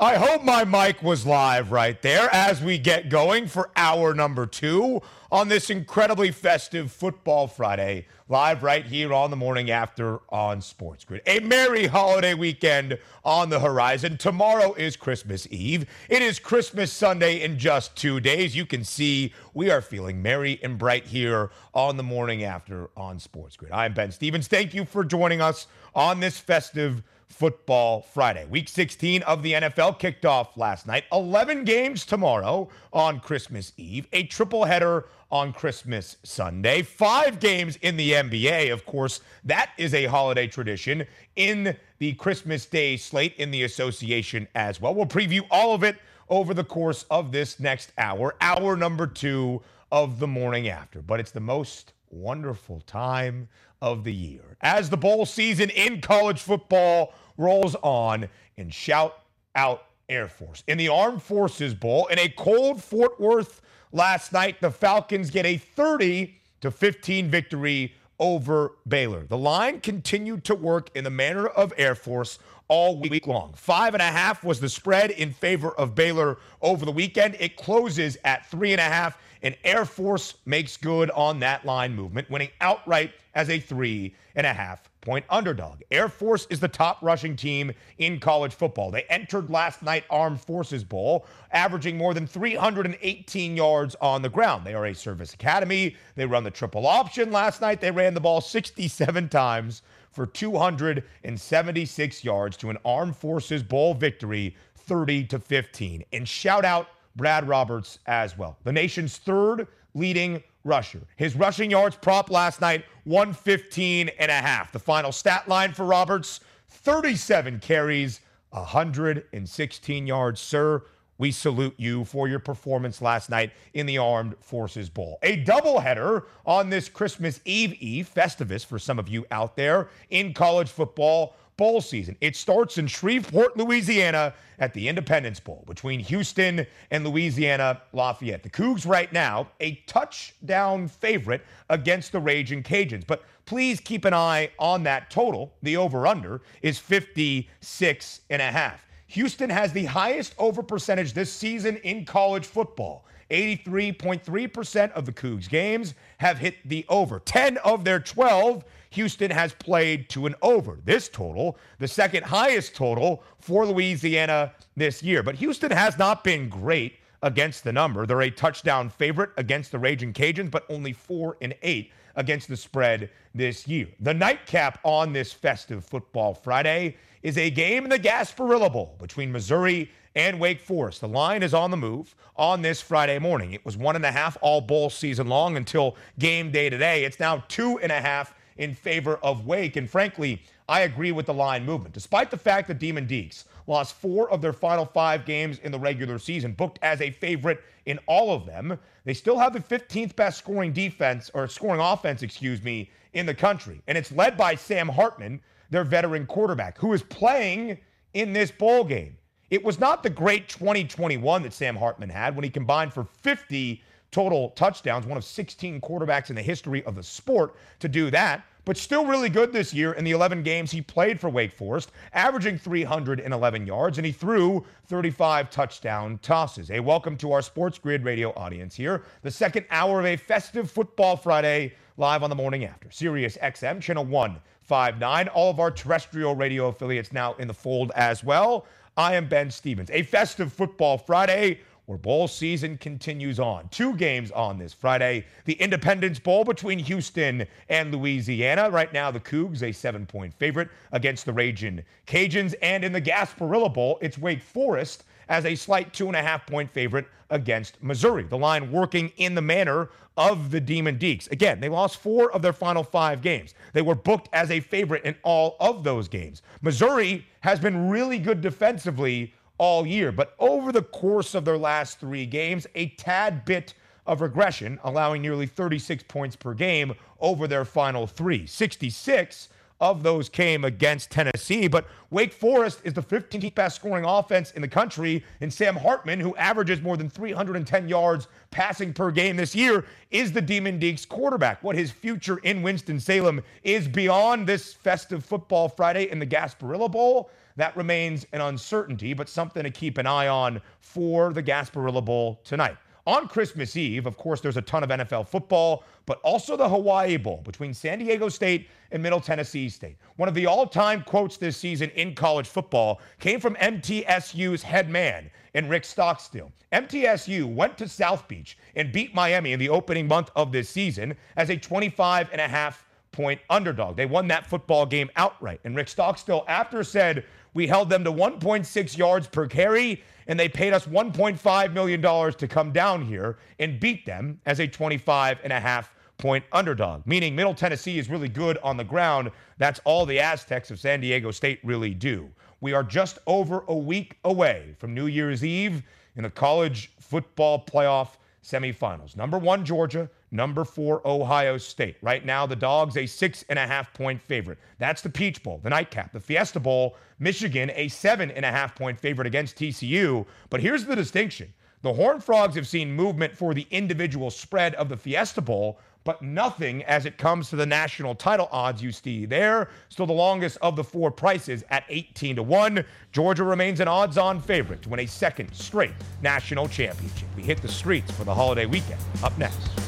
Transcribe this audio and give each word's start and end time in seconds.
I 0.00 0.14
hope 0.14 0.44
my 0.44 0.62
mic 0.62 1.02
was 1.02 1.26
live 1.26 1.72
right 1.72 2.00
there 2.02 2.32
as 2.32 2.62
we 2.62 2.78
get 2.78 3.08
going 3.08 3.48
for 3.48 3.68
hour 3.74 4.14
number 4.14 4.46
two 4.46 5.02
on 5.32 5.48
this 5.48 5.70
incredibly 5.70 6.30
festive 6.30 6.92
Football 6.92 7.48
Friday, 7.48 8.06
live 8.28 8.62
right 8.62 8.86
here 8.86 9.12
on 9.12 9.30
the 9.30 9.36
morning 9.36 9.72
after 9.72 10.20
on 10.28 10.60
Sports 10.62 11.04
Grid. 11.04 11.22
A 11.26 11.40
merry 11.40 11.88
holiday 11.88 12.34
weekend 12.34 12.96
on 13.24 13.50
the 13.50 13.58
horizon. 13.58 14.16
Tomorrow 14.16 14.74
is 14.74 14.94
Christmas 14.94 15.48
Eve. 15.50 15.84
It 16.08 16.22
is 16.22 16.38
Christmas 16.38 16.92
Sunday 16.92 17.42
in 17.42 17.58
just 17.58 17.96
two 17.96 18.20
days. 18.20 18.54
You 18.54 18.66
can 18.66 18.84
see 18.84 19.34
we 19.52 19.68
are 19.68 19.82
feeling 19.82 20.22
merry 20.22 20.60
and 20.62 20.78
bright 20.78 21.06
here 21.08 21.50
on 21.74 21.96
the 21.96 22.04
morning 22.04 22.44
after 22.44 22.88
on 22.96 23.18
Sports 23.18 23.56
Grid. 23.56 23.72
I'm 23.72 23.94
Ben 23.94 24.12
Stevens. 24.12 24.46
Thank 24.46 24.74
you 24.74 24.84
for 24.84 25.02
joining 25.02 25.40
us 25.40 25.66
on 25.92 26.20
this 26.20 26.38
festive 26.38 27.02
Football 27.28 28.02
Friday. 28.02 28.46
Week 28.46 28.68
16 28.68 29.22
of 29.22 29.42
the 29.42 29.52
NFL 29.52 29.98
kicked 29.98 30.24
off 30.24 30.56
last 30.56 30.86
night. 30.86 31.04
11 31.12 31.64
games 31.64 32.04
tomorrow 32.04 32.68
on 32.92 33.20
Christmas 33.20 33.72
Eve, 33.76 34.06
a 34.12 34.24
triple 34.24 34.64
header 34.64 35.06
on 35.30 35.52
Christmas 35.52 36.16
Sunday, 36.22 36.82
five 36.82 37.38
games 37.38 37.76
in 37.82 37.96
the 37.96 38.12
NBA. 38.12 38.72
Of 38.72 38.86
course, 38.86 39.20
that 39.44 39.70
is 39.76 39.92
a 39.94 40.06
holiday 40.06 40.46
tradition 40.46 41.06
in 41.36 41.76
the 41.98 42.14
Christmas 42.14 42.66
Day 42.66 42.96
slate 42.96 43.34
in 43.36 43.50
the 43.50 43.64
association 43.64 44.48
as 44.54 44.80
well. 44.80 44.94
We'll 44.94 45.06
preview 45.06 45.42
all 45.50 45.74
of 45.74 45.84
it 45.84 45.96
over 46.28 46.54
the 46.54 46.64
course 46.64 47.04
of 47.10 47.32
this 47.32 47.60
next 47.60 47.92
hour, 47.98 48.36
hour 48.40 48.76
number 48.76 49.06
two 49.06 49.62
of 49.92 50.18
the 50.18 50.26
morning 50.26 50.68
after. 50.68 51.02
But 51.02 51.20
it's 51.20 51.30
the 51.30 51.40
most 51.40 51.92
wonderful 52.10 52.80
time 52.80 53.48
of 53.80 54.04
the 54.04 54.12
year 54.12 54.56
as 54.60 54.90
the 54.90 54.96
bowl 54.96 55.24
season 55.24 55.70
in 55.70 56.00
college 56.00 56.40
football 56.40 57.14
rolls 57.36 57.76
on 57.82 58.28
and 58.56 58.72
shout 58.72 59.22
out 59.54 59.84
Air 60.08 60.28
Force. 60.28 60.64
In 60.66 60.78
the 60.78 60.88
Armed 60.88 61.22
Forces 61.22 61.74
Bowl, 61.74 62.06
in 62.06 62.18
a 62.18 62.28
cold 62.28 62.82
Fort 62.82 63.20
Worth 63.20 63.60
last 63.92 64.32
night, 64.32 64.60
the 64.60 64.70
Falcons 64.70 65.30
get 65.30 65.44
a 65.44 65.58
30 65.58 66.34
to 66.60 66.70
15 66.70 67.28
victory 67.28 67.94
over 68.18 68.72
Baylor. 68.86 69.24
The 69.24 69.38
line 69.38 69.80
continued 69.80 70.44
to 70.44 70.54
work 70.54 70.90
in 70.94 71.04
the 71.04 71.10
manner 71.10 71.46
of 71.46 71.72
Air 71.76 71.94
Force 71.94 72.38
all 72.68 72.98
week 73.00 73.26
long. 73.26 73.54
Five 73.54 73.94
and 73.94 74.02
a 74.02 74.06
half 74.06 74.44
was 74.44 74.60
the 74.60 74.68
spread 74.68 75.10
in 75.10 75.32
favor 75.32 75.70
of 75.70 75.94
Baylor 75.94 76.38
over 76.60 76.84
the 76.84 76.92
weekend. 76.92 77.36
It 77.38 77.56
closes 77.56 78.18
at 78.24 78.50
three 78.50 78.72
and 78.72 78.80
a 78.80 78.84
half, 78.84 79.18
and 79.42 79.56
Air 79.64 79.84
Force 79.84 80.34
makes 80.46 80.76
good 80.76 81.10
on 81.10 81.40
that 81.40 81.64
line 81.64 81.94
movement, 81.94 82.30
winning 82.30 82.50
outright 82.60 83.12
as 83.34 83.50
a 83.50 83.58
three 83.58 84.14
and 84.34 84.46
a 84.46 84.52
half 84.52 84.90
point 85.00 85.24
underdog. 85.30 85.80
Air 85.90 86.08
Force 86.08 86.46
is 86.50 86.60
the 86.60 86.68
top 86.68 86.98
rushing 87.02 87.36
team 87.36 87.72
in 87.98 88.20
college 88.20 88.52
football. 88.54 88.90
They 88.90 89.04
entered 89.04 89.48
last 89.48 89.82
night 89.82 90.04
Armed 90.10 90.40
Forces 90.40 90.84
Bowl, 90.84 91.26
averaging 91.52 91.96
more 91.96 92.14
than 92.14 92.26
318 92.26 93.56
yards 93.56 93.96
on 94.00 94.22
the 94.22 94.28
ground. 94.28 94.66
They 94.66 94.74
are 94.74 94.86
a 94.86 94.94
service 94.94 95.34
academy. 95.34 95.96
They 96.14 96.26
run 96.26 96.44
the 96.44 96.50
triple 96.50 96.86
option. 96.86 97.30
Last 97.30 97.60
night 97.60 97.80
they 97.80 97.90
ran 97.90 98.14
the 98.14 98.20
ball 98.20 98.40
67 98.40 99.28
times 99.28 99.82
for 100.10 100.26
276 100.26 102.24
yards 102.24 102.56
to 102.56 102.70
an 102.70 102.78
Armed 102.84 103.16
Forces 103.16 103.62
Bowl 103.62 103.94
victory, 103.94 104.56
30 104.76 105.24
to 105.24 105.38
15. 105.38 106.04
And 106.12 106.26
shout 106.28 106.64
out 106.64 106.88
Brad 107.18 107.46
Roberts 107.46 107.98
as 108.06 108.38
well, 108.38 108.56
the 108.64 108.72
nation's 108.72 109.18
third 109.18 109.68
leading 109.94 110.42
rusher. 110.64 111.00
His 111.16 111.36
rushing 111.36 111.70
yards 111.70 111.96
prop 111.96 112.30
last 112.30 112.62
night 112.62 112.84
115 113.04 114.08
and 114.18 114.30
a 114.30 114.34
half. 114.34 114.72
The 114.72 114.78
final 114.78 115.12
stat 115.12 115.48
line 115.48 115.74
for 115.74 115.84
Roberts 115.84 116.40
37 116.68 117.60
carries, 117.60 118.20
116 118.50 120.06
yards. 120.06 120.40
Sir, 120.40 120.84
we 121.18 121.32
salute 121.32 121.74
you 121.76 122.04
for 122.04 122.28
your 122.28 122.38
performance 122.38 123.02
last 123.02 123.28
night 123.28 123.50
in 123.74 123.86
the 123.86 123.98
Armed 123.98 124.36
Forces 124.40 124.88
Bowl. 124.88 125.18
A 125.22 125.44
doubleheader 125.44 126.24
on 126.46 126.70
this 126.70 126.88
Christmas 126.88 127.40
Eve 127.44 127.74
Eve, 127.74 128.08
Festivus 128.14 128.64
for 128.64 128.78
some 128.78 128.98
of 128.98 129.08
you 129.08 129.26
out 129.32 129.56
there 129.56 129.88
in 130.10 130.32
college 130.32 130.68
football 130.68 131.34
bowl 131.58 131.82
season. 131.82 132.16
It 132.22 132.36
starts 132.36 132.78
in 132.78 132.86
Shreveport, 132.86 133.58
Louisiana 133.58 134.32
at 134.60 134.72
the 134.72 134.88
Independence 134.88 135.40
Bowl 135.40 135.64
between 135.66 136.00
Houston 136.00 136.66
and 136.90 137.06
Louisiana 137.06 137.82
Lafayette. 137.92 138.42
The 138.42 138.48
Cougs 138.48 138.86
right 138.86 139.12
now 139.12 139.48
a 139.60 139.74
touchdown 139.86 140.88
favorite 140.88 141.44
against 141.68 142.12
the 142.12 142.20
Raging 142.20 142.62
Cajuns. 142.62 143.06
But 143.06 143.24
please 143.44 143.80
keep 143.80 144.06
an 144.06 144.14
eye 144.14 144.50
on 144.58 144.84
that 144.84 145.10
total. 145.10 145.52
The 145.62 145.76
over-under 145.76 146.40
is 146.62 146.78
56 146.78 148.20
and 148.30 148.40
a 148.40 148.50
half. 148.50 148.86
Houston 149.08 149.50
has 149.50 149.72
the 149.72 149.84
highest 149.84 150.34
over 150.38 150.62
percentage 150.62 151.12
this 151.12 151.32
season 151.32 151.76
in 151.78 152.04
college 152.04 152.46
football. 152.46 153.04
83.3% 153.30 154.92
of 154.92 155.04
the 155.04 155.12
Cougs 155.12 155.48
games 155.48 155.94
have 156.18 156.38
hit 156.38 156.56
the 156.66 156.86
over. 156.88 157.18
10 157.20 157.58
of 157.58 157.84
their 157.84 158.00
12 158.00 158.64
Houston 158.90 159.30
has 159.30 159.52
played 159.52 160.08
to 160.10 160.26
an 160.26 160.34
over. 160.42 160.78
This 160.84 161.08
total, 161.08 161.58
the 161.78 161.88
second 161.88 162.24
highest 162.24 162.74
total 162.74 163.22
for 163.40 163.66
Louisiana 163.66 164.52
this 164.76 165.02
year. 165.02 165.22
But 165.22 165.36
Houston 165.36 165.70
has 165.70 165.98
not 165.98 166.24
been 166.24 166.48
great 166.48 166.96
against 167.22 167.64
the 167.64 167.72
number. 167.72 168.06
They're 168.06 168.22
a 168.22 168.30
touchdown 168.30 168.88
favorite 168.88 169.30
against 169.36 169.72
the 169.72 169.78
Raging 169.78 170.12
Cajuns, 170.12 170.50
but 170.50 170.64
only 170.68 170.92
four 170.92 171.36
and 171.42 171.54
eight 171.62 171.92
against 172.16 172.48
the 172.48 172.56
spread 172.56 173.10
this 173.34 173.66
year. 173.68 173.88
The 174.00 174.14
nightcap 174.14 174.80
on 174.84 175.12
this 175.12 175.32
festive 175.32 175.84
football 175.84 176.34
Friday 176.34 176.96
is 177.22 177.38
a 177.38 177.50
game 177.50 177.84
in 177.84 177.90
the 177.90 177.98
Gasparilla 177.98 178.72
Bowl 178.72 178.96
between 178.98 179.32
Missouri 179.32 179.90
and 180.14 180.40
Wake 180.40 180.60
Forest. 180.60 181.00
The 181.00 181.08
line 181.08 181.42
is 181.42 181.54
on 181.54 181.70
the 181.70 181.76
move 181.76 182.14
on 182.36 182.62
this 182.62 182.80
Friday 182.80 183.18
morning. 183.18 183.52
It 183.52 183.64
was 183.64 183.76
one 183.76 183.96
and 183.96 184.04
a 184.04 184.10
half 184.10 184.36
all 184.40 184.60
bowl 184.60 184.90
season 184.90 185.28
long 185.28 185.56
until 185.56 185.96
game 186.18 186.50
day 186.50 186.70
today. 186.70 187.04
It's 187.04 187.20
now 187.20 187.44
two 187.48 187.78
and 187.80 187.92
a 187.92 188.00
half 188.00 188.34
in 188.58 188.74
favor 188.74 189.16
of 189.22 189.46
Wake. 189.46 189.76
And 189.76 189.88
frankly, 189.88 190.42
I 190.68 190.80
agree 190.80 191.12
with 191.12 191.26
the 191.26 191.34
line 191.34 191.64
movement. 191.64 191.94
Despite 191.94 192.30
the 192.30 192.36
fact 192.36 192.68
that 192.68 192.78
Demon 192.78 193.06
Deacs 193.06 193.44
lost 193.66 193.94
four 193.94 194.30
of 194.30 194.42
their 194.42 194.52
final 194.52 194.84
five 194.84 195.24
games 195.24 195.58
in 195.60 195.72
the 195.72 195.78
regular 195.78 196.18
season, 196.18 196.52
booked 196.52 196.78
as 196.82 197.00
a 197.00 197.10
favorite 197.10 197.62
in 197.86 197.98
all 198.06 198.34
of 198.34 198.44
them, 198.44 198.78
they 199.04 199.14
still 199.14 199.38
have 199.38 199.52
the 199.52 199.60
15th 199.60 200.14
best 200.14 200.38
scoring 200.38 200.72
defense 200.72 201.30
or 201.32 201.48
scoring 201.48 201.80
offense, 201.80 202.22
excuse 202.22 202.62
me, 202.62 202.90
in 203.14 203.24
the 203.24 203.34
country. 203.34 203.80
And 203.86 203.96
it's 203.96 204.12
led 204.12 204.36
by 204.36 204.54
Sam 204.54 204.88
Hartman, 204.88 205.40
their 205.70 205.84
veteran 205.84 206.26
quarterback, 206.26 206.76
who 206.78 206.92
is 206.92 207.02
playing 207.02 207.78
in 208.14 208.32
this 208.32 208.50
bowl 208.50 208.84
game. 208.84 209.16
It 209.50 209.64
was 209.64 209.80
not 209.80 210.02
the 210.02 210.10
great 210.10 210.48
2021 210.48 211.42
that 211.42 211.54
Sam 211.54 211.76
Hartman 211.76 212.10
had 212.10 212.36
when 212.36 212.44
he 212.44 212.50
combined 212.50 212.92
for 212.92 213.04
50 213.04 213.82
total 214.10 214.50
touchdowns, 214.50 215.06
one 215.06 215.18
of 215.18 215.24
16 215.24 215.80
quarterbacks 215.80 216.30
in 216.30 216.36
the 216.36 216.42
history 216.42 216.82
of 216.84 216.94
the 216.94 217.02
sport 217.02 217.56
to 217.80 217.88
do 217.88 218.10
that, 218.10 218.44
but 218.64 218.76
still 218.76 219.06
really 219.06 219.28
good 219.28 219.52
this 219.52 219.72
year 219.72 219.92
in 219.94 220.04
the 220.04 220.10
11 220.10 220.42
games 220.42 220.70
he 220.70 220.82
played 220.82 221.18
for 221.18 221.30
Wake 221.30 221.52
Forest, 221.52 221.92
averaging 222.12 222.58
311 222.58 223.66
yards, 223.66 223.98
and 223.98 224.06
he 224.06 224.12
threw 224.12 224.64
35 224.86 225.50
touchdown 225.50 226.18
tosses. 226.22 226.70
A 226.70 226.80
welcome 226.80 227.16
to 227.16 227.32
our 227.32 227.42
Sports 227.42 227.78
Grid 227.78 228.04
radio 228.04 228.30
audience 228.34 228.74
here. 228.74 229.04
The 229.22 229.30
second 229.30 229.66
hour 229.70 230.00
of 230.00 230.06
a 230.06 230.16
festive 230.16 230.70
football 230.70 231.16
Friday 231.16 231.74
live 231.96 232.22
on 232.22 232.30
the 232.30 232.36
morning 232.36 232.64
after. 232.64 232.90
Sirius 232.90 233.36
XM, 233.38 233.80
channel 233.80 234.04
159. 234.04 235.28
All 235.28 235.50
of 235.50 235.60
our 235.60 235.70
terrestrial 235.70 236.34
radio 236.34 236.68
affiliates 236.68 237.12
now 237.12 237.34
in 237.34 237.48
the 237.48 237.54
fold 237.54 237.90
as 237.94 238.22
well. 238.22 238.66
I 238.98 239.14
am 239.14 239.28
Ben 239.28 239.50
Stevens. 239.50 239.90
A 239.92 240.02
festive 240.02 240.52
football 240.52 240.98
Friday 240.98 241.60
where 241.88 241.96
bowl 241.96 242.28
season 242.28 242.76
continues 242.76 243.40
on. 243.40 243.66
Two 243.70 243.94
games 243.96 244.30
on 244.32 244.58
this 244.58 244.74
Friday. 244.74 245.24
The 245.46 245.54
Independence 245.54 246.18
Bowl 246.18 246.44
between 246.44 246.78
Houston 246.78 247.46
and 247.70 247.94
Louisiana. 247.94 248.68
Right 248.68 248.92
now, 248.92 249.10
the 249.10 249.18
Cougs, 249.18 249.62
a 249.62 249.72
seven 249.72 250.04
point 250.04 250.34
favorite 250.34 250.68
against 250.92 251.24
the 251.24 251.32
Raging 251.32 251.82
Cajuns. 252.06 252.54
And 252.60 252.84
in 252.84 252.92
the 252.92 253.00
Gasparilla 253.00 253.72
Bowl, 253.72 253.98
it's 254.02 254.18
Wake 254.18 254.42
Forest 254.42 255.04
as 255.30 255.46
a 255.46 255.54
slight 255.54 255.94
two 255.94 256.08
and 256.08 256.16
a 256.16 256.22
half 256.22 256.46
point 256.46 256.70
favorite 256.70 257.06
against 257.30 257.82
Missouri. 257.82 258.24
The 258.24 258.36
line 258.36 258.70
working 258.70 259.10
in 259.16 259.34
the 259.34 259.40
manner 259.40 259.88
of 260.18 260.50
the 260.50 260.60
Demon 260.60 260.98
Deacs. 260.98 261.30
Again, 261.30 261.58
they 261.58 261.70
lost 261.70 261.98
four 261.98 262.30
of 262.32 262.42
their 262.42 262.52
final 262.52 262.84
five 262.84 263.22
games. 263.22 263.54
They 263.72 263.82
were 263.82 263.94
booked 263.94 264.28
as 264.34 264.50
a 264.50 264.60
favorite 264.60 265.04
in 265.04 265.16
all 265.22 265.56
of 265.58 265.84
those 265.84 266.06
games. 266.06 266.42
Missouri 266.60 267.24
has 267.40 267.58
been 267.58 267.88
really 267.88 268.18
good 268.18 268.42
defensively 268.42 269.32
all 269.58 269.86
year. 269.86 270.10
But 270.12 270.34
over 270.38 270.72
the 270.72 270.82
course 270.82 271.34
of 271.34 271.44
their 271.44 271.58
last 271.58 272.00
three 272.00 272.26
games, 272.26 272.66
a 272.74 272.88
tad 272.90 273.44
bit 273.44 273.74
of 274.06 274.20
regression, 274.22 274.78
allowing 274.84 275.20
nearly 275.20 275.46
36 275.46 276.04
points 276.04 276.34
per 276.34 276.54
game 276.54 276.94
over 277.20 277.46
their 277.46 277.64
final 277.64 278.06
three. 278.06 278.46
66 278.46 279.48
of 279.80 280.02
those 280.02 280.28
came 280.28 280.64
against 280.64 281.10
Tennessee. 281.10 281.68
But 281.68 281.86
Wake 282.10 282.32
Forest 282.32 282.80
is 282.84 282.94
the 282.94 283.02
15th 283.02 283.54
best 283.54 283.76
scoring 283.76 284.04
offense 284.04 284.50
in 284.52 284.62
the 284.62 284.68
country. 284.68 285.24
And 285.40 285.52
Sam 285.52 285.76
Hartman, 285.76 286.18
who 286.18 286.34
averages 286.36 286.80
more 286.80 286.96
than 286.96 287.08
310 287.08 287.88
yards 287.88 288.26
passing 288.50 288.92
per 288.92 289.10
game 289.10 289.36
this 289.36 289.54
year, 289.54 289.84
is 290.10 290.32
the 290.32 290.40
Demon 290.40 290.80
Deacs 290.80 291.06
quarterback. 291.06 291.62
What 291.62 291.76
his 291.76 291.90
future 291.90 292.38
in 292.38 292.62
Winston-Salem 292.62 293.42
is 293.62 293.86
beyond 293.86 294.46
this 294.46 294.72
festive 294.72 295.24
football 295.24 295.68
Friday 295.68 296.10
in 296.10 296.18
the 296.18 296.26
Gasparilla 296.26 296.90
Bowl, 296.90 297.30
that 297.58 297.76
remains 297.76 298.24
an 298.32 298.40
uncertainty, 298.40 299.12
but 299.14 299.28
something 299.28 299.64
to 299.64 299.70
keep 299.70 299.98
an 299.98 300.06
eye 300.06 300.28
on 300.28 300.62
for 300.80 301.32
the 301.32 301.42
Gasparilla 301.42 302.04
Bowl 302.04 302.40
tonight. 302.44 302.76
On 303.04 303.26
Christmas 303.26 303.74
Eve, 303.74 304.06
of 304.06 304.16
course, 304.16 304.40
there's 304.40 304.58
a 304.58 304.62
ton 304.62 304.84
of 304.84 304.90
NFL 304.90 305.26
football, 305.26 305.82
but 306.06 306.20
also 306.22 306.56
the 306.56 306.68
Hawaii 306.68 307.16
Bowl 307.16 307.40
between 307.44 307.74
San 307.74 307.98
Diego 307.98 308.28
State 308.28 308.68
and 308.92 309.02
Middle 309.02 309.20
Tennessee 309.20 309.68
State. 309.68 309.96
One 310.16 310.28
of 310.28 310.34
the 310.34 310.46
all 310.46 310.66
time 310.66 311.02
quotes 311.02 311.36
this 311.36 311.56
season 311.56 311.90
in 311.96 312.14
college 312.14 312.46
football 312.46 313.00
came 313.18 313.40
from 313.40 313.56
MTSU's 313.56 314.62
head 314.62 314.88
man 314.88 315.30
in 315.54 315.68
Rick 315.68 315.84
Stockstill. 315.84 316.52
MTSU 316.72 317.52
went 317.52 317.76
to 317.78 317.88
South 317.88 318.28
Beach 318.28 318.56
and 318.76 318.92
beat 318.92 319.14
Miami 319.14 319.52
in 319.52 319.58
the 319.58 319.70
opening 319.70 320.06
month 320.06 320.30
of 320.36 320.52
this 320.52 320.68
season 320.68 321.16
as 321.36 321.50
a 321.50 321.56
25 321.56 322.28
and 322.30 322.40
a 322.40 322.46
half 322.46 322.84
point 323.10 323.40
underdog. 323.50 323.96
They 323.96 324.06
won 324.06 324.28
that 324.28 324.46
football 324.46 324.86
game 324.86 325.10
outright. 325.16 325.60
And 325.64 325.74
Rick 325.74 325.88
Stockstill, 325.88 326.44
after 326.46 326.84
said, 326.84 327.24
we 327.58 327.66
held 327.66 327.90
them 327.90 328.04
to 328.04 328.12
1.6 328.12 328.96
yards 328.96 329.26
per 329.26 329.48
carry 329.48 330.00
and 330.28 330.38
they 330.38 330.48
paid 330.48 330.72
us 330.72 330.86
$1.5 330.86 331.72
million 331.72 332.00
to 332.00 332.46
come 332.46 332.70
down 332.70 333.04
here 333.04 333.36
and 333.58 333.80
beat 333.80 334.06
them 334.06 334.40
as 334.46 334.60
a 334.60 334.68
25 334.68 335.40
and 335.42 335.52
a 335.52 335.58
half 335.58 335.92
point 336.18 336.44
underdog, 336.52 337.04
meaning 337.04 337.34
Middle 337.34 337.54
Tennessee 337.54 337.98
is 337.98 338.08
really 338.08 338.28
good 338.28 338.58
on 338.58 338.76
the 338.76 338.84
ground. 338.84 339.32
That's 339.56 339.80
all 339.82 340.06
the 340.06 340.20
Aztecs 340.20 340.70
of 340.70 340.78
San 340.78 341.00
Diego 341.00 341.32
State 341.32 341.58
really 341.64 341.94
do. 341.94 342.30
We 342.60 342.74
are 342.74 342.84
just 342.84 343.18
over 343.26 343.64
a 343.66 343.76
week 343.76 344.18
away 344.22 344.76
from 344.78 344.94
New 344.94 345.06
Year's 345.06 345.44
Eve 345.44 345.82
in 346.14 346.22
the 346.22 346.30
college 346.30 346.92
football 347.00 347.64
playoff 347.64 348.18
semifinals. 348.44 349.16
Number 349.16 349.36
one, 349.36 349.64
Georgia. 349.64 350.08
Number 350.30 350.64
four, 350.64 351.00
Ohio 351.06 351.56
State. 351.56 351.96
Right 352.02 352.24
now, 352.24 352.46
the 352.46 352.56
Dogs 352.56 352.96
a 352.96 353.06
six 353.06 353.44
and 353.48 353.58
a 353.58 353.66
half 353.66 353.92
point 353.94 354.20
favorite. 354.20 354.58
That's 354.78 355.00
the 355.00 355.10
Peach 355.10 355.42
Bowl, 355.42 355.60
the 355.62 355.70
nightcap. 355.70 356.12
The 356.12 356.20
Fiesta 356.20 356.60
Bowl, 356.60 356.96
Michigan 357.18 357.70
a 357.74 357.88
seven 357.88 358.30
and 358.30 358.44
a 358.44 358.50
half 358.50 358.74
point 358.74 358.98
favorite 359.00 359.26
against 359.26 359.56
TCU. 359.56 360.26
But 360.50 360.60
here's 360.60 360.84
the 360.84 360.96
distinction 360.96 361.52
the 361.82 361.92
Horned 361.92 362.24
Frogs 362.24 362.56
have 362.56 362.66
seen 362.66 362.92
movement 362.92 363.36
for 363.36 363.54
the 363.54 363.66
individual 363.70 364.30
spread 364.30 364.74
of 364.74 364.88
the 364.88 364.96
Fiesta 364.96 365.40
Bowl, 365.40 365.78
but 366.04 366.20
nothing 366.22 366.82
as 366.84 367.06
it 367.06 367.18
comes 367.18 367.50
to 367.50 367.56
the 367.56 367.66
national 367.66 368.14
title 368.14 368.48
odds 368.50 368.82
you 368.82 368.90
see 368.90 369.26
there. 369.26 369.68
Still 369.88 370.06
the 370.06 370.12
longest 370.12 370.58
of 370.60 370.74
the 370.74 370.82
four 370.82 371.10
prices 371.10 371.62
at 371.70 371.84
18 371.88 372.36
to 372.36 372.42
1. 372.42 372.84
Georgia 373.12 373.44
remains 373.44 373.80
an 373.80 373.88
odds 373.88 374.18
on 374.18 374.40
favorite 374.40 374.82
to 374.82 374.88
win 374.88 375.00
a 375.00 375.06
second 375.06 375.52
straight 375.54 375.92
national 376.20 376.66
championship. 376.68 377.28
We 377.36 377.42
hit 377.42 377.62
the 377.62 377.68
streets 377.68 378.10
for 378.10 378.24
the 378.24 378.34
holiday 378.34 378.66
weekend. 378.66 379.00
Up 379.22 379.36
next. 379.38 379.87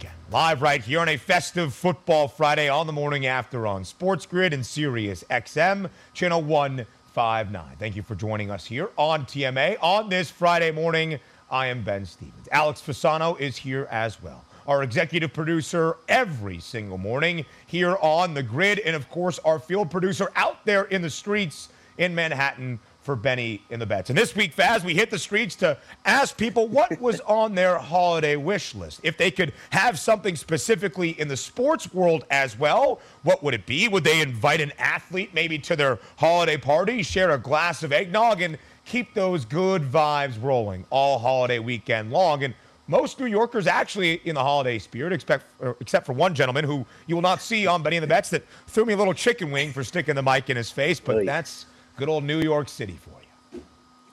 Live 0.31 0.61
right 0.61 0.81
here 0.81 1.01
on 1.01 1.09
a 1.09 1.17
festive 1.17 1.73
football 1.73 2.29
Friday 2.29 2.69
on 2.69 2.87
the 2.87 2.93
morning 2.93 3.25
after 3.25 3.67
on 3.67 3.83
Sports 3.83 4.25
Grid 4.25 4.53
and 4.53 4.65
Sirius 4.65 5.25
XM, 5.29 5.89
channel 6.13 6.41
159. 6.41 7.75
Thank 7.77 7.97
you 7.97 8.01
for 8.01 8.15
joining 8.15 8.49
us 8.49 8.63
here 8.63 8.91
on 8.95 9.25
TMA 9.25 9.75
on 9.81 10.07
this 10.07 10.31
Friday 10.31 10.71
morning. 10.71 11.19
I 11.49 11.67
am 11.67 11.83
Ben 11.83 12.05
Stevens. 12.05 12.47
Alex 12.49 12.79
Fasano 12.81 13.37
is 13.41 13.57
here 13.57 13.89
as 13.91 14.23
well. 14.23 14.45
Our 14.67 14.83
executive 14.83 15.33
producer 15.33 15.97
every 16.07 16.59
single 16.59 16.97
morning 16.97 17.45
here 17.67 17.97
on 18.01 18.33
the 18.33 18.41
grid. 18.41 18.79
And 18.79 18.95
of 18.95 19.09
course, 19.09 19.37
our 19.39 19.59
field 19.59 19.91
producer 19.91 20.31
out 20.37 20.65
there 20.65 20.85
in 20.85 21.01
the 21.01 21.09
streets 21.09 21.67
in 21.97 22.15
Manhattan 22.15 22.79
for 23.01 23.15
Benny 23.15 23.61
and 23.69 23.81
the 23.81 23.85
bets. 23.85 24.09
And 24.09 24.17
this 24.17 24.35
week, 24.35 24.55
Faz, 24.55 24.83
we 24.83 24.93
hit 24.93 25.09
the 25.09 25.17
streets 25.17 25.55
to 25.57 25.77
ask 26.05 26.37
people 26.37 26.67
what 26.67 26.99
was 27.01 27.19
on 27.27 27.55
their 27.55 27.77
holiday 27.77 28.35
wish 28.35 28.75
list. 28.75 28.99
If 29.03 29.17
they 29.17 29.31
could 29.31 29.53
have 29.71 29.97
something 29.97 30.35
specifically 30.35 31.19
in 31.19 31.27
the 31.27 31.37
sports 31.37 31.93
world 31.93 32.25
as 32.29 32.57
well, 32.57 32.99
what 33.23 33.43
would 33.43 33.53
it 33.53 33.65
be? 33.65 33.87
Would 33.87 34.03
they 34.03 34.21
invite 34.21 34.61
an 34.61 34.71
athlete 34.77 35.33
maybe 35.33 35.57
to 35.59 35.75
their 35.75 35.99
holiday 36.17 36.57
party, 36.57 37.01
share 37.01 37.31
a 37.31 37.37
glass 37.37 37.83
of 37.83 37.91
eggnog, 37.91 38.41
and 38.41 38.57
keep 38.85 39.13
those 39.13 39.45
good 39.45 39.81
vibes 39.83 40.41
rolling 40.41 40.85
all 40.89 41.17
holiday 41.17 41.59
weekend 41.59 42.11
long? 42.11 42.43
And 42.43 42.53
most 42.87 43.19
New 43.19 43.25
Yorkers 43.25 43.67
actually 43.67 44.21
in 44.25 44.35
the 44.35 44.41
holiday 44.41 44.77
spirit, 44.77 45.13
except, 45.13 45.45
except 45.79 46.05
for 46.05 46.13
one 46.13 46.35
gentleman 46.35 46.65
who 46.65 46.85
you 47.07 47.15
will 47.15 47.21
not 47.21 47.41
see 47.41 47.65
on 47.65 47.81
Benny 47.81 47.95
and 47.97 48.03
the 48.03 48.07
Bets 48.07 48.29
that 48.31 48.43
threw 48.67 48.85
me 48.85 48.93
a 48.93 48.97
little 48.97 49.13
chicken 49.13 49.49
wing 49.49 49.71
for 49.71 49.83
sticking 49.83 50.15
the 50.15 50.21
mic 50.21 50.49
in 50.49 50.57
his 50.57 50.69
face, 50.69 50.99
but 50.99 51.25
that's 51.25 51.65
Good 51.97 52.09
old 52.09 52.23
New 52.23 52.41
York 52.41 52.69
City 52.69 52.97
for 53.01 53.11
you. 53.11 53.61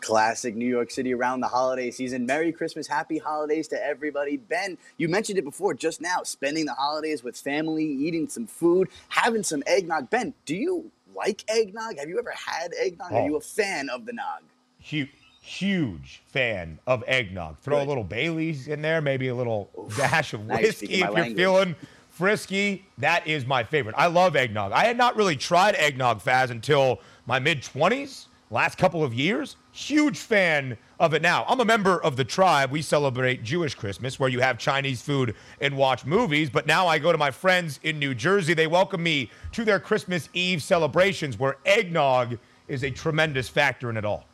Classic 0.00 0.54
New 0.54 0.66
York 0.66 0.90
City 0.90 1.12
around 1.12 1.40
the 1.40 1.48
holiday 1.48 1.90
season. 1.90 2.26
Merry 2.26 2.52
Christmas, 2.52 2.86
happy 2.86 3.18
holidays 3.18 3.68
to 3.68 3.84
everybody. 3.84 4.36
Ben, 4.36 4.78
you 4.96 5.08
mentioned 5.08 5.38
it 5.38 5.44
before 5.44 5.74
just 5.74 6.00
now, 6.00 6.22
spending 6.22 6.66
the 6.66 6.74
holidays 6.74 7.22
with 7.22 7.36
family, 7.36 7.84
eating 7.84 8.28
some 8.28 8.46
food, 8.46 8.88
having 9.08 9.42
some 9.42 9.62
eggnog. 9.66 10.10
Ben, 10.10 10.34
do 10.44 10.54
you 10.54 10.90
like 11.14 11.44
eggnog? 11.48 11.98
Have 11.98 12.08
you 12.08 12.18
ever 12.18 12.32
had 12.32 12.72
eggnog? 12.80 13.08
Oh. 13.12 13.16
Are 13.16 13.26
you 13.26 13.34
a 13.34 13.38
oh. 13.38 13.40
fan 13.40 13.88
of 13.90 14.06
the 14.06 14.12
nog? 14.12 14.42
Huge, 14.78 15.10
huge 15.42 16.22
fan 16.26 16.78
of 16.86 17.02
eggnog. 17.06 17.58
Throw 17.58 17.78
Good. 17.78 17.86
a 17.86 17.88
little 17.88 18.04
Bailey's 18.04 18.68
in 18.68 18.82
there, 18.82 19.00
maybe 19.00 19.28
a 19.28 19.34
little 19.34 19.70
Oof, 19.78 19.96
dash 19.96 20.32
of 20.32 20.46
nice 20.46 20.62
whiskey 20.62 20.86
if 20.86 20.98
you're 21.00 21.10
language. 21.10 21.36
feeling 21.36 21.76
frisky. 22.18 22.84
That 22.98 23.24
is 23.28 23.46
my 23.46 23.62
favorite. 23.62 23.94
I 23.96 24.08
love 24.08 24.34
eggnog. 24.34 24.72
I 24.72 24.84
had 24.84 24.96
not 24.96 25.16
really 25.16 25.36
tried 25.36 25.76
eggnog 25.76 26.20
Faz 26.20 26.50
until 26.50 26.98
my 27.26 27.38
mid 27.38 27.62
20s, 27.62 28.26
last 28.50 28.76
couple 28.76 29.04
of 29.04 29.14
years. 29.14 29.54
Huge 29.70 30.18
fan 30.18 30.76
of 30.98 31.14
it 31.14 31.22
now. 31.22 31.44
I'm 31.46 31.60
a 31.60 31.64
member 31.64 32.02
of 32.02 32.16
the 32.16 32.24
tribe. 32.24 32.72
We 32.72 32.82
celebrate 32.82 33.44
Jewish 33.44 33.76
Christmas 33.76 34.18
where 34.18 34.28
you 34.28 34.40
have 34.40 34.58
Chinese 34.58 35.00
food 35.00 35.36
and 35.60 35.76
watch 35.76 36.04
movies. 36.04 36.50
But 36.50 36.66
now 36.66 36.88
I 36.88 36.98
go 36.98 37.12
to 37.12 37.18
my 37.18 37.30
friends 37.30 37.78
in 37.84 38.00
New 38.00 38.16
Jersey. 38.16 38.52
They 38.52 38.66
welcome 38.66 39.00
me 39.00 39.30
to 39.52 39.64
their 39.64 39.78
Christmas 39.78 40.28
Eve 40.32 40.60
celebrations 40.60 41.38
where 41.38 41.56
eggnog 41.64 42.36
is 42.66 42.82
a 42.82 42.90
tremendous 42.90 43.48
factor 43.48 43.90
in 43.90 43.96
it 43.96 44.04
all. 44.04 44.24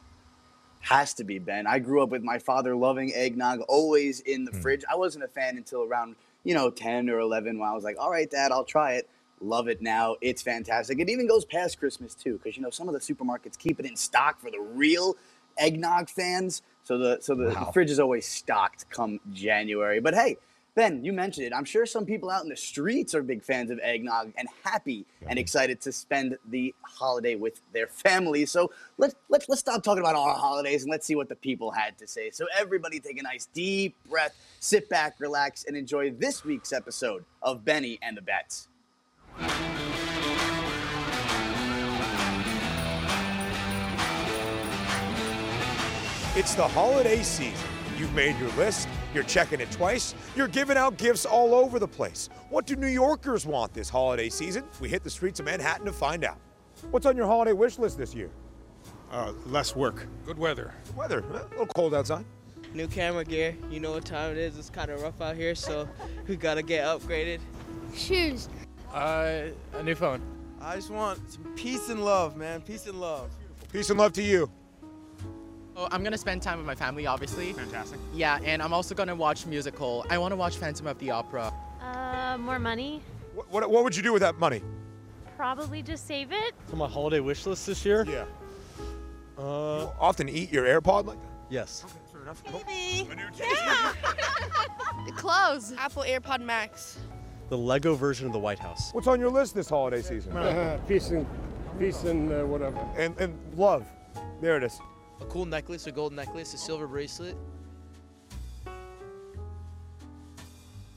Has 0.81 1.13
to 1.15 1.25
be, 1.25 1.39
Ben. 1.39 1.67
I 1.67 1.79
grew 1.79 2.03
up 2.03 2.09
with 2.11 2.23
my 2.23 2.39
father 2.39 2.75
loving 2.75 3.13
eggnog, 3.15 3.61
always 3.69 4.21
in 4.21 4.45
the 4.45 4.53
mm. 4.53 4.63
fridge. 4.63 4.85
I 4.91 4.97
wasn't 4.97 5.25
a 5.25 5.29
fan 5.29 5.59
until 5.59 5.83
around, 5.83 6.17
you 6.45 6.55
know, 6.55 6.71
10 6.71 7.11
or 7.11 7.19
11 7.19 7.59
when 7.59 7.69
I 7.69 7.73
was 7.73 7.85
like, 7.85 7.97
all 7.99 8.11
right, 8.11 8.31
dad, 8.31 8.53
I'll 8.53 8.65
try 8.65 8.93
it. 8.93 9.09
Love 9.41 9.69
it 9.69 9.83
now. 9.83 10.17
It's 10.21 10.43
fantastic. 10.43 11.01
It 11.01 11.11
even 11.11 11.27
goes 11.27 11.45
past 11.45 11.79
Christmas 11.79 12.15
too, 12.15 12.35
because 12.35 12.57
you 12.57 12.63
know 12.63 12.71
some 12.71 12.89
of 12.89 12.95
the 12.95 13.01
supermarkets 13.01 13.59
keep 13.59 13.81
it 13.81 13.87
in 13.87 13.97
stock 13.97 14.41
for 14.41 14.51
the 14.51 14.61
real 14.61 15.17
eggnog 15.59 16.09
fans. 16.09 16.63
So 16.85 16.99
the 16.99 17.19
so 17.21 17.35
the, 17.35 17.47
wow. 17.47 17.65
the 17.65 17.73
fridge 17.73 17.91
is 17.91 17.99
always 17.99 18.27
stocked 18.27 18.89
come 18.91 19.21
January. 19.33 20.01
But 20.01 20.15
hey, 20.15 20.39
Ben, 20.77 21.05
you 21.05 21.13
mentioned 21.13 21.47
it. 21.47 21.53
I'm 21.55 21.65
sure 21.65 21.87
some 21.87 22.05
people 22.05 22.29
out 22.31 22.43
in 22.43 22.49
the 22.49 22.57
streets 22.57 23.15
are 23.15 23.23
big 23.23 23.45
fans 23.45 23.71
of 23.71 23.79
eggnog 23.81 24.33
and 24.37 24.49
happy 24.65 25.07
and 25.29 25.39
excited 25.39 25.81
to 25.83 25.93
spend 25.93 26.37
the 26.51 26.75
holiday 26.83 27.37
with 27.37 27.61
their 27.73 27.87
families. 27.87 28.51
So 28.51 28.73
let's 28.99 29.15
let's 29.29 29.49
let's 29.49 29.61
stop 29.61 29.85
talking 29.85 30.03
about 30.03 30.17
our 30.17 30.35
holidays 30.35 30.83
and 30.83 30.91
let's 30.91 31.07
see 31.07 31.15
what 31.15 31.29
the 31.29 31.37
people 31.37 31.71
had 31.71 31.97
to 31.99 32.09
say. 32.09 32.31
So 32.31 32.47
everybody 32.59 32.99
take 32.99 33.21
a 33.21 33.23
nice 33.23 33.47
deep 33.55 33.95
breath, 34.11 34.35
sit 34.59 34.89
back, 34.89 35.15
relax, 35.21 35.65
and 35.65 35.77
enjoy 35.77 36.11
this 36.11 36.45
week's 36.45 36.73
episode 36.73 37.25
of 37.41 37.65
Benny 37.65 38.01
and 38.03 38.17
the 38.17 38.23
Bets. 38.23 38.67
It's 46.37 46.57
the 46.57 46.67
holiday 46.67 47.23
season. 47.23 47.69
You've 47.97 48.13
made 48.13 48.37
your 48.41 48.51
list, 48.55 48.89
you're 49.15 49.25
checking 49.25 49.61
it 49.61 49.71
twice, 49.71 50.15
you're 50.35 50.49
giving 50.49 50.77
out 50.77 50.97
gifts 50.99 51.25
all 51.25 51.55
over 51.55 51.79
the 51.79 51.89
place. 51.89 52.29
What 52.51 52.67
do 52.67 52.77
New 52.77 52.89
Yorkers 52.89 53.47
want 53.47 53.73
this 53.73 53.89
holiday 53.89 54.29
season? 54.29 54.65
We 54.81 54.89
hit 54.89 55.05
the 55.05 55.11
streets 55.11 55.41
of 55.41 55.47
Manhattan 55.47 55.87
to 55.87 55.93
find 55.93 56.25
out. 56.25 56.39
What's 56.91 57.07
on 57.07 57.17
your 57.17 57.27
holiday 57.27 57.53
wish 57.53 57.79
list 57.79 57.97
this 57.97 58.15
year? 58.15 58.31
Uh, 59.11 59.33
less 59.47 59.77
work. 59.77 60.07
Good 60.27 60.39
weather. 60.39 60.75
Good 60.87 60.97
weather. 60.97 61.25
A 61.31 61.33
little 61.51 61.67
cold 61.67 61.95
outside. 61.95 62.25
New 62.75 62.89
camera 62.89 63.25
gear. 63.25 63.57
You 63.71 63.79
know 63.79 63.93
what 63.93 64.05
time 64.05 64.33
it 64.33 64.39
is. 64.39 64.59
It's 64.59 64.71
kind 64.71 64.91
of 64.91 65.01
rough 65.01 65.21
out 65.21 65.37
here, 65.37 65.55
so 65.55 65.89
we 66.29 66.37
gotta 66.37 66.63
get 66.63 66.85
upgraded. 66.85 67.39
Shoes. 67.95 68.49
Uh, 68.93 69.45
a 69.75 69.83
new 69.83 69.95
phone. 69.95 70.21
I 70.61 70.77
just 70.77 70.91
want 70.91 71.31
some 71.31 71.45
peace 71.55 71.89
and 71.89 72.05
love, 72.05 72.37
man. 72.37 72.63
Peace 72.63 72.87
and 72.87 73.01
love. 73.01 73.31
Peace 73.73 73.91
and 73.91 73.99
love 73.99 74.13
to 74.15 74.23
you. 74.23 74.51
Oh, 75.77 75.89
I'm 75.91 76.05
gonna 76.05 76.19
spend 76.19 76.43
time 76.43 76.59
with 76.59 76.67
my 76.67 76.75
family, 76.75 77.07
obviously. 77.07 77.53
Fantastic. 77.53 77.99
Yeah, 78.15 78.39
and 78.45 78.63
I'm 78.63 78.73
also 78.73 78.95
gonna 78.95 79.15
watch 79.15 79.47
musical. 79.47 80.05
I 80.09 80.19
want 80.19 80.33
to 80.33 80.37
watch 80.37 80.57
Phantom 80.57 80.87
of 80.87 80.99
the 80.99 81.11
Opera. 81.11 81.53
Uh, 81.83 82.39
more 82.39 82.59
money. 82.59 83.03
What, 83.35 83.51
what, 83.51 83.71
what 83.71 83.85
would 83.85 83.97
you 83.97 84.03
do 84.03 84.13
with 84.13 84.23
that 84.23 84.39
money? 84.39 84.63
Probably 85.37 85.83
just 85.83 86.07
save 86.07 86.31
it. 86.31 86.55
For 86.69 86.77
my 86.77 86.87
holiday 86.87 87.19
wish 87.21 87.45
list 87.47 87.67
this 87.67 87.85
year? 87.85 88.07
Yeah. 88.09 88.25
Uh, 89.37 89.89
Often 89.99 90.29
eat 90.29 90.53
your 90.53 90.65
AirPod 90.65 91.07
like 91.07 91.21
that? 91.21 91.29
yes. 91.51 91.85
Fair 92.13 92.23
enough. 92.23 92.43
Clothes. 95.17 95.73
Apple 95.77 96.05
AirPod 96.05 96.41
Max. 96.41 96.99
The 97.49 97.59
Lego 97.59 97.95
version 97.97 98.27
of 98.29 98.33
the 98.33 98.39
White 98.39 98.59
House. 98.61 98.91
What's 98.93 99.07
on 99.09 99.19
your 99.21 99.31
list 99.31 99.55
this 99.55 99.69
holiday 99.69 100.03
season? 100.03 100.33
peace 100.89 101.11
and 101.11 101.27
peace 101.79 102.05
and 102.05 102.33
uh, 102.33 102.45
whatever. 102.45 102.79
and, 102.97 103.19
and 103.19 103.37
love. 103.57 103.85
There 104.41 104.57
it 104.57 104.63
is. 104.63 104.79
A 105.25 105.27
cool 105.27 105.47
necklace, 105.47 105.87
a 105.87 105.93
gold 105.93 106.13
necklace, 106.13 106.53
a 106.53 106.59
silver 106.59 106.87
bracelet. 106.87 107.35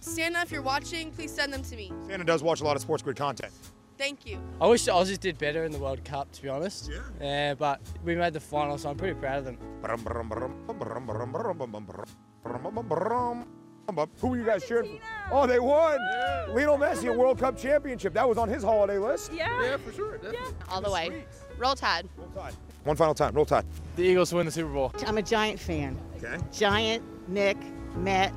Santa, 0.02 0.42
if 0.42 0.52
you're 0.52 0.62
watching, 0.62 1.12
please 1.12 1.34
send 1.34 1.54
them 1.54 1.64
to 1.64 1.76
me. 1.78 1.92
Santa 2.08 2.26
does 2.26 2.44
watch 2.44 2.60
a 2.62 2.64
lot 2.64 2.76
of 2.76 2.82
Sports 2.82 3.04
Grid 3.04 3.16
content. 3.16 3.54
Thank 3.98 4.26
you. 4.26 4.40
I 4.62 4.68
wish 4.68 4.84
the 4.84 4.92
Aussies 4.92 5.20
did 5.20 5.38
better 5.38 5.64
in 5.64 5.72
the 5.72 5.80
World 5.80 6.04
Cup, 6.04 6.32
to 6.34 6.42
be 6.42 6.50
honest. 6.50 6.92
Yeah. 7.22 7.52
Uh, 7.52 7.56
but 7.56 7.82
we 8.04 8.16
made 8.16 8.34
the 8.34 8.40
final, 8.40 8.78
so 8.78 8.90
I'm 8.90 8.98
pretty 8.98 9.16
proud 9.16 9.40
of 9.40 9.46
them. 9.46 9.58
Who 14.20 14.28
were 14.28 14.38
you 14.38 14.46
guys 14.46 14.68
cheering 14.68 15.00
for? 15.00 15.36
Oh, 15.36 15.48
they 15.48 15.60
won! 15.60 15.98
Lionel 16.50 16.78
Messi, 16.78 17.10
a 17.10 17.18
World 17.18 17.40
Cup 17.40 17.58
championship. 17.58 18.14
That 18.14 18.28
was 18.28 18.38
on 18.38 18.50
his 18.50 18.62
holiday 18.62 18.98
list. 18.98 19.32
Yeah. 19.34 19.64
Yeah, 19.64 19.78
for 19.78 19.94
sure. 19.94 20.20
Yeah. 20.22 20.52
All 20.70 20.82
the 20.82 20.92
way. 20.92 21.26
Roll 21.58 21.76
Tide. 21.76 22.10
Roll 22.18 22.30
Tide. 22.30 22.54
One 22.88 22.96
final 22.96 23.14
time. 23.14 23.34
Roll 23.34 23.44
Tide. 23.44 23.66
The 23.98 24.04
Eagles 24.04 24.34
win 24.34 24.46
the 24.46 24.52
Super 24.52 24.72
Bowl. 24.72 24.94
I'm 25.06 25.18
a 25.18 25.22
Giant 25.22 25.60
fan. 25.60 26.00
Okay. 26.16 26.38
Giant, 26.54 27.04
Knick, 27.28 27.58
Matt, 27.98 28.34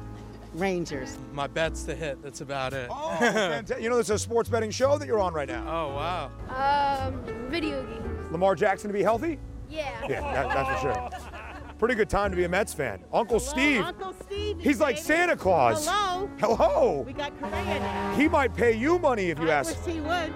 Rangers. 0.54 1.16
My 1.32 1.46
bet's 1.46 1.84
to 1.84 1.94
hit. 1.94 2.20
That's 2.20 2.40
about 2.40 2.72
it. 2.72 2.88
Oh, 2.90 3.16
fantastic. 3.20 3.80
You 3.80 3.88
know, 3.90 3.94
there's 3.94 4.10
a 4.10 4.18
sports 4.18 4.48
betting 4.48 4.72
show 4.72 4.98
that 4.98 5.06
you're 5.06 5.20
on 5.20 5.32
right 5.34 5.46
now. 5.46 5.62
Oh, 5.68 5.94
wow. 5.94 7.06
Um, 7.06 7.22
video 7.48 7.80
games. 7.84 8.32
Lamar 8.32 8.56
Jackson 8.56 8.88
to 8.88 8.92
be 8.92 9.04
healthy? 9.04 9.38
Yeah. 9.68 9.88
Yeah, 10.08 10.20
that, 10.20 10.48
that's 10.52 10.82
for 10.82 10.94
sure. 10.94 11.30
Pretty 11.78 11.94
good 11.94 12.10
time 12.10 12.32
to 12.32 12.36
be 12.36 12.42
a 12.42 12.48
Mets 12.48 12.74
fan. 12.74 13.04
Uncle 13.12 13.38
Steve, 13.38 13.82
Uncle 13.82 14.14
Steve. 14.20 14.60
he's 14.60 14.80
like 14.80 14.98
Santa 14.98 15.36
Claus. 15.36 15.86
Hello. 15.88 16.28
Hello. 16.40 17.04
We 17.06 17.12
got 17.12 17.38
Correa 17.38 17.78
now. 17.78 18.16
He 18.16 18.28
might 18.28 18.52
pay 18.52 18.72
you 18.76 18.98
money 18.98 19.30
if 19.30 19.38
you 19.38 19.48
ask. 19.48 19.70
I 19.70 19.78
ask. 19.78 19.86
wish 19.86 19.94
he 19.94 20.00
would. 20.00 20.34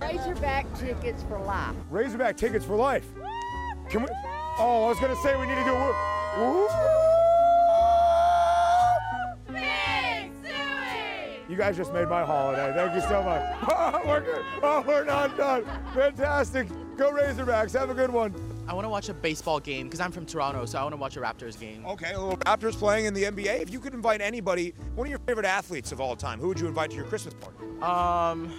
Razorback 0.00 0.66
tickets 0.78 1.22
for 1.24 1.38
life. 1.38 1.74
Razorback 1.90 2.36
tickets 2.36 2.64
for 2.64 2.76
life. 2.76 3.06
Can 3.88 4.02
we? 4.02 4.08
Oh, 4.58 4.84
I 4.84 4.88
was 4.88 5.00
gonna 5.00 5.16
say 5.16 5.34
we 5.38 5.46
need 5.46 5.56
to 5.56 5.64
do. 5.64 5.74
A. 5.74 5.94
Woo. 6.38 6.68
You 11.46 11.56
guys 11.56 11.76
just 11.76 11.92
made 11.92 12.08
my 12.08 12.24
holiday. 12.24 12.72
Thank 12.74 12.94
you 12.94 13.00
so 13.08 13.22
much. 13.22 13.42
Oh, 13.76 14.00
we're 14.06 14.20
good. 14.20 14.44
Oh, 14.62 14.82
we're 14.86 15.04
not 15.04 15.36
done. 15.36 15.64
Fantastic. 15.94 16.68
Go 16.96 17.12
Razorbacks. 17.12 17.78
Have 17.78 17.90
a 17.90 17.94
good 17.94 18.10
one. 18.10 18.34
I 18.66 18.72
want 18.72 18.84
to 18.86 18.88
watch 18.88 19.08
a 19.08 19.14
baseball 19.14 19.60
game 19.60 19.86
because 19.86 20.00
I'm 20.00 20.10
from 20.10 20.24
Toronto, 20.26 20.64
so 20.64 20.78
I 20.78 20.82
want 20.82 20.94
to 20.94 20.96
watch 20.96 21.16
a 21.16 21.20
Raptors 21.20 21.58
game. 21.58 21.84
Okay, 21.86 22.12
a 22.12 22.20
little 22.20 22.38
Raptors 22.38 22.72
playing 22.72 23.04
in 23.04 23.14
the 23.14 23.24
NBA. 23.24 23.60
If 23.60 23.70
you 23.70 23.78
could 23.78 23.94
invite 23.94 24.20
anybody, 24.20 24.74
one 24.94 25.06
of 25.06 25.10
your 25.10 25.18
favorite 25.20 25.46
athletes 25.46 25.92
of 25.92 26.00
all 26.00 26.16
time, 26.16 26.40
who 26.40 26.48
would 26.48 26.58
you 26.58 26.66
invite 26.66 26.90
to 26.90 26.96
your 26.96 27.04
Christmas 27.04 27.34
party? 27.34 27.58
Um, 27.82 28.52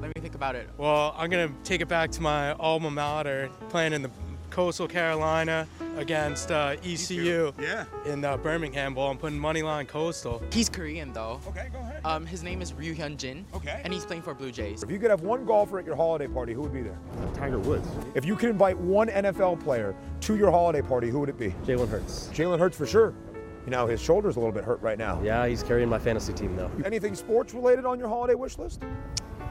let 0.00 0.14
me 0.14 0.20
think 0.20 0.34
about 0.34 0.54
it. 0.54 0.68
Well, 0.78 1.14
I'm 1.16 1.30
going 1.30 1.48
to 1.48 1.54
take 1.64 1.80
it 1.80 1.88
back 1.88 2.10
to 2.12 2.22
my 2.22 2.52
alma 2.54 2.90
mater, 2.90 3.50
playing 3.68 3.92
in 3.92 4.02
the 4.02 4.10
Coastal 4.50 4.88
Carolina 4.88 5.66
against 5.96 6.50
uh, 6.50 6.74
ECU 6.82 7.52
Yeah. 7.60 7.84
in 8.04 8.24
uh, 8.24 8.36
Birmingham 8.36 8.94
Bowl. 8.94 9.08
I'm 9.08 9.16
putting 9.16 9.38
money 9.38 9.62
line 9.62 9.86
Coastal. 9.86 10.42
He's 10.52 10.68
Korean 10.68 11.12
though. 11.12 11.40
Okay, 11.46 11.68
go 11.72 11.78
ahead. 11.78 12.00
Um, 12.04 12.26
his 12.26 12.42
name 12.42 12.60
is 12.60 12.72
Ryu 12.72 12.94
Hyun 12.96 13.16
Jin. 13.16 13.44
Okay. 13.54 13.80
And 13.84 13.92
he's 13.92 14.04
playing 14.04 14.22
for 14.22 14.34
Blue 14.34 14.50
Jays. 14.50 14.82
If 14.82 14.90
you 14.90 14.98
could 14.98 15.10
have 15.10 15.20
one 15.20 15.44
golfer 15.44 15.78
at 15.78 15.84
your 15.86 15.94
holiday 15.94 16.26
party, 16.26 16.52
who 16.52 16.62
would 16.62 16.72
be 16.72 16.82
there? 16.82 16.98
Tiger 17.34 17.60
Woods. 17.60 17.86
If 18.16 18.24
you 18.24 18.34
could 18.34 18.50
invite 18.50 18.76
one 18.76 19.08
NFL 19.08 19.62
player 19.62 19.94
to 20.22 20.36
your 20.36 20.50
holiday 20.50 20.82
party, 20.82 21.10
who 21.10 21.20
would 21.20 21.28
it 21.28 21.38
be? 21.38 21.50
Jalen 21.64 21.88
Hurts. 21.88 22.28
Jalen 22.32 22.58
Hurts 22.58 22.76
for 22.76 22.86
sure. 22.86 23.14
You 23.66 23.70
know, 23.70 23.86
his 23.86 24.00
shoulder's 24.00 24.34
a 24.34 24.40
little 24.40 24.54
bit 24.54 24.64
hurt 24.64 24.80
right 24.82 24.98
now. 24.98 25.20
Yeah, 25.22 25.46
he's 25.46 25.62
carrying 25.62 25.88
my 25.88 25.98
fantasy 26.00 26.32
team 26.32 26.56
though. 26.56 26.70
Anything 26.84 27.14
sports 27.14 27.54
related 27.54 27.84
on 27.84 28.00
your 28.00 28.08
holiday 28.08 28.34
wish 28.34 28.58
list? 28.58 28.82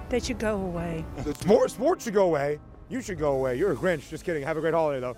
They 0.10 0.20
should 0.20 0.40
go 0.40 0.56
away. 0.56 1.06
Sports, 1.40 1.74
sports 1.74 2.04
should 2.04 2.14
go 2.16 2.26
away. 2.26 2.60
You 2.90 3.02
should 3.02 3.20
go 3.20 3.34
away. 3.34 3.56
You're 3.58 3.72
a 3.74 3.76
Grinch. 3.76 4.10
Just 4.10 4.26
kidding. 4.26 4.42
Have 4.44 4.58
a 4.58 4.62
great 4.62 4.74
holiday, 4.74 5.00
though. 5.00 5.16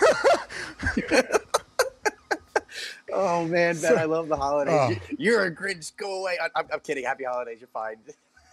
Oh 3.12 3.46
man, 3.46 3.80
Ben, 3.80 3.96
I 3.96 4.04
love 4.04 4.28
the 4.28 4.36
holidays. 4.36 4.74
Oh. 4.78 4.88
You- 5.10 5.16
You're 5.18 5.44
a 5.44 5.54
Grinch. 5.54 5.96
Go 5.96 6.20
away. 6.20 6.36
I, 6.42 6.48
I'm, 6.58 6.66
I'm 6.72 6.80
kidding. 6.80 7.04
Happy 7.04 7.24
holidays. 7.24 7.58
You're 7.60 7.68
fine. 7.68 7.96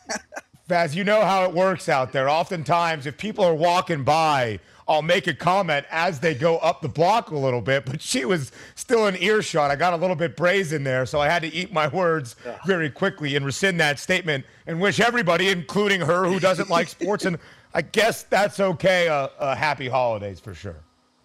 Faz, 0.69 0.95
you 0.95 1.03
know 1.03 1.21
how 1.21 1.43
it 1.45 1.53
works 1.53 1.89
out 1.89 2.13
there. 2.13 2.29
Oftentimes, 2.29 3.05
if 3.05 3.17
people 3.17 3.43
are 3.43 3.53
walking 3.55 4.03
by, 4.03 4.59
I'll 4.87 5.01
make 5.01 5.27
a 5.27 5.33
comment 5.33 5.85
as 5.89 6.19
they 6.19 6.33
go 6.33 6.57
up 6.57 6.81
the 6.81 6.89
block 6.89 7.31
a 7.31 7.37
little 7.37 7.61
bit, 7.61 7.85
but 7.85 8.01
she 8.01 8.25
was 8.25 8.51
still 8.75 9.07
in 9.07 9.15
earshot. 9.15 9.71
I 9.71 9.75
got 9.75 9.93
a 9.93 9.97
little 9.97 10.15
bit 10.15 10.35
brazen 10.35 10.83
there, 10.83 11.05
so 11.05 11.19
I 11.19 11.29
had 11.29 11.41
to 11.43 11.53
eat 11.53 11.71
my 11.71 11.87
words 11.87 12.35
very 12.65 12.89
quickly 12.89 13.35
and 13.35 13.45
rescind 13.45 13.79
that 13.79 13.99
statement 13.99 14.45
and 14.67 14.79
wish 14.79 14.99
everybody, 14.99 15.49
including 15.49 16.01
her 16.01 16.25
who 16.25 16.39
doesn't 16.39 16.69
like 16.69 16.87
sports, 16.87 17.25
and 17.25 17.37
I 17.73 17.81
guess 17.81 18.23
that's 18.23 18.59
okay, 18.59 19.07
uh, 19.07 19.29
uh, 19.39 19.55
happy 19.55 19.87
holidays 19.87 20.39
for 20.39 20.53
sure. 20.53 20.75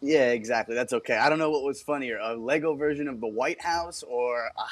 Yeah, 0.01 0.31
exactly. 0.31 0.75
That's 0.75 0.93
okay. 0.93 1.17
I 1.17 1.29
don't 1.29 1.39
know 1.39 1.51
what 1.51 1.65
was 1.65 1.83
funnier, 1.83 2.19
a 2.19 2.35
Lego 2.35 2.75
version 2.75 3.09
of 3.09 3.21
the 3.21 3.27
White 3.27 3.61
House 3.61 4.05
or 4.05 4.51
uh, 4.57 4.63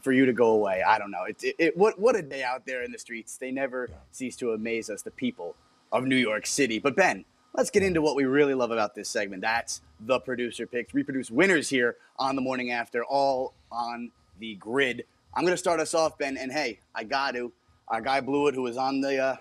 for 0.00 0.12
you 0.12 0.24
to 0.26 0.32
go 0.32 0.52
away. 0.52 0.82
I 0.82 0.98
don't 0.98 1.10
know. 1.10 1.24
It, 1.24 1.42
it, 1.42 1.56
it 1.58 1.76
what 1.76 1.98
what 1.98 2.16
a 2.16 2.22
day 2.22 2.42
out 2.42 2.64
there 2.64 2.82
in 2.82 2.90
the 2.90 2.98
streets. 2.98 3.36
They 3.36 3.50
never 3.50 3.90
cease 4.12 4.36
to 4.36 4.52
amaze 4.52 4.88
us, 4.88 5.02
the 5.02 5.10
people 5.10 5.54
of 5.92 6.04
New 6.04 6.16
York 6.16 6.46
City. 6.46 6.78
But 6.78 6.96
Ben, 6.96 7.24
let's 7.56 7.70
get 7.70 7.82
into 7.82 8.02
what 8.02 8.16
we 8.16 8.24
really 8.24 8.54
love 8.54 8.70
about 8.70 8.94
this 8.94 9.08
segment. 9.08 9.40
That's 9.42 9.80
the 10.00 10.20
producer 10.20 10.66
picks. 10.66 10.92
We 10.92 11.02
produce 11.02 11.30
winners 11.30 11.68
here 11.68 11.96
on 12.18 12.36
the 12.36 12.42
morning 12.42 12.70
after, 12.70 13.04
all 13.04 13.54
on 13.72 14.10
the 14.38 14.54
grid. 14.56 15.04
I'm 15.34 15.44
gonna 15.44 15.56
start 15.56 15.80
us 15.80 15.94
off, 15.94 16.18
Ben. 16.18 16.36
And 16.36 16.52
hey, 16.52 16.80
I 16.94 17.04
got 17.04 17.34
to. 17.34 17.52
Our 17.88 18.00
guy 18.00 18.20
Blewett, 18.20 18.54
who 18.54 18.62
was 18.62 18.76
on 18.76 19.00
the 19.00 19.18
uh, 19.18 19.36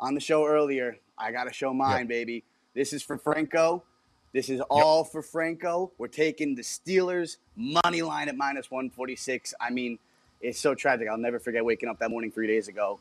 on 0.00 0.14
the 0.14 0.20
show 0.20 0.46
earlier, 0.46 0.98
I 1.18 1.32
got 1.32 1.44
to 1.44 1.52
show 1.52 1.72
mine, 1.74 2.06
baby. 2.06 2.44
This 2.74 2.92
is 2.92 3.02
for 3.02 3.18
Franco. 3.18 3.84
This 4.32 4.48
is 4.48 4.60
all 4.62 5.04
for 5.04 5.22
Franco. 5.22 5.92
We're 5.98 6.08
taking 6.08 6.54
the 6.54 6.62
Steelers 6.62 7.36
money 7.56 8.02
line 8.02 8.28
at 8.28 8.36
minus 8.36 8.70
146. 8.70 9.54
I 9.60 9.70
mean, 9.70 9.98
it's 10.40 10.58
so 10.58 10.74
tragic. 10.74 11.08
I'll 11.08 11.18
never 11.18 11.38
forget 11.38 11.64
waking 11.64 11.88
up 11.88 11.98
that 12.00 12.10
morning 12.10 12.32
three 12.32 12.48
days 12.48 12.66
ago. 12.68 12.98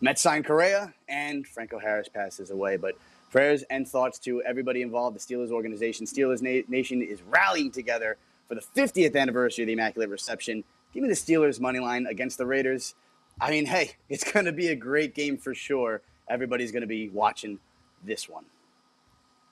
Mets 0.00 0.20
signed 0.20 0.44
Correa 0.44 0.92
and 1.08 1.46
Franco 1.46 1.78
Harris 1.78 2.08
passes 2.08 2.50
away. 2.50 2.76
But 2.76 2.98
prayers 3.30 3.64
and 3.70 3.86
thoughts 3.86 4.18
to 4.20 4.42
everybody 4.42 4.82
involved, 4.82 5.16
the 5.16 5.20
Steelers 5.20 5.50
organization. 5.50 6.06
Steelers 6.06 6.42
Na- 6.42 6.66
Nation 6.68 7.02
is 7.02 7.22
rallying 7.22 7.70
together 7.70 8.16
for 8.48 8.54
the 8.54 8.60
50th 8.60 9.16
anniversary 9.16 9.64
of 9.64 9.66
the 9.66 9.72
Immaculate 9.72 10.10
Reception. 10.10 10.64
Give 10.92 11.02
me 11.02 11.08
the 11.08 11.14
Steelers 11.14 11.60
money 11.60 11.78
line 11.78 12.06
against 12.06 12.38
the 12.38 12.46
Raiders. 12.46 12.94
I 13.40 13.50
mean, 13.50 13.66
hey, 13.66 13.92
it's 14.08 14.30
going 14.30 14.46
to 14.46 14.52
be 14.52 14.68
a 14.68 14.76
great 14.76 15.14
game 15.14 15.36
for 15.36 15.54
sure. 15.54 16.02
Everybody's 16.28 16.72
going 16.72 16.82
to 16.82 16.88
be 16.88 17.08
watching 17.08 17.58
this 18.04 18.28
one. 18.28 18.44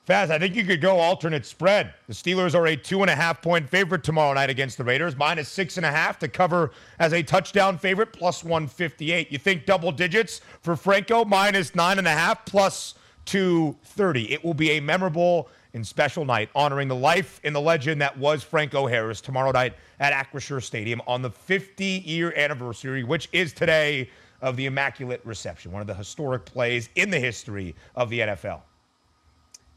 Faz, 0.06 0.30
I 0.30 0.38
think 0.38 0.54
you 0.54 0.64
could 0.64 0.82
go 0.82 0.98
alternate 0.98 1.46
spread. 1.46 1.94
The 2.08 2.12
Steelers 2.12 2.54
are 2.54 2.66
a 2.66 2.76
two 2.76 3.00
and 3.00 3.10
a 3.10 3.14
half 3.14 3.40
point 3.40 3.66
favorite 3.70 4.04
tomorrow 4.04 4.34
night 4.34 4.50
against 4.50 4.76
the 4.76 4.84
Raiders, 4.84 5.16
minus 5.16 5.48
six 5.48 5.78
and 5.78 5.86
a 5.86 5.90
half 5.90 6.18
to 6.18 6.28
cover 6.28 6.72
as 6.98 7.14
a 7.14 7.22
touchdown 7.22 7.78
favorite, 7.78 8.12
plus 8.12 8.44
158. 8.44 9.32
You 9.32 9.38
think 9.38 9.64
double 9.64 9.90
digits 9.90 10.42
for 10.60 10.76
Franco, 10.76 11.24
minus 11.24 11.74
nine 11.74 11.96
and 11.96 12.06
a 12.06 12.10
half, 12.10 12.44
plus 12.44 12.96
230. 13.24 14.32
It 14.32 14.44
will 14.44 14.54
be 14.54 14.72
a 14.72 14.80
memorable 14.80 15.48
and 15.72 15.86
special 15.86 16.24
night 16.24 16.50
honoring 16.54 16.88
the 16.88 16.94
life 16.94 17.40
and 17.44 17.54
the 17.54 17.60
legend 17.60 18.00
that 18.00 18.16
was 18.16 18.42
Franco 18.42 18.86
Harris 18.86 19.20
tomorrow 19.20 19.50
night 19.50 19.74
at 19.98 20.12
Acrisure 20.12 20.62
Stadium 20.62 21.00
on 21.06 21.22
the 21.22 21.30
50 21.30 21.84
year 21.84 22.32
anniversary, 22.36 23.04
which 23.04 23.28
is 23.32 23.52
today 23.52 24.08
of 24.40 24.56
the 24.56 24.66
Immaculate 24.66 25.20
Reception, 25.24 25.72
one 25.72 25.80
of 25.80 25.86
the 25.86 25.94
historic 25.94 26.44
plays 26.44 26.88
in 26.94 27.10
the 27.10 27.18
history 27.18 27.74
of 27.94 28.10
the 28.10 28.20
NFL 28.20 28.60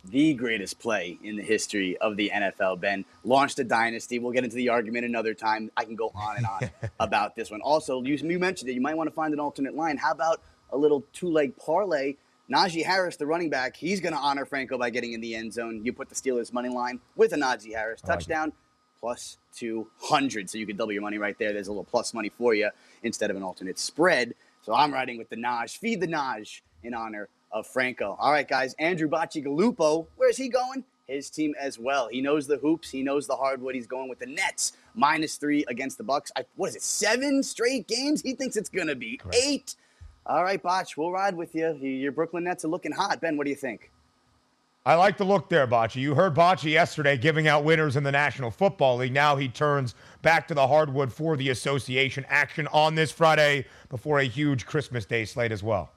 the 0.10 0.34
greatest 0.34 0.80
play 0.80 1.18
in 1.24 1.36
the 1.36 1.44
history 1.44 1.98
of 1.98 2.16
the 2.16 2.32
NFL, 2.34 2.80
Ben. 2.80 3.06
Launched 3.24 3.60
a 3.60 3.64
dynasty. 3.64 4.20
We'll 4.20 4.32
get 4.32 4.44
into 4.44 4.56
the 4.56 4.70
argument 4.70 5.06
another 5.06 5.34
time. 5.34 5.72
I 5.76 5.84
can 5.84 5.96
go 5.96 6.12
on 6.16 6.38
and 6.38 6.46
on 6.46 6.70
about 7.00 7.36
this 7.36 7.52
one. 7.52 7.62
Also, 7.62 8.02
you, 8.04 8.16
you 8.16 8.40
mentioned 8.40 8.70
it. 8.70 8.74
You 8.74 8.82
might 8.82 8.96
want 8.96 9.10
to 9.10 9.14
find 9.14 9.34
an 9.34 9.40
alternate 9.40 9.76
line. 9.76 9.98
How 9.98 10.12
about 10.12 10.42
a 10.72 10.78
little 10.78 11.04
two 11.14 11.30
leg 11.30 11.56
parlay? 11.58 12.16
Najee 12.52 12.86
Harris, 12.86 13.18
the 13.18 13.26
running 13.26 13.50
back, 13.50 13.76
he's 13.76 14.00
going 14.00 14.14
to 14.14 14.20
honor 14.20 14.46
Franco 14.46 14.78
by 14.78 14.90
getting 14.90 15.14
in 15.14 15.22
the 15.22 15.36
end 15.36 15.52
zone. 15.54 15.82
You 15.84 15.92
put 15.94 16.10
the 16.10 16.16
Steelers 16.16 16.54
money 16.54 16.70
line 16.70 17.00
with 17.16 17.34
a 17.34 17.36
Najee 17.36 17.74
Harris 17.76 18.02
I 18.04 18.08
like 18.08 18.22
it. 18.22 18.24
touchdown 18.24 18.54
plus 19.00 19.38
200. 19.56 20.50
So 20.50 20.58
you 20.58 20.66
can 20.66 20.78
double 20.78 20.92
your 20.94 21.02
money 21.02 21.18
right 21.18 21.38
there. 21.38 21.54
There's 21.54 21.68
a 21.68 21.72
little 21.72 21.84
plus 21.84 22.14
money 22.14 22.30
for 22.30 22.54
you 22.54 22.70
instead 23.04 23.30
of 23.30 23.38
an 23.38 23.44
alternate 23.44 23.78
spread. 23.78 24.34
So 24.62 24.74
I'm 24.74 24.94
riding 24.94 25.18
with 25.18 25.30
the 25.30 25.36
Naj. 25.36 25.78
Feed 25.78 26.02
the 26.02 26.08
Naj 26.08 26.62
in 26.84 26.94
honor 26.94 27.30
of 27.52 27.68
Franco. 27.68 28.16
All 28.20 28.32
right, 28.32 28.48
guys. 28.48 28.76
Andrew 28.80 29.08
Bocci 29.10 29.44
Galupo, 29.46 30.08
where's 30.16 30.38
he 30.38 30.50
going? 30.50 30.84
His 31.08 31.30
team 31.30 31.54
as 31.60 31.80
well. 31.80 32.10
He 32.10 32.20
knows 32.20 32.48
the 32.48 32.58
hoops. 32.58 32.90
He 32.90 33.02
knows 33.02 33.28
the 33.28 33.36
hardwood. 33.36 33.76
He's 33.76 33.88
going 33.88 34.10
with 34.10 34.20
the 34.20 34.26
Nets 34.26 34.74
minus 34.94 35.38
three 35.38 35.64
against 35.70 35.98
the 35.98 36.04
Bucks. 36.04 36.32
I, 36.36 36.44
what 36.58 36.70
is 36.70 36.76
it? 36.76 36.82
Seven 36.82 37.44
straight 37.44 37.88
games. 37.88 38.22
He 38.22 38.34
thinks 38.34 38.58
it's 38.58 38.70
gonna 38.70 38.96
be 38.96 39.16
Correct. 39.18 39.38
eight. 39.42 39.76
All 40.28 40.44
right, 40.44 40.62
Botch, 40.62 40.98
we'll 40.98 41.12
ride 41.12 41.36
with 41.36 41.56
you. 41.56 41.74
Your 41.76 42.12
Brooklyn 42.12 42.44
Nets 42.44 42.66
are 42.66 42.68
looking 42.68 42.92
hot. 42.92 43.22
Ben, 43.22 43.38
what 43.38 43.46
do 43.46 43.50
you 43.50 43.56
think? 43.56 43.92
I 44.86 44.96
like 44.96 45.18
the 45.18 45.24
look 45.24 45.50
there, 45.50 45.66
Bocce. 45.68 45.96
You 45.96 46.16
heard 46.16 46.36
Bocce 46.36 46.70
yesterday 46.70 47.18
giving 47.18 47.48
out 47.48 47.64
winners 47.64 47.96
in 47.96 48.04
the 48.04 48.12
National 48.12 48.52
Football 48.52 48.98
League. 48.98 49.14
Now 49.14 49.38
he 49.38 49.48
turns 49.48 49.96
back 50.22 50.48
to 50.50 50.54
the 50.54 50.68
hardwood 50.68 51.14
for 51.14 51.38
the 51.38 51.50
association 51.50 52.26
action 52.28 52.68
on 52.74 52.96
this 52.96 53.12
Friday 53.12 53.66
before 53.90 54.20
a 54.20 54.26
huge 54.26 54.66
Christmas 54.66 55.06
Day 55.06 55.24
slate 55.24 55.52
as 55.52 55.64
well. 55.64 55.92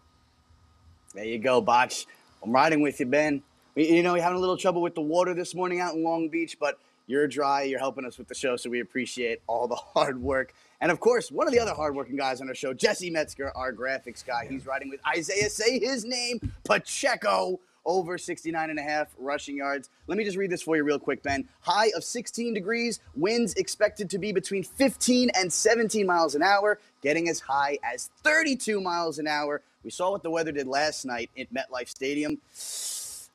There 1.15 1.25
you 1.25 1.39
go, 1.39 1.61
Botch. 1.61 2.07
I'm 2.43 2.53
riding 2.53 2.83
with 2.83 3.01
you, 3.01 3.07
Ben. 3.07 3.43
You 3.75 4.03
know, 4.03 4.15
you're 4.15 4.23
having 4.23 4.39
a 4.39 4.41
little 4.41 4.57
trouble 4.57 4.83
with 4.83 4.95
the 4.95 5.01
water 5.01 5.35
this 5.35 5.55
morning 5.57 5.81
out 5.81 5.95
in 5.95 6.05
Long 6.05 6.29
Beach, 6.29 6.57
but 6.59 6.79
you're 7.11 7.27
dry. 7.27 7.63
You're 7.63 7.81
helping 7.81 8.05
us 8.07 8.17
with 8.17 8.29
the 8.29 8.35
show, 8.35 8.57
so 8.57 8.71
we 8.71 8.81
appreciate 8.81 9.43
all 9.47 9.67
the 9.67 9.75
hard 9.95 10.23
work. 10.23 10.55
And 10.81 10.91
of 10.91 11.01
course, 11.01 11.31
one 11.31 11.47
of 11.47 11.53
the 11.53 11.61
other 11.61 11.75
hardworking 11.75 12.17
guys 12.17 12.41
on 12.41 12.49
our 12.49 12.55
show, 12.55 12.73
Jesse 12.73 13.11
Metzger, 13.11 13.55
our 13.57 13.73
graphics 13.73 14.25
guy. 14.25 14.47
He's 14.49 14.65
riding 14.65 14.89
with 14.89 15.01
Isaiah. 15.07 15.51
Say 15.51 15.79
his 15.79 16.05
name, 16.05 16.53
Pacheco 16.65 17.61
over 17.87 18.19
69 18.19 18.71
and 18.71 18.79
a 18.79 18.83
half 18.83 19.09
rushing 19.19 19.57
yards. 19.57 19.89
Let 20.07 20.19
me 20.19 20.25
just 20.25 20.37
read 20.37 20.51
this 20.51 20.63
for 20.63 20.77
you 20.77 20.85
real 20.85 20.99
quick, 20.99 21.23
Ben. 21.23 21.49
High 21.61 21.91
of 21.97 22.05
16 22.05 22.55
degrees, 22.55 23.01
winds 23.17 23.55
expected 23.55 24.11
to 24.11 24.19
be 24.19 24.33
between 24.33 24.63
15 24.63 25.31
and 25.35 25.53
17 25.53 26.07
miles 26.07 26.35
an 26.35 26.43
hour, 26.43 26.79
getting 27.03 27.29
as 27.29 27.41
high 27.41 27.79
as 27.83 28.11
32 28.23 28.81
miles 28.81 29.19
an 29.19 29.27
hour. 29.27 29.63
We 29.83 29.91
saw 29.91 30.11
what 30.11 30.23
the 30.23 30.31
weather 30.31 30.53
did 30.53 30.67
last 30.67 31.05
night 31.05 31.31
at 31.39 31.53
MetLife 31.53 31.89
Stadium. 31.89 32.39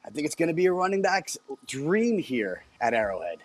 I 0.05 0.11
think 0.11 0.25
it's 0.25 0.35
going 0.35 0.49
to 0.49 0.53
be 0.53 0.67
a 0.67 0.71
running 0.71 1.01
back's 1.01 1.37
dream 1.65 2.19
here 2.19 2.63
at 2.79 2.93
Arrowhead. 2.93 3.39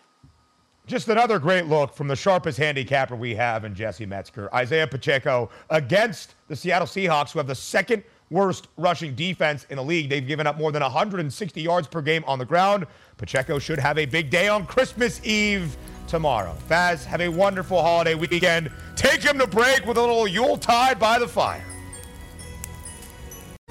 Just 0.90 1.08
another 1.08 1.38
great 1.38 1.66
look 1.66 1.94
from 1.94 2.08
the 2.08 2.16
sharpest 2.16 2.58
handicapper 2.58 3.14
we 3.14 3.32
have 3.36 3.64
in 3.64 3.76
Jesse 3.76 4.06
Metzger. 4.06 4.52
Isaiah 4.52 4.88
Pacheco 4.88 5.48
against 5.70 6.34
the 6.48 6.56
Seattle 6.56 6.88
Seahawks, 6.88 7.30
who 7.30 7.38
have 7.38 7.46
the 7.46 7.54
second 7.54 8.02
worst 8.28 8.66
rushing 8.76 9.14
defense 9.14 9.68
in 9.70 9.76
the 9.76 9.84
league. 9.84 10.10
They've 10.10 10.26
given 10.26 10.48
up 10.48 10.58
more 10.58 10.72
than 10.72 10.82
160 10.82 11.62
yards 11.62 11.86
per 11.86 12.02
game 12.02 12.24
on 12.26 12.40
the 12.40 12.44
ground. 12.44 12.88
Pacheco 13.18 13.60
should 13.60 13.78
have 13.78 13.98
a 13.98 14.06
big 14.06 14.30
day 14.30 14.48
on 14.48 14.66
Christmas 14.66 15.24
Eve 15.24 15.76
tomorrow. 16.08 16.56
Faz, 16.68 17.04
have 17.04 17.20
a 17.20 17.28
wonderful 17.28 17.80
holiday 17.80 18.16
weekend. 18.16 18.68
Take 18.96 19.22
him 19.22 19.38
to 19.38 19.46
break 19.46 19.86
with 19.86 19.96
a 19.96 20.00
little 20.00 20.26
Yuletide 20.26 20.98
by 20.98 21.20
the 21.20 21.28
fire. 21.28 21.64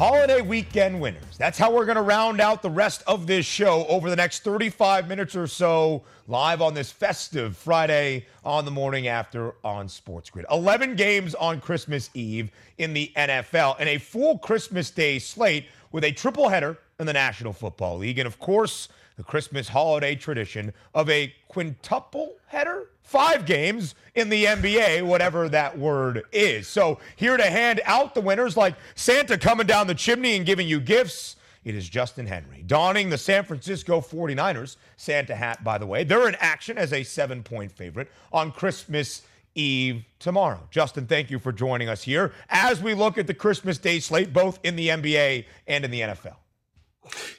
holiday 0.00 0.40
weekend 0.40 0.98
winners. 0.98 1.36
That's 1.36 1.58
how 1.58 1.70
we're 1.70 1.84
going 1.84 1.96
to 1.96 2.02
round 2.02 2.40
out 2.40 2.62
the 2.62 2.70
rest 2.70 3.02
of 3.06 3.26
this 3.26 3.44
show 3.44 3.84
over 3.86 4.08
the 4.08 4.16
next 4.16 4.42
35 4.42 5.06
minutes 5.06 5.36
or 5.36 5.46
so, 5.46 6.04
live 6.26 6.62
on 6.62 6.72
this 6.72 6.90
festive 6.90 7.54
Friday 7.54 8.24
on 8.42 8.64
the 8.64 8.70
morning 8.70 9.08
after 9.08 9.56
on 9.62 9.90
Sports 9.90 10.30
Grid. 10.30 10.46
11 10.50 10.96
games 10.96 11.34
on 11.34 11.60
Christmas 11.60 12.08
Eve 12.14 12.50
in 12.78 12.94
the 12.94 13.12
NFL 13.14 13.76
and 13.78 13.90
a 13.90 13.98
full 13.98 14.38
Christmas 14.38 14.90
Day 14.90 15.18
slate 15.18 15.66
with 15.92 16.04
a 16.04 16.12
triple 16.12 16.48
header 16.48 16.78
in 16.98 17.04
the 17.04 17.12
National 17.12 17.52
Football 17.52 17.98
League. 17.98 18.18
And 18.18 18.26
of 18.26 18.38
course, 18.38 18.88
the 19.18 19.22
Christmas 19.22 19.68
holiday 19.68 20.14
tradition 20.14 20.72
of 20.94 21.10
a 21.10 21.30
quintuple 21.48 22.36
header 22.46 22.88
five 23.10 23.44
games 23.44 23.96
in 24.14 24.28
the 24.28 24.44
NBA, 24.44 25.02
whatever 25.02 25.48
that 25.48 25.76
word 25.76 26.22
is. 26.30 26.68
So 26.68 27.00
here 27.16 27.36
to 27.36 27.42
hand 27.42 27.80
out 27.84 28.14
the 28.14 28.20
winners, 28.20 28.56
like 28.56 28.76
Santa 28.94 29.36
coming 29.36 29.66
down 29.66 29.88
the 29.88 29.96
chimney 29.96 30.36
and 30.36 30.46
giving 30.46 30.68
you 30.68 30.78
gifts. 30.78 31.34
It 31.64 31.74
is 31.74 31.88
Justin 31.88 32.28
Henry, 32.28 32.62
donning 32.64 33.10
the 33.10 33.18
San 33.18 33.42
Francisco 33.42 34.00
49ers 34.00 34.76
Santa 34.96 35.34
hat, 35.34 35.64
by 35.64 35.76
the 35.76 35.86
way. 35.86 36.04
They're 36.04 36.28
in 36.28 36.36
action 36.36 36.78
as 36.78 36.92
a 36.92 37.02
seven 37.02 37.42
point 37.42 37.72
favorite 37.72 38.08
on 38.32 38.52
Christmas 38.52 39.22
Eve 39.56 40.04
tomorrow. 40.20 40.60
Justin, 40.70 41.08
thank 41.08 41.32
you 41.32 41.40
for 41.40 41.50
joining 41.50 41.88
us 41.88 42.04
here 42.04 42.32
as 42.48 42.80
we 42.80 42.94
look 42.94 43.18
at 43.18 43.26
the 43.26 43.34
Christmas 43.34 43.76
Day 43.76 43.98
slate, 43.98 44.32
both 44.32 44.60
in 44.62 44.76
the 44.76 44.86
NBA 44.86 45.46
and 45.66 45.84
in 45.84 45.90
the 45.90 46.00
NFL. 46.02 46.36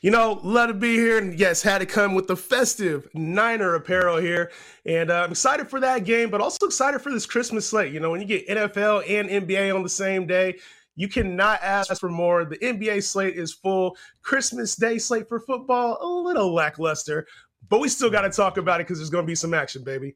You 0.01 0.11
know, 0.11 0.39
let 0.43 0.69
it 0.69 0.79
be 0.79 0.95
here. 0.95 1.17
And 1.17 1.37
yes, 1.37 1.61
had 1.61 1.79
to 1.79 1.85
come 1.85 2.15
with 2.15 2.27
the 2.27 2.35
festive 2.35 3.07
Niner 3.13 3.75
apparel 3.75 4.17
here. 4.17 4.51
And 4.85 5.11
uh, 5.11 5.21
I'm 5.21 5.31
excited 5.31 5.69
for 5.69 5.79
that 5.79 6.03
game, 6.03 6.29
but 6.29 6.41
also 6.41 6.65
excited 6.65 7.01
for 7.01 7.11
this 7.11 7.25
Christmas 7.25 7.67
slate. 7.67 7.93
You 7.93 7.99
know, 7.99 8.11
when 8.11 8.21
you 8.21 8.27
get 8.27 8.47
NFL 8.47 9.03
and 9.07 9.29
NBA 9.29 9.73
on 9.73 9.83
the 9.83 9.89
same 9.89 10.25
day, 10.25 10.57
you 10.95 11.07
cannot 11.07 11.61
ask 11.61 11.99
for 11.99 12.09
more. 12.09 12.45
The 12.45 12.57
NBA 12.57 13.03
slate 13.03 13.35
is 13.35 13.53
full. 13.53 13.95
Christmas 14.23 14.75
Day 14.75 14.97
slate 14.97 15.27
for 15.29 15.39
football, 15.39 15.97
a 16.01 16.07
little 16.07 16.53
lackluster, 16.53 17.25
but 17.69 17.79
we 17.79 17.87
still 17.87 18.09
got 18.09 18.21
to 18.21 18.29
talk 18.29 18.57
about 18.57 18.81
it 18.81 18.87
because 18.87 18.99
there's 18.99 19.09
going 19.09 19.25
to 19.25 19.27
be 19.27 19.35
some 19.35 19.53
action, 19.53 19.83
baby. 19.83 20.15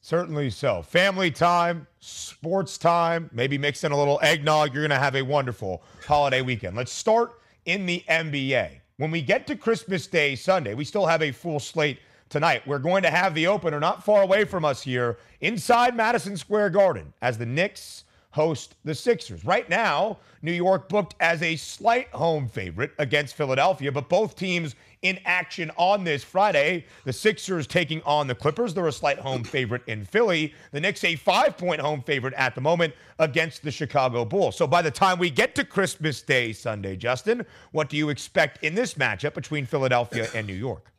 Certainly 0.00 0.50
so. 0.50 0.82
Family 0.82 1.30
time, 1.30 1.86
sports 1.98 2.76
time, 2.76 3.30
maybe 3.32 3.56
mix 3.56 3.84
in 3.84 3.92
a 3.92 3.98
little 3.98 4.20
eggnog. 4.22 4.74
You're 4.74 4.82
going 4.82 4.90
to 4.90 5.02
have 5.02 5.16
a 5.16 5.22
wonderful 5.22 5.82
holiday 6.06 6.42
weekend. 6.42 6.76
Let's 6.76 6.92
start 6.92 7.40
in 7.66 7.86
the 7.86 8.04
NBA. 8.08 8.70
When 8.96 9.10
we 9.10 9.22
get 9.22 9.46
to 9.48 9.56
Christmas 9.56 10.06
Day 10.06 10.36
Sunday, 10.36 10.74
we 10.74 10.84
still 10.84 11.06
have 11.06 11.22
a 11.22 11.32
full 11.32 11.58
slate 11.58 11.98
tonight. 12.28 12.66
We're 12.66 12.78
going 12.78 13.02
to 13.02 13.10
have 13.10 13.34
the 13.34 13.46
opener 13.46 13.80
not 13.80 14.04
far 14.04 14.22
away 14.22 14.44
from 14.44 14.64
us 14.64 14.82
here 14.82 15.18
inside 15.40 15.96
Madison 15.96 16.36
Square 16.36 16.70
Garden 16.70 17.12
as 17.20 17.38
the 17.38 17.46
Knicks 17.46 18.04
host 18.34 18.74
the 18.84 18.94
Sixers. 18.94 19.44
Right 19.44 19.68
now, 19.70 20.18
New 20.42 20.52
York 20.52 20.88
booked 20.88 21.14
as 21.20 21.40
a 21.40 21.54
slight 21.54 22.08
home 22.08 22.48
favorite 22.48 22.90
against 22.98 23.36
Philadelphia, 23.36 23.92
but 23.92 24.08
both 24.08 24.34
teams 24.34 24.74
in 25.02 25.20
action 25.24 25.70
on 25.76 26.02
this 26.02 26.24
Friday. 26.24 26.84
The 27.04 27.12
Sixers 27.12 27.68
taking 27.68 28.02
on 28.02 28.26
the 28.26 28.34
Clippers. 28.34 28.74
They're 28.74 28.88
a 28.88 28.92
slight 28.92 29.20
home 29.20 29.44
favorite 29.44 29.82
in 29.86 30.04
Philly. 30.04 30.52
The 30.72 30.80
Knicks 30.80 31.04
a 31.04 31.14
five 31.14 31.56
point 31.56 31.80
home 31.80 32.02
favorite 32.02 32.34
at 32.34 32.56
the 32.56 32.60
moment 32.60 32.92
against 33.20 33.62
the 33.62 33.70
Chicago 33.70 34.24
Bulls. 34.24 34.56
So 34.56 34.66
by 34.66 34.82
the 34.82 34.90
time 34.90 35.20
we 35.20 35.30
get 35.30 35.54
to 35.54 35.64
Christmas 35.64 36.20
Day 36.20 36.52
Sunday, 36.52 36.96
Justin, 36.96 37.46
what 37.70 37.88
do 37.88 37.96
you 37.96 38.08
expect 38.08 38.64
in 38.64 38.74
this 38.74 38.94
matchup 38.94 39.34
between 39.34 39.64
Philadelphia 39.64 40.26
and 40.34 40.44
New 40.44 40.54
York? 40.54 40.90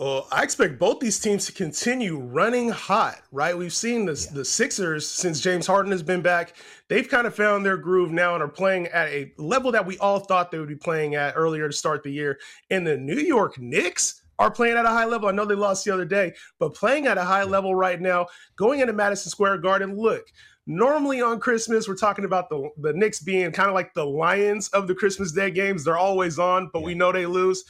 Well, 0.00 0.26
I 0.32 0.42
expect 0.42 0.80
both 0.80 0.98
these 0.98 1.20
teams 1.20 1.46
to 1.46 1.52
continue 1.52 2.18
running 2.18 2.68
hot, 2.68 3.22
right? 3.30 3.56
We've 3.56 3.72
seen 3.72 4.06
the, 4.06 4.12
yeah. 4.12 4.34
the 4.34 4.44
Sixers 4.44 5.08
since 5.08 5.38
James 5.40 5.68
Harden 5.68 5.92
has 5.92 6.02
been 6.02 6.20
back. 6.20 6.56
They've 6.88 7.08
kind 7.08 7.28
of 7.28 7.34
found 7.36 7.64
their 7.64 7.76
groove 7.76 8.10
now 8.10 8.34
and 8.34 8.42
are 8.42 8.48
playing 8.48 8.88
at 8.88 9.06
a 9.08 9.32
level 9.38 9.70
that 9.70 9.86
we 9.86 9.96
all 9.98 10.18
thought 10.18 10.50
they 10.50 10.58
would 10.58 10.68
be 10.68 10.74
playing 10.74 11.14
at 11.14 11.34
earlier 11.36 11.68
to 11.68 11.76
start 11.76 12.02
the 12.02 12.10
year. 12.10 12.40
And 12.70 12.84
the 12.84 12.96
New 12.96 13.20
York 13.20 13.56
Knicks 13.60 14.24
are 14.40 14.50
playing 14.50 14.76
at 14.76 14.84
a 14.84 14.88
high 14.88 15.04
level. 15.04 15.28
I 15.28 15.32
know 15.32 15.44
they 15.44 15.54
lost 15.54 15.84
the 15.84 15.94
other 15.94 16.04
day, 16.04 16.34
but 16.58 16.74
playing 16.74 17.06
at 17.06 17.16
a 17.16 17.24
high 17.24 17.44
level 17.44 17.76
right 17.76 18.00
now, 18.00 18.26
going 18.56 18.80
into 18.80 18.92
Madison 18.92 19.30
Square 19.30 19.58
Garden. 19.58 19.96
Look, 19.96 20.26
normally 20.66 21.22
on 21.22 21.38
Christmas, 21.38 21.86
we're 21.86 21.94
talking 21.94 22.24
about 22.24 22.48
the, 22.48 22.68
the 22.78 22.92
Knicks 22.94 23.20
being 23.20 23.52
kind 23.52 23.68
of 23.68 23.74
like 23.74 23.94
the 23.94 24.04
Lions 24.04 24.70
of 24.70 24.88
the 24.88 24.94
Christmas 24.96 25.30
Day 25.30 25.52
games. 25.52 25.84
They're 25.84 25.96
always 25.96 26.40
on, 26.40 26.68
but 26.72 26.80
yeah. 26.80 26.86
we 26.86 26.94
know 26.96 27.12
they 27.12 27.26
lose 27.26 27.64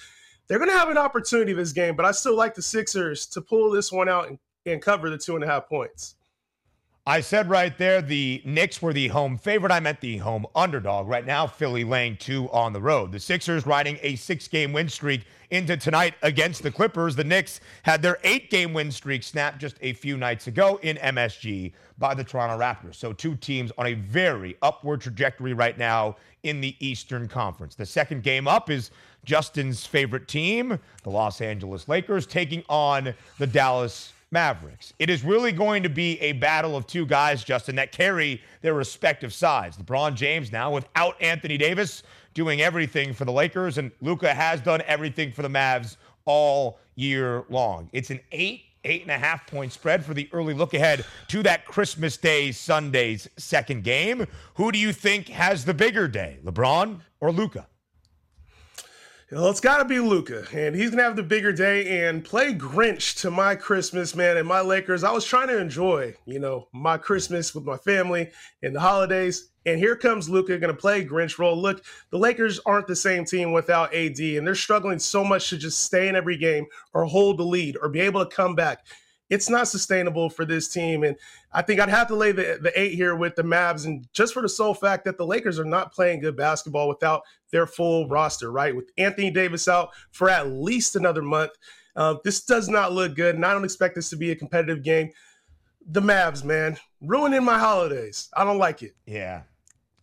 they're 0.49 0.59
going 0.59 0.71
to 0.71 0.77
have 0.77 0.91
an 0.91 0.99
opportunity 0.99 1.53
this 1.53 1.73
game, 1.73 1.97
but 1.97 2.05
I 2.05 2.13
still 2.13 2.37
like 2.37 2.55
the 2.55 2.63
Sixers 2.63 3.27
to 3.27 3.41
pull 3.41 3.71
this 3.71 3.91
one 3.91 4.09
out 4.09 4.29
and, 4.29 4.39
and 4.67 4.83
cover 4.83 5.11
the 5.11 5.19
two 5.19 5.35
and 5.35 5.45
a 5.45 5.47
half 5.47 5.69
points. 5.69 6.17
I 7.07 7.21
said 7.21 7.51
right 7.51 7.77
there 7.77 8.01
the 8.01 8.41
Knicks 8.47 8.81
were 8.81 8.95
the 8.95 9.09
home 9.09 9.37
favorite. 9.37 9.73
I 9.73 9.81
meant 9.81 10.01
the 10.01 10.19
home 10.19 10.47
underdog. 10.55 11.07
Right 11.07 11.27
now, 11.27 11.47
Philly 11.47 11.85
laying 11.85 12.17
two 12.17 12.51
on 12.51 12.73
the 12.73 12.81
road. 12.81 13.13
The 13.13 13.21
Sixers 13.21 13.67
riding 13.67 13.99
a 14.01 14.17
six 14.17 14.49
game 14.49 14.73
win 14.73 14.89
streak 14.89 15.27
into 15.51 15.77
tonight 15.77 16.15
against 16.23 16.63
the 16.63 16.71
Clippers. 16.71 17.17
The 17.17 17.25
Knicks 17.25 17.61
had 17.83 18.03
their 18.03 18.19
eight 18.25 18.51
game 18.51 18.73
win 18.73 18.91
streak 18.91 19.23
snapped 19.23 19.59
just 19.59 19.77
a 19.81 19.93
few 19.93 20.17
nights 20.17 20.47
ago 20.47 20.79
in 20.83 20.97
MSG 20.97 21.73
by 21.99 22.15
the 22.15 22.25
Toronto 22.25 22.59
Raptors. 22.59 22.97
So, 22.97 23.13
two 23.13 23.37
teams 23.37 23.73
on 23.79 23.87
a 23.87 23.95
very 23.95 24.57
upward 24.63 25.01
trajectory 25.01 25.53
right 25.53 25.77
now 25.79 26.17
in 26.43 26.61
the 26.61 26.77
Eastern 26.79 27.29
Conference. 27.29 27.75
The 27.75 27.87
second 27.87 28.23
game 28.23 28.47
up 28.47 28.71
is 28.71 28.91
Justin's 29.25 29.87
favorite 29.87 30.29
team, 30.29 30.79
the 31.03 31.11
Los 31.11 31.41
Angeles 31.41 31.89
Lakers, 31.89 32.27
taking 32.27 32.63
on 32.69 33.15
the 33.39 33.47
Dallas 33.47 34.13
Mavericks. 34.35 34.93
It 34.99 35.09
is 35.09 35.23
really 35.25 35.53
going 35.53 35.85
to 35.85 35.89
be 35.89 36.21
a 36.21 36.33
battle 36.33 36.77
of 36.77 36.87
two 36.87 37.07
guys, 37.07 37.45
Justin, 37.45 37.77
that 37.77 37.93
carry 37.93 38.43
their 38.63 38.75
respective 38.75 39.33
sides. 39.33 39.77
LeBron 39.77 40.15
James 40.15 40.51
now 40.51 40.73
without 40.73 41.15
Anthony 41.23 41.57
Davis 41.57 42.03
doing 42.35 42.61
everything 42.61 43.15
for 43.15 43.25
the 43.25 43.33
Lakers, 43.33 43.79
and 43.79 43.91
Luka 44.01 44.35
has 44.35 44.61
done 44.61 44.83
everything 44.87 45.33
for 45.33 45.43
the 45.43 45.49
Mavs 45.49 45.97
all 46.25 46.79
year 46.97 47.45
long. 47.49 47.89
It's 47.93 48.11
an 48.11 48.21
eight, 48.33 48.65
eight 48.85 49.03
and 49.03 49.11
a 49.11 49.19
half 49.19 49.47
point 49.47 49.73
spread 49.73 50.05
for 50.05 50.15
the 50.15 50.29
early 50.33 50.55
look 50.55 50.75
ahead 50.75 51.05
to 51.29 51.43
that 51.45 51.65
Christmas 51.65 52.17
Day, 52.17 52.53
Sunday's 52.53 53.29
second 53.37 53.85
game. 53.85 54.27
Who 54.55 54.73
do 54.73 54.79
you 54.79 54.93
think 54.93 55.29
has 55.29 55.65
the 55.65 55.75
bigger 55.75 56.09
day, 56.09 56.39
LeBron 56.45 57.01
or 57.21 57.33
Luka? 57.33 57.67
Well, 59.35 59.51
it's 59.51 59.59
got 59.59 59.79
to 59.79 59.85
be 59.85 59.99
Luka, 59.99 60.47
and 60.53 60.77
he's 60.77 60.91
gonna 60.91 61.03
have 61.03 61.17
the 61.17 61.23
bigger 61.25 61.53
day 61.53 62.07
and 62.07 62.25
play 62.25 62.55
Grinch 62.55 63.21
to 63.23 63.33
my 63.33 63.57
Christmas, 63.57 64.15
man, 64.15 64.37
and 64.37 64.47
my 64.47 64.61
Lakers. 64.61 65.03
I 65.03 65.11
was 65.11 65.25
trying 65.25 65.49
to 65.49 65.59
enjoy, 65.59 66.15
you 66.25 66.39
know, 66.39 66.69
my 66.73 66.97
Christmas 66.99 67.53
with 67.53 67.65
my 67.65 67.77
family 67.77 68.31
and 68.63 68.77
the 68.77 68.79
holidays, 68.79 69.49
and 69.67 69.77
here 69.77 69.97
comes 69.97 70.29
Luka 70.29 70.57
gonna 70.59 70.73
play 70.73 71.05
Grinch 71.05 71.37
role. 71.37 71.61
Look, 71.61 71.85
the 72.11 72.19
Lakers 72.19 72.61
aren't 72.65 72.87
the 72.87 72.95
same 72.95 73.25
team 73.25 73.51
without 73.51 73.93
AD, 73.93 74.21
and 74.21 74.47
they're 74.47 74.55
struggling 74.55 75.01
so 75.01 75.25
much 75.25 75.51
to 75.51 75.57
just 75.57 75.83
stay 75.83 76.07
in 76.07 76.15
every 76.15 76.37
game 76.37 76.67
or 76.93 77.05
hold 77.05 77.39
the 77.39 77.45
lead 77.45 77.77
or 77.83 77.89
be 77.89 78.03
able 78.03 78.25
to 78.25 78.33
come 78.33 78.55
back 78.55 78.87
it's 79.35 79.51
not 79.51 79.67
sustainable 79.67 80.31
for 80.31 80.45
this 80.45 80.69
team. 80.69 81.03
And 81.03 81.17
I 81.53 81.61
think 81.61 81.81
I'd 81.81 81.89
have 81.89 82.07
to 82.07 82.15
lay 82.15 82.31
the, 82.31 82.61
the 82.63 82.73
eight 82.81 82.95
here 82.95 83.17
with 83.17 83.35
the 83.35 83.43
Mavs. 83.43 83.85
And 83.85 84.07
just 84.13 84.33
for 84.33 84.41
the 84.41 84.49
sole 84.49 84.75
fact 84.75 85.05
that 85.05 85.19
the 85.19 85.27
Lakers 85.27 85.59
are 85.59 85.65
not 85.65 85.93
playing 85.93 86.21
good 86.21 86.37
basketball 86.37 86.89
without 86.89 87.23
their 87.51 87.67
full 87.67 88.09
roster, 88.09 88.53
right? 88.53 88.75
With 88.75 88.91
Anthony 88.97 89.33
Davis 89.33 89.67
out 89.67 89.91
for 90.13 90.31
at 90.31 90.47
least 90.51 90.95
another 90.95 91.21
month. 91.21 91.51
Uh, 91.97 92.15
this 92.23 92.45
does 92.45 92.69
not 92.69 92.93
look 92.93 93.17
good. 93.17 93.35
And 93.35 93.45
I 93.45 93.53
don't 93.53 93.65
expect 93.65 93.97
this 93.97 94.09
to 94.11 94.17
be 94.17 94.31
a 94.31 94.37
competitive 94.37 94.85
game. 94.85 95.11
The 95.91 96.01
Mavs, 96.01 96.45
man, 96.45 96.79
ruining 97.01 97.45
my 97.45 97.59
holidays. 97.59 98.29
I 98.37 98.45
don't 98.45 98.59
like 98.59 98.85
it. 98.85 98.95
Yeah. 99.05 99.43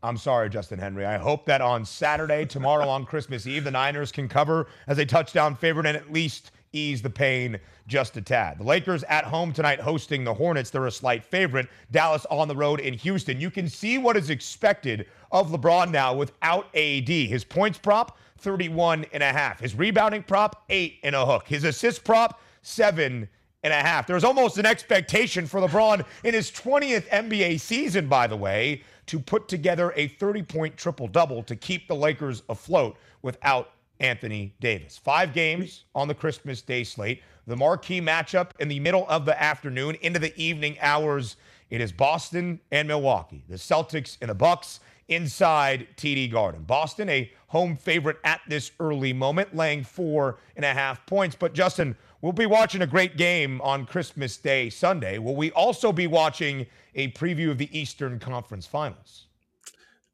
I'm 0.03 0.17
sorry, 0.17 0.49
Justin 0.49 0.79
Henry. 0.79 1.05
I 1.05 1.17
hope 1.17 1.45
that 1.45 1.61
on 1.61 1.85
Saturday, 1.85 2.45
tomorrow 2.45 2.87
on 2.89 3.05
Christmas 3.05 3.47
Eve, 3.47 3.63
the 3.63 3.71
Niners 3.71 4.11
can 4.11 4.27
cover 4.27 4.67
as 4.87 4.97
a 4.97 5.05
touchdown 5.05 5.55
favorite 5.55 5.85
and 5.85 5.95
at 5.95 6.11
least 6.11 6.51
ease 6.73 7.01
the 7.01 7.09
pain 7.09 7.59
just 7.87 8.15
a 8.17 8.21
tad. 8.21 8.59
The 8.59 8.63
Lakers 8.63 9.03
at 9.03 9.25
home 9.25 9.51
tonight 9.51 9.79
hosting 9.79 10.23
the 10.23 10.33
Hornets. 10.33 10.69
They're 10.69 10.85
a 10.85 10.91
slight 10.91 11.23
favorite. 11.23 11.67
Dallas 11.91 12.25
on 12.29 12.47
the 12.47 12.55
road 12.55 12.79
in 12.79 12.93
Houston. 12.93 13.41
You 13.41 13.51
can 13.51 13.67
see 13.67 13.97
what 13.97 14.15
is 14.15 14.29
expected 14.29 15.07
of 15.31 15.51
LeBron 15.51 15.91
now 15.91 16.13
without 16.13 16.73
AD. 16.75 17.09
His 17.09 17.43
points 17.43 17.77
prop, 17.77 18.17
31 18.37 19.05
and 19.13 19.21
a 19.23 19.31
half. 19.31 19.59
His 19.59 19.75
rebounding 19.75 20.23
prop, 20.23 20.63
eight 20.69 20.99
and 21.03 21.15
a 21.15 21.25
hook. 21.25 21.47
His 21.47 21.63
assist 21.63 22.03
prop, 22.03 22.41
seven 22.61 23.27
and 23.63 23.73
a 23.73 23.77
half. 23.77 24.07
There's 24.07 24.23
almost 24.23 24.57
an 24.57 24.65
expectation 24.65 25.45
for 25.45 25.59
LeBron 25.59 26.05
in 26.23 26.33
his 26.33 26.49
20th 26.49 27.07
NBA 27.09 27.59
season, 27.59 28.07
by 28.07 28.27
the 28.27 28.37
way, 28.37 28.83
to 29.07 29.19
put 29.19 29.47
together 29.47 29.93
a 29.95 30.07
30 30.07 30.43
point 30.43 30.77
triple 30.77 31.07
double 31.07 31.43
to 31.43 31.55
keep 31.55 31.87
the 31.87 31.95
Lakers 31.95 32.43
afloat 32.49 32.97
without 33.21 33.71
Anthony 34.01 34.53
Davis. 34.59 34.97
Five 34.97 35.33
games 35.33 35.85
on 35.95 36.07
the 36.07 36.15
Christmas 36.15 36.61
Day 36.61 36.83
slate. 36.83 37.21
The 37.47 37.55
marquee 37.55 38.01
matchup 38.01 38.51
in 38.59 38.67
the 38.67 38.79
middle 38.79 39.05
of 39.07 39.25
the 39.25 39.41
afternoon 39.41 39.95
into 40.01 40.19
the 40.19 40.35
evening 40.41 40.77
hours. 40.81 41.37
It 41.69 41.81
is 41.81 41.91
Boston 41.91 42.59
and 42.71 42.87
Milwaukee. 42.87 43.43
The 43.47 43.55
Celtics 43.55 44.17
and 44.19 44.29
the 44.29 44.35
Bucks 44.35 44.79
inside 45.07 45.87
TD 45.97 46.31
Garden. 46.31 46.63
Boston, 46.63 47.09
a 47.09 47.31
home 47.47 47.77
favorite 47.77 48.17
at 48.23 48.41
this 48.47 48.71
early 48.79 49.13
moment, 49.13 49.55
laying 49.55 49.83
four 49.83 50.39
and 50.55 50.65
a 50.65 50.73
half 50.73 51.05
points. 51.05 51.35
But 51.35 51.53
Justin, 51.53 51.95
we'll 52.21 52.31
be 52.31 52.45
watching 52.45 52.81
a 52.81 52.87
great 52.87 53.17
game 53.17 53.61
on 53.61 53.85
Christmas 53.85 54.37
Day 54.37 54.69
Sunday. 54.69 55.17
Will 55.17 55.35
we 55.35 55.51
also 55.51 55.91
be 55.91 56.07
watching 56.07 56.65
a 56.95 57.11
preview 57.11 57.51
of 57.51 57.57
the 57.57 57.77
Eastern 57.77 58.19
Conference 58.19 58.65
Finals? 58.65 59.27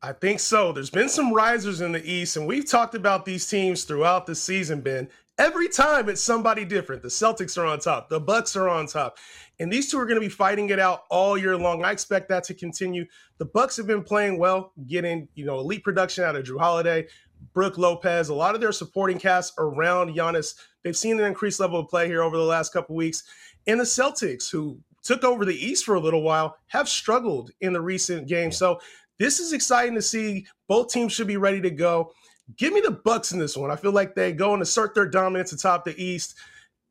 I 0.01 0.13
think 0.13 0.39
so. 0.39 0.71
There's 0.71 0.91
been 0.91 1.10
some 1.10 1.33
risers 1.33 1.81
in 1.81 1.91
the 1.91 2.05
East, 2.10 2.38
and 2.38 2.45
we've 2.45 2.69
talked 2.69 2.93
about 2.93 3.25
these 3.25 3.47
teams 3.47 3.83
throughout 3.83 4.27
the 4.27 4.36
season, 4.36 4.81
Ben. 4.81 5.10
Every 5.39 5.67
time 5.67 6.07
it's 6.10 6.21
somebody 6.21 6.65
different. 6.65 7.01
The 7.01 7.10
Celtics 7.10 7.57
are 7.57 7.65
on 7.65 7.79
top, 7.79 8.10
the 8.10 8.19
Bucks 8.19 8.55
are 8.55 8.69
on 8.69 8.88
top, 8.88 9.17
and 9.60 9.71
these 9.71 9.89
two 9.89 9.99
are 9.99 10.05
going 10.05 10.19
to 10.19 10.25
be 10.25 10.29
fighting 10.29 10.69
it 10.69 10.79
out 10.79 11.03
all 11.10 11.38
year 11.38 11.57
long. 11.57 11.83
I 11.83 11.91
expect 11.91 12.29
that 12.29 12.43
to 12.45 12.53
continue. 12.53 13.05
The 13.39 13.45
Bucks 13.45 13.77
have 13.77 13.88
been 13.88 14.03
playing 14.03 14.38
well, 14.38 14.71
getting 14.88 15.27
you 15.33 15.45
know 15.45 15.60
elite 15.60 15.83
production 15.83 16.23
out 16.23 16.36
of 16.36 16.43
Jrue 16.43 16.60
Holiday, 16.60 17.07
Brook 17.53 17.77
Lopez, 17.77 18.29
a 18.29 18.36
lot 18.36 18.55
of 18.55 18.62
their 18.62 18.71
supporting 18.71 19.17
cast 19.17 19.53
around 19.57 20.15
Giannis. 20.15 20.55
They've 20.83 20.97
seen 20.97 21.19
an 21.19 21.25
increased 21.25 21.60
level 21.60 21.79
of 21.79 21.88
play 21.88 22.07
here 22.07 22.21
over 22.21 22.38
the 22.38 22.43
last 22.43 22.71
couple 22.71 22.95
weeks, 22.95 23.23
and 23.65 23.79
the 23.79 23.83
Celtics, 23.83 24.49
who 24.49 24.79
took 25.03 25.23
over 25.23 25.45
the 25.45 25.55
East 25.55 25.86
for 25.86 25.95
a 25.95 25.99
little 25.99 26.21
while, 26.21 26.57
have 26.67 26.89
struggled 26.89 27.51
in 27.62 27.73
the 27.73 27.81
recent 27.81 28.27
games. 28.27 28.57
So 28.57 28.79
this 29.19 29.39
is 29.39 29.53
exciting 29.53 29.95
to 29.95 30.01
see. 30.01 30.45
Both 30.67 30.91
teams 30.91 31.13
should 31.13 31.27
be 31.27 31.38
ready 31.38 31.62
to 31.62 31.69
go. 31.69 32.13
Give 32.58 32.73
me 32.73 32.82
the 32.82 32.91
Bucks 32.91 33.32
in 33.32 33.39
this 33.39 33.58
one. 33.58 33.71
I 33.71 33.75
feel 33.75 33.91
like 33.91 34.15
they 34.15 34.32
go 34.32 34.53
and 34.53 34.62
assert 34.62 34.95
their 34.95 35.08
dominance 35.08 35.51
atop 35.51 35.84
the 35.84 36.01
East. 36.01 36.36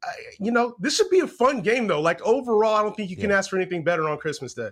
I, 0.04 0.08
you 0.38 0.50
know, 0.50 0.76
this 0.78 0.96
should 0.96 1.10
be 1.10 1.20
a 1.20 1.26
fun 1.26 1.62
game 1.62 1.86
though. 1.86 2.00
Like 2.00 2.20
overall, 2.22 2.74
I 2.74 2.82
don't 2.82 2.94
think 2.94 3.10
you 3.10 3.16
can 3.16 3.30
yeah. 3.30 3.38
ask 3.38 3.50
for 3.50 3.56
anything 3.56 3.82
better 3.82 4.08
on 4.08 4.18
Christmas 4.18 4.52
Day. 4.54 4.70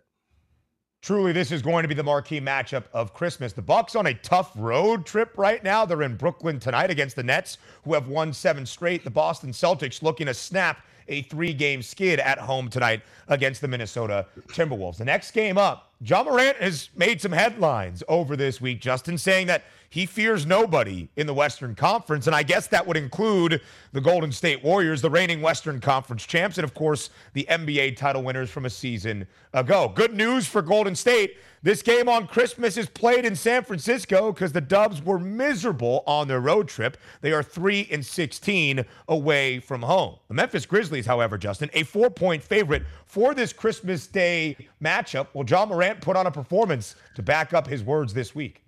Truly, 1.04 1.32
this 1.32 1.52
is 1.52 1.60
going 1.60 1.82
to 1.82 1.88
be 1.88 1.94
the 1.94 2.02
marquee 2.02 2.40
matchup 2.40 2.84
of 2.94 3.12
Christmas. 3.12 3.52
The 3.52 3.60
Bucks 3.60 3.94
on 3.94 4.06
a 4.06 4.14
tough 4.14 4.52
road 4.56 5.04
trip 5.04 5.36
right 5.36 5.62
now. 5.62 5.84
They're 5.84 6.00
in 6.00 6.16
Brooklyn 6.16 6.58
tonight 6.58 6.90
against 6.90 7.14
the 7.14 7.22
Nets, 7.22 7.58
who 7.84 7.92
have 7.92 8.08
won 8.08 8.32
seven 8.32 8.64
straight. 8.64 9.04
The 9.04 9.10
Boston 9.10 9.50
Celtics 9.50 10.02
looking 10.02 10.28
to 10.28 10.34
snap 10.34 10.82
a 11.08 11.20
three-game 11.22 11.82
skid 11.82 12.20
at 12.20 12.38
home 12.38 12.70
tonight 12.70 13.02
against 13.28 13.60
the 13.60 13.68
Minnesota 13.68 14.26
Timberwolves. 14.48 14.96
The 14.96 15.04
next 15.04 15.32
game 15.32 15.58
up, 15.58 15.92
Ja 16.00 16.22
Morant 16.22 16.56
has 16.58 16.90
made 16.96 17.20
some 17.20 17.32
headlines 17.32 18.02
over 18.08 18.36
this 18.36 18.60
week, 18.60 18.80
Justin, 18.80 19.16
saying 19.16 19.46
that 19.46 19.64
he 19.94 20.06
fears 20.06 20.44
nobody 20.44 21.08
in 21.14 21.28
the 21.28 21.34
Western 21.34 21.76
Conference. 21.76 22.26
And 22.26 22.34
I 22.34 22.42
guess 22.42 22.66
that 22.66 22.84
would 22.84 22.96
include 22.96 23.60
the 23.92 24.00
Golden 24.00 24.32
State 24.32 24.64
Warriors, 24.64 25.00
the 25.00 25.08
reigning 25.08 25.40
Western 25.40 25.80
Conference 25.80 26.26
champs, 26.26 26.58
and 26.58 26.64
of 26.64 26.74
course, 26.74 27.10
the 27.32 27.46
NBA 27.48 27.96
title 27.96 28.24
winners 28.24 28.50
from 28.50 28.66
a 28.66 28.70
season 28.70 29.24
ago. 29.52 29.92
Good 29.94 30.12
news 30.12 30.48
for 30.48 30.62
Golden 30.62 30.96
State. 30.96 31.36
This 31.62 31.80
game 31.80 32.08
on 32.08 32.26
Christmas 32.26 32.76
is 32.76 32.88
played 32.88 33.24
in 33.24 33.36
San 33.36 33.62
Francisco 33.64 34.32
because 34.32 34.52
the 34.52 34.60
Dubs 34.60 35.00
were 35.02 35.18
miserable 35.18 36.02
on 36.06 36.28
their 36.28 36.40
road 36.40 36.68
trip. 36.68 36.98
They 37.22 37.32
are 37.32 37.42
3 37.42 37.88
and 37.90 38.04
16 38.04 38.84
away 39.08 39.60
from 39.60 39.80
home. 39.80 40.16
The 40.28 40.34
Memphis 40.34 40.66
Grizzlies, 40.66 41.06
however, 41.06 41.38
Justin, 41.38 41.70
a 41.72 41.84
four 41.84 42.10
point 42.10 42.42
favorite 42.42 42.82
for 43.06 43.32
this 43.32 43.52
Christmas 43.52 44.06
Day 44.08 44.56
matchup. 44.82 45.28
Will 45.32 45.46
Ja 45.48 45.64
Morant 45.64 45.83
put 45.92 46.16
on 46.16 46.26
a 46.26 46.30
performance 46.30 46.94
to 47.16 47.22
back 47.22 47.52
up 47.52 47.66
his 47.66 47.82
words 47.82 48.14
this 48.14 48.34
week? 48.34 48.62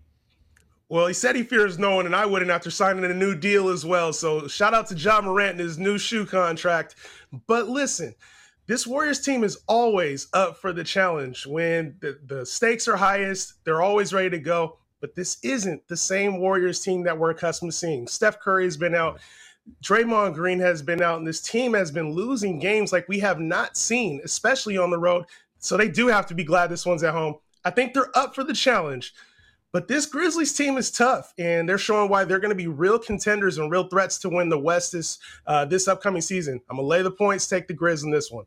Well, 0.88 1.06
he 1.06 1.14
said 1.14 1.34
he 1.34 1.42
fears 1.42 1.78
no 1.78 1.96
one, 1.96 2.06
and 2.06 2.14
I 2.14 2.26
wouldn't 2.26 2.50
after 2.50 2.70
signing 2.70 3.04
a 3.04 3.14
new 3.14 3.34
deal 3.34 3.68
as 3.70 3.84
well. 3.84 4.12
So 4.12 4.46
shout 4.46 4.72
out 4.72 4.86
to 4.88 4.94
Ja 4.94 5.20
Morant 5.20 5.52
and 5.52 5.60
his 5.60 5.78
new 5.78 5.98
shoe 5.98 6.24
contract. 6.24 6.94
But 7.48 7.68
listen, 7.68 8.14
this 8.68 8.86
Warriors 8.86 9.20
team 9.20 9.42
is 9.42 9.58
always 9.66 10.28
up 10.32 10.58
for 10.58 10.72
the 10.72 10.84
challenge. 10.84 11.44
When 11.46 11.96
the, 12.00 12.18
the 12.26 12.46
stakes 12.46 12.86
are 12.86 12.96
highest, 12.96 13.64
they're 13.64 13.82
always 13.82 14.12
ready 14.12 14.30
to 14.30 14.38
go. 14.38 14.78
But 15.00 15.14
this 15.14 15.38
isn't 15.42 15.86
the 15.88 15.96
same 15.96 16.38
Warriors 16.38 16.80
team 16.80 17.02
that 17.04 17.18
we're 17.18 17.30
accustomed 17.30 17.72
to 17.72 17.76
seeing. 17.76 18.06
Steph 18.06 18.40
Curry's 18.40 18.76
been 18.76 18.94
out. 18.94 19.20
Draymond 19.82 20.34
Green 20.34 20.60
has 20.60 20.82
been 20.82 21.02
out, 21.02 21.18
and 21.18 21.26
this 21.26 21.40
team 21.40 21.74
has 21.74 21.90
been 21.90 22.12
losing 22.12 22.60
games 22.60 22.92
like 22.92 23.08
we 23.08 23.18
have 23.18 23.40
not 23.40 23.76
seen, 23.76 24.20
especially 24.24 24.78
on 24.78 24.90
the 24.90 24.98
road. 24.98 25.24
So 25.66 25.76
they 25.76 25.88
do 25.88 26.08
have 26.08 26.26
to 26.26 26.34
be 26.34 26.44
glad 26.44 26.68
this 26.68 26.86
one's 26.86 27.02
at 27.02 27.12
home. 27.12 27.36
I 27.64 27.70
think 27.70 27.92
they're 27.92 28.16
up 28.16 28.34
for 28.34 28.44
the 28.44 28.54
challenge. 28.54 29.12
But 29.72 29.88
this 29.88 30.06
Grizzlies 30.06 30.54
team 30.54 30.78
is 30.78 30.90
tough, 30.90 31.34
and 31.38 31.68
they're 31.68 31.76
showing 31.76 32.08
why 32.08 32.24
they're 32.24 32.38
going 32.38 32.50
to 32.50 32.54
be 32.54 32.68
real 32.68 32.98
contenders 32.98 33.58
and 33.58 33.70
real 33.70 33.88
threats 33.88 34.18
to 34.20 34.28
win 34.30 34.48
the 34.48 34.58
West 34.58 34.92
this 34.92 35.18
uh, 35.46 35.64
this 35.66 35.86
upcoming 35.86 36.22
season. 36.22 36.60
I'm 36.70 36.76
gonna 36.76 36.88
lay 36.88 37.02
the 37.02 37.10
points, 37.10 37.46
take 37.46 37.68
the 37.68 37.74
Grizz 37.74 38.04
in 38.04 38.10
this 38.10 38.30
one. 38.30 38.46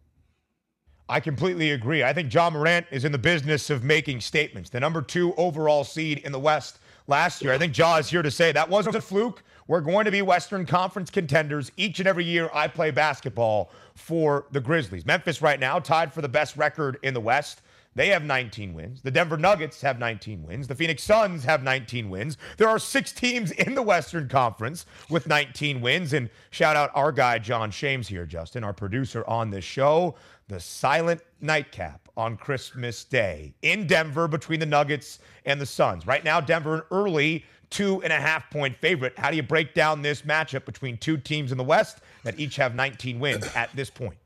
I 1.08 1.19
completely 1.19 1.71
agree. 1.71 2.03
I 2.03 2.13
think 2.13 2.34
Ja 2.34 2.49
Morant 2.49 2.86
is 2.91 3.03
in 3.03 3.12
the 3.12 3.17
business 3.17 3.69
of 3.69 3.84
making 3.84 4.21
statements. 4.21 4.69
The 4.69 4.79
number 4.79 5.01
two 5.01 5.34
overall 5.36 5.84
seed 5.84 6.19
in 6.19 6.32
the 6.32 6.39
West 6.39 6.79
last 7.08 7.43
year. 7.43 7.51
I 7.51 7.58
think 7.58 7.77
Ja 7.77 7.97
is 7.97 8.10
here 8.10 8.21
to 8.21 8.32
say 8.32 8.51
that 8.51 8.69
wasn't 8.69 8.95
a 8.95 9.01
fluke. 9.01 9.43
We're 9.69 9.82
going 9.82 10.05
to 10.05 10.12
be 10.12 10.23
Western 10.23 10.65
Conference 10.65 11.12
contenders 11.12 11.71
each 11.77 11.99
and 11.99 12.08
every 12.08 12.25
year 12.25 12.49
I 12.55 12.67
play 12.67 12.89
basketball 12.89 13.69
for 13.93 14.47
the 14.49 14.60
Grizzlies. 14.60 15.05
Memphis 15.05 15.43
right 15.43 15.60
now 15.60 15.77
tied 15.77 16.12
for 16.12 16.23
the 16.23 16.27
best 16.27 16.58
record 16.58 16.97
in 17.03 17.13
the 17.13 17.19
West. 17.19 17.62
They 17.93 18.08
have 18.08 18.23
19 18.23 18.73
wins. 18.73 19.03
The 19.03 19.12
Denver 19.12 19.38
Nuggets 19.38 19.79
have 19.82 19.99
19 19.99 20.41
wins. 20.41 20.67
The 20.67 20.73
Phoenix 20.73 21.03
Suns 21.03 21.43
have 21.43 21.62
19 21.62 22.10
wins. 22.10 22.38
There 22.58 22.67
are 22.67 22.79
six 22.79 23.12
teams 23.12 23.51
in 23.51 23.75
the 23.75 23.84
Western 23.84 24.27
Conference 24.27 24.88
with 25.08 25.27
19 25.27 25.82
wins. 25.82 26.13
And 26.13 26.32
shout 26.49 26.75
out 26.75 26.89
our 26.95 27.12
guy, 27.12 27.38
John 27.38 27.69
Shames 27.69 28.08
here, 28.08 28.25
Justin, 28.25 28.63
our 28.63 28.73
producer 28.73 29.23
on 29.27 29.51
this 29.51 29.65
show. 29.65 30.15
The 30.47 30.60
silent 30.60 31.21
nightcap 31.41 32.10
on 32.17 32.38
Christmas 32.38 33.03
Day 33.03 33.53
in 33.62 33.86
Denver 33.86 34.27
between 34.27 34.60
the 34.60 34.65
Nuggets 34.65 35.19
and 35.45 35.62
the 35.62 35.65
Suns. 35.67 36.08
Right 36.08 36.23
now, 36.23 36.41
Denver 36.41 36.73
an 36.73 36.82
early 36.89 37.45
two 37.69 38.01
and 38.03 38.12
a 38.12 38.19
half 38.19 38.49
point 38.49 38.75
favorite. 38.77 39.17
How 39.17 39.29
do 39.29 39.36
you 39.36 39.43
break 39.43 39.73
down 39.73 40.01
this 40.01 40.23
matchup 40.23 40.65
between 40.65 40.97
two 40.97 41.17
teams 41.17 41.51
in 41.51 41.58
the 41.58 41.63
West 41.63 41.99
that 42.23 42.39
each 42.39 42.55
have 42.58 42.75
19 42.75 43.19
wins 43.19 43.45
at 43.55 43.69
this 43.75 43.89
point? 43.89 44.17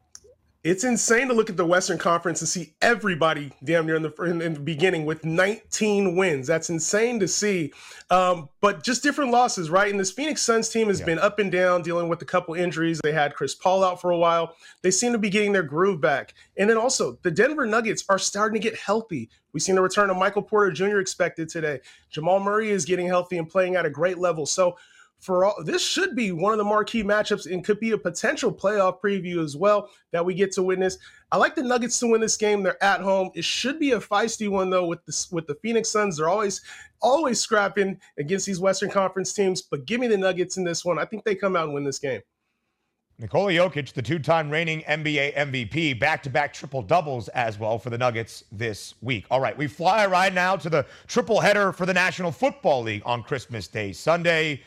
It's 0.64 0.86
insane 0.86 1.28
to 1.28 1.34
look 1.34 1.50
at 1.50 1.58
the 1.58 1.66
Western 1.66 1.98
Conference 1.98 2.40
and 2.40 2.48
see 2.48 2.74
everybody 2.82 3.52
damn 3.66 3.86
near 3.86 3.98
in 3.98 4.02
the, 4.02 4.14
in, 4.24 4.42
in 4.42 4.54
the 4.54 4.62
beginning 4.62 5.04
with 5.04 5.26
19 5.26 6.16
wins. 6.16 6.48
That's 6.48 6.70
insane 6.70 7.20
to 7.20 7.28
see. 7.28 7.74
Um, 8.10 8.48
but 8.62 8.82
just 8.82 9.04
different 9.04 9.32
losses, 9.32 9.70
right? 9.70 9.92
And 9.92 10.00
this 10.00 10.12
Phoenix 10.12 10.42
Suns 10.42 10.70
team 10.70 10.88
has 10.88 11.02
yeah. 11.02 11.06
been 11.06 11.20
up 11.20 11.40
and 11.40 11.52
down, 11.52 11.82
dealing 11.82 12.08
with 12.08 12.22
a 12.22 12.26
couple 12.26 12.54
injuries. 12.54 13.02
They 13.04 13.12
had 13.12 13.36
Chris 13.36 13.54
Paul 13.54 13.84
out 13.84 14.00
for 14.00 14.12
a 14.12 14.18
while. 14.18 14.56
They 14.84 14.92
seem 14.92 15.12
to 15.12 15.18
be 15.18 15.30
getting 15.30 15.52
their 15.52 15.64
groove 15.64 16.00
back. 16.00 16.34
And 16.56 16.70
then 16.70 16.78
also, 16.78 17.20
the 17.24 17.32
Denver 17.32 17.66
Nuggets 17.66 18.06
are 18.08 18.20
starting 18.20 18.62
to 18.62 18.70
get 18.70 18.80
healthy. 18.80 19.30
We've 19.52 19.62
seen 19.62 19.76
the 19.76 19.82
return 19.82 20.10
of 20.10 20.16
Michael 20.16 20.44
Porter 20.44 20.72
Jr. 20.72 21.00
expected 21.00 21.50
today. 21.50 21.82
Jamal 22.10 22.40
Murray 22.40 22.70
is 22.70 22.86
getting 22.86 23.08
healthy 23.08 23.38
and 23.38 23.50
playing 23.50 23.76
at 23.76 23.86
a 23.86 23.90
great 23.90 24.18
level. 24.18 24.46
So 24.46 24.78
for 25.24 25.46
all 25.46 25.64
this 25.64 25.82
should 25.82 26.16
be 26.16 26.34
one 26.34 26.52
of 26.52 26.58
the 26.58 26.66
marquee 26.66 27.02
matchups 27.02 27.52
and 27.52 27.64
could 27.64 27.80
be 27.80 27.92
a 27.92 27.98
potential 27.98 28.54
playoff 28.54 29.00
preview 29.00 29.42
as 29.42 29.56
well 29.56 29.90
that 30.12 30.24
we 30.24 30.34
get 30.34 30.52
to 30.52 30.64
witness. 30.64 30.98
I 31.32 31.38
like 31.38 31.56
the 31.56 31.64
Nuggets 31.64 31.98
to 32.00 32.08
win 32.08 32.20
this 32.20 32.36
game. 32.36 32.62
They're 32.62 32.84
at 32.84 33.00
home. 33.00 33.32
It 33.34 33.46
should 33.46 33.80
be 33.80 33.92
a 33.92 34.00
feisty 34.00 34.50
one 34.50 34.70
though 34.70 34.86
with 34.86 35.04
the 35.06 35.28
with 35.32 35.48
the 35.48 35.56
Phoenix 35.56 35.90
Suns. 35.90 36.18
They're 36.18 36.28
always 36.28 36.62
always 37.02 37.40
scrapping 37.40 38.00
against 38.20 38.46
these 38.46 38.60
Western 38.60 38.90
Conference 38.92 39.34
teams, 39.34 39.62
but 39.62 39.86
give 39.86 40.02
me 40.02 40.08
the 40.08 40.18
Nuggets 40.18 40.58
in 40.58 40.66
this 40.66 40.84
one. 40.84 41.00
I 41.00 41.06
think 41.06 41.24
they 41.24 41.36
come 41.36 41.56
out 41.56 41.66
and 41.66 41.74
win 41.74 41.86
this 41.86 42.00
game. 42.00 42.22
Nikola 43.20 43.54
Jokic, 43.54 43.94
the 43.94 44.02
two-time 44.02 44.50
reigning 44.50 44.82
NBA 44.82 45.36
MVP, 45.36 46.00
back-to-back 46.00 46.52
triple 46.52 46.82
doubles 46.82 47.28
as 47.30 47.60
well 47.60 47.78
for 47.78 47.92
the 47.92 47.98
Nuggets 47.98 48.44
this 48.52 48.96
week. 49.02 49.26
All 49.30 49.40
right, 49.40 49.56
we 49.58 49.68
fly 49.68 50.06
right 50.08 50.34
now 50.34 50.56
to 50.58 50.70
the 50.70 50.86
triple 51.08 51.40
header 51.40 51.72
for 51.72 51.86
the 51.86 51.94
National 51.94 52.32
Football 52.32 52.82
League 52.82 53.04
on 53.06 53.22
Christmas 53.22 53.68
Day 53.68 53.94
Sunday. 53.94 54.62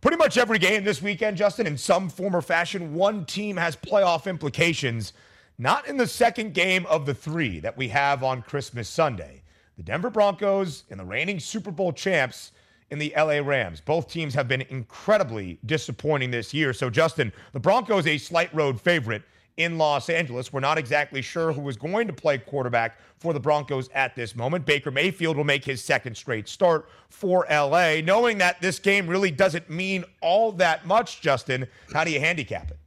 Pretty 0.00 0.16
much 0.16 0.38
every 0.38 0.58
game 0.60 0.84
this 0.84 1.02
weekend, 1.02 1.36
Justin, 1.36 1.66
in 1.66 1.76
some 1.76 2.08
form 2.08 2.36
or 2.36 2.40
fashion, 2.40 2.94
one 2.94 3.24
team 3.24 3.56
has 3.56 3.74
playoff 3.74 4.26
implications. 4.28 5.12
Not 5.58 5.88
in 5.88 5.96
the 5.96 6.06
second 6.06 6.54
game 6.54 6.86
of 6.86 7.04
the 7.04 7.14
three 7.14 7.58
that 7.58 7.76
we 7.76 7.88
have 7.88 8.22
on 8.22 8.42
Christmas 8.42 8.88
Sunday. 8.88 9.42
The 9.76 9.82
Denver 9.82 10.10
Broncos 10.10 10.84
and 10.88 11.00
the 11.00 11.04
reigning 11.04 11.40
Super 11.40 11.72
Bowl 11.72 11.92
champs 11.92 12.52
in 12.90 13.00
the 13.00 13.12
LA 13.16 13.40
Rams. 13.40 13.80
Both 13.80 14.08
teams 14.08 14.34
have 14.34 14.46
been 14.46 14.62
incredibly 14.68 15.58
disappointing 15.66 16.30
this 16.30 16.54
year. 16.54 16.72
So, 16.72 16.90
Justin, 16.90 17.32
the 17.52 17.58
Broncos 17.58 18.06
a 18.06 18.18
slight 18.18 18.54
road 18.54 18.80
favorite 18.80 19.22
in 19.58 19.76
Los 19.76 20.08
Angeles. 20.08 20.52
We're 20.52 20.60
not 20.60 20.78
exactly 20.78 21.20
sure 21.20 21.52
who 21.52 21.68
is 21.68 21.76
going 21.76 22.06
to 22.06 22.12
play 22.12 22.38
quarterback 22.38 22.98
for 23.18 23.32
the 23.34 23.40
Broncos 23.40 23.90
at 23.92 24.16
this 24.16 24.34
moment. 24.34 24.64
Baker 24.64 24.90
Mayfield 24.90 25.36
will 25.36 25.44
make 25.44 25.64
his 25.64 25.84
second 25.84 26.16
straight 26.16 26.48
start 26.48 26.88
for 27.10 27.44
LA. 27.50 28.00
Knowing 28.02 28.38
that 28.38 28.60
this 28.60 28.78
game 28.78 29.06
really 29.06 29.32
doesn't 29.32 29.68
mean 29.68 30.04
all 30.22 30.52
that 30.52 30.86
much, 30.86 31.20
Justin, 31.20 31.66
how 31.92 32.04
do 32.04 32.10
you 32.10 32.20
handicap 32.20 32.70
it? 32.70 32.78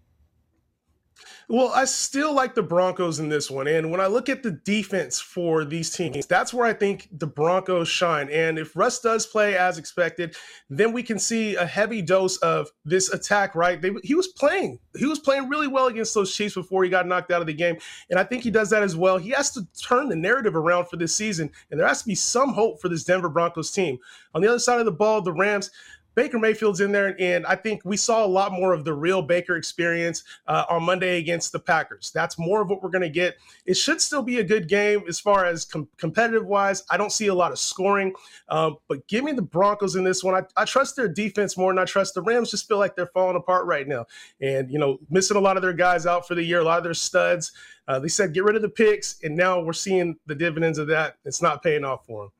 Well, 1.51 1.73
I 1.75 1.83
still 1.83 2.33
like 2.33 2.55
the 2.55 2.63
Broncos 2.63 3.19
in 3.19 3.27
this 3.27 3.51
one. 3.51 3.67
And 3.67 3.91
when 3.91 3.99
I 3.99 4.07
look 4.07 4.29
at 4.29 4.41
the 4.41 4.51
defense 4.51 5.19
for 5.19 5.65
these 5.65 5.89
teams, 5.89 6.25
that's 6.25 6.53
where 6.53 6.65
I 6.65 6.71
think 6.71 7.09
the 7.11 7.27
Broncos 7.27 7.89
shine. 7.89 8.29
And 8.29 8.57
if 8.57 8.73
Russ 8.73 9.01
does 9.01 9.27
play 9.27 9.57
as 9.57 9.77
expected, 9.77 10.37
then 10.69 10.93
we 10.93 11.03
can 11.03 11.19
see 11.19 11.55
a 11.55 11.65
heavy 11.65 12.01
dose 12.01 12.37
of 12.37 12.69
this 12.85 13.11
attack, 13.11 13.53
right? 13.53 13.81
They, 13.81 13.91
he 14.01 14.15
was 14.15 14.27
playing. 14.27 14.79
He 14.97 15.05
was 15.05 15.19
playing 15.19 15.49
really 15.49 15.67
well 15.67 15.87
against 15.87 16.13
those 16.13 16.33
Chiefs 16.33 16.55
before 16.55 16.85
he 16.85 16.89
got 16.89 17.05
knocked 17.05 17.31
out 17.31 17.41
of 17.41 17.47
the 17.47 17.53
game. 17.53 17.75
And 18.09 18.17
I 18.17 18.23
think 18.23 18.43
he 18.43 18.49
does 18.49 18.69
that 18.69 18.81
as 18.81 18.95
well. 18.95 19.17
He 19.17 19.31
has 19.31 19.51
to 19.51 19.67
turn 19.77 20.07
the 20.07 20.15
narrative 20.15 20.55
around 20.55 20.85
for 20.85 20.95
this 20.95 21.13
season. 21.13 21.51
And 21.69 21.77
there 21.77 21.87
has 21.87 22.01
to 22.03 22.07
be 22.07 22.15
some 22.15 22.53
hope 22.53 22.79
for 22.79 22.87
this 22.87 23.03
Denver 23.03 23.27
Broncos 23.27 23.71
team. 23.71 23.97
On 24.33 24.41
the 24.41 24.47
other 24.47 24.57
side 24.57 24.79
of 24.79 24.85
the 24.85 24.91
ball, 24.93 25.21
the 25.21 25.33
Rams, 25.33 25.69
Baker 26.15 26.39
Mayfield's 26.39 26.81
in 26.81 26.91
there, 26.91 27.15
and 27.19 27.45
I 27.45 27.55
think 27.55 27.81
we 27.85 27.95
saw 27.97 28.25
a 28.25 28.27
lot 28.27 28.51
more 28.51 28.73
of 28.73 28.83
the 28.83 28.93
real 28.93 29.21
Baker 29.21 29.55
experience 29.55 30.23
uh, 30.47 30.65
on 30.69 30.83
Monday 30.83 31.19
against 31.19 31.51
the 31.51 31.59
Packers. 31.59 32.11
That's 32.13 32.37
more 32.37 32.61
of 32.61 32.69
what 32.69 32.83
we're 32.83 32.89
going 32.89 33.01
to 33.01 33.09
get. 33.09 33.37
It 33.65 33.75
should 33.75 34.01
still 34.01 34.21
be 34.21 34.39
a 34.39 34.43
good 34.43 34.67
game 34.67 35.03
as 35.07 35.19
far 35.19 35.45
as 35.45 35.65
com- 35.65 35.87
competitive 35.97 36.45
wise. 36.45 36.83
I 36.89 36.97
don't 36.97 37.11
see 37.11 37.27
a 37.27 37.33
lot 37.33 37.51
of 37.51 37.59
scoring, 37.59 38.13
um, 38.49 38.77
but 38.87 39.07
give 39.07 39.23
me 39.23 39.31
the 39.31 39.41
Broncos 39.41 39.95
in 39.95 40.03
this 40.03 40.23
one. 40.23 40.35
I, 40.35 40.61
I, 40.61 40.65
trust 40.65 40.95
their 40.95 41.07
defense 41.07 41.57
more 41.57 41.71
than 41.71 41.79
I 41.79 41.85
trust 41.85 42.13
the 42.13 42.21
Rams. 42.21 42.51
Just 42.51 42.67
feel 42.67 42.77
like 42.77 42.95
they're 42.95 43.07
falling 43.07 43.37
apart 43.37 43.65
right 43.65 43.87
now, 43.87 44.05
and 44.41 44.69
you 44.69 44.79
know, 44.79 44.99
missing 45.09 45.37
a 45.37 45.41
lot 45.41 45.55
of 45.55 45.63
their 45.63 45.73
guys 45.73 46.05
out 46.05 46.27
for 46.27 46.35
the 46.35 46.43
year, 46.43 46.59
a 46.59 46.63
lot 46.63 46.77
of 46.77 46.83
their 46.83 46.93
studs. 46.93 47.51
Uh, 47.87 47.99
they 47.99 48.07
said 48.07 48.33
get 48.33 48.43
rid 48.43 48.55
of 48.55 48.61
the 48.61 48.69
picks, 48.69 49.21
and 49.23 49.35
now 49.35 49.61
we're 49.61 49.73
seeing 49.73 50.15
the 50.25 50.35
dividends 50.35 50.77
of 50.77 50.87
that. 50.87 51.15
It's 51.25 51.41
not 51.41 51.63
paying 51.63 51.83
off 51.83 52.05
for 52.05 52.23
them. 52.23 52.31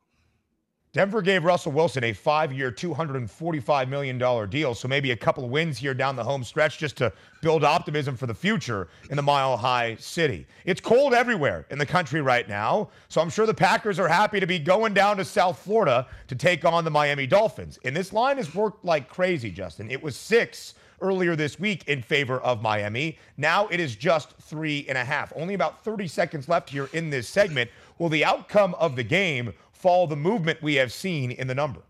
Denver 0.94 1.22
gave 1.22 1.46
Russell 1.46 1.72
Wilson 1.72 2.04
a 2.04 2.12
five 2.12 2.52
year, 2.52 2.70
$245 2.70 3.88
million 3.88 4.50
deal. 4.50 4.76
So 4.76 4.90
maybe 4.90 5.12
a 5.12 5.16
couple 5.16 5.46
of 5.46 5.50
wins 5.50 5.78
here 5.78 5.94
down 5.94 6.18
the 6.18 6.24
home 6.24 6.44
stretch 6.44 6.80
just 6.80 6.98
to 6.98 7.14
build 7.42 7.64
optimism 7.64 8.18
for 8.18 8.28
the 8.28 8.34
future 8.34 8.90
in 9.10 9.16
the 9.16 9.22
mile 9.22 9.56
high 9.56 9.96
city. 10.00 10.46
It's 10.66 10.82
cold 10.82 11.14
everywhere 11.14 11.66
in 11.70 11.78
the 11.78 11.86
country 11.86 12.20
right 12.20 12.48
now. 12.48 12.90
So 13.08 13.22
I'm 13.22 13.30
sure 13.30 13.46
the 13.46 13.54
Packers 13.54 14.00
are 14.00 14.08
happy 14.10 14.42
to 14.42 14.46
be 14.46 14.60
going 14.60 14.94
down 14.94 15.16
to 15.18 15.24
South 15.24 15.60
Florida 15.60 16.08
to 16.28 16.36
take 16.36 16.66
on 16.66 16.84
the 16.84 16.92
Miami 16.92 17.26
Dolphins. 17.26 17.80
And 17.86 17.96
this 17.96 18.12
line 18.12 18.36
has 18.36 18.54
worked 18.54 18.84
like 18.84 19.08
crazy, 19.08 19.50
Justin. 19.50 19.90
It 19.90 20.04
was 20.04 20.18
six 20.18 20.74
earlier 21.00 21.38
this 21.38 21.58
week 21.58 21.88
in 21.88 22.02
favor 22.02 22.40
of 22.42 22.62
Miami. 22.62 23.18
Now 23.38 23.68
it 23.70 23.80
is 23.80 23.96
just 23.96 24.38
three 24.42 24.86
and 24.90 24.98
a 24.98 25.06
half. 25.06 25.32
Only 25.38 25.54
about 25.54 25.84
30 25.86 26.08
seconds 26.08 26.50
left 26.50 26.70
here 26.70 26.90
in 26.92 27.10
this 27.10 27.30
segment. 27.30 27.72
Will 27.98 28.10
the 28.10 28.26
outcome 28.26 28.76
of 28.76 28.96
the 28.96 29.04
game 29.04 29.54
follow 29.82 30.08
the 30.08 30.16
movement 30.16 30.62
we 30.62 30.76
have 30.76 30.94
seen 30.94 31.32
in 31.32 31.48
the 31.48 31.56
number. 31.56 31.82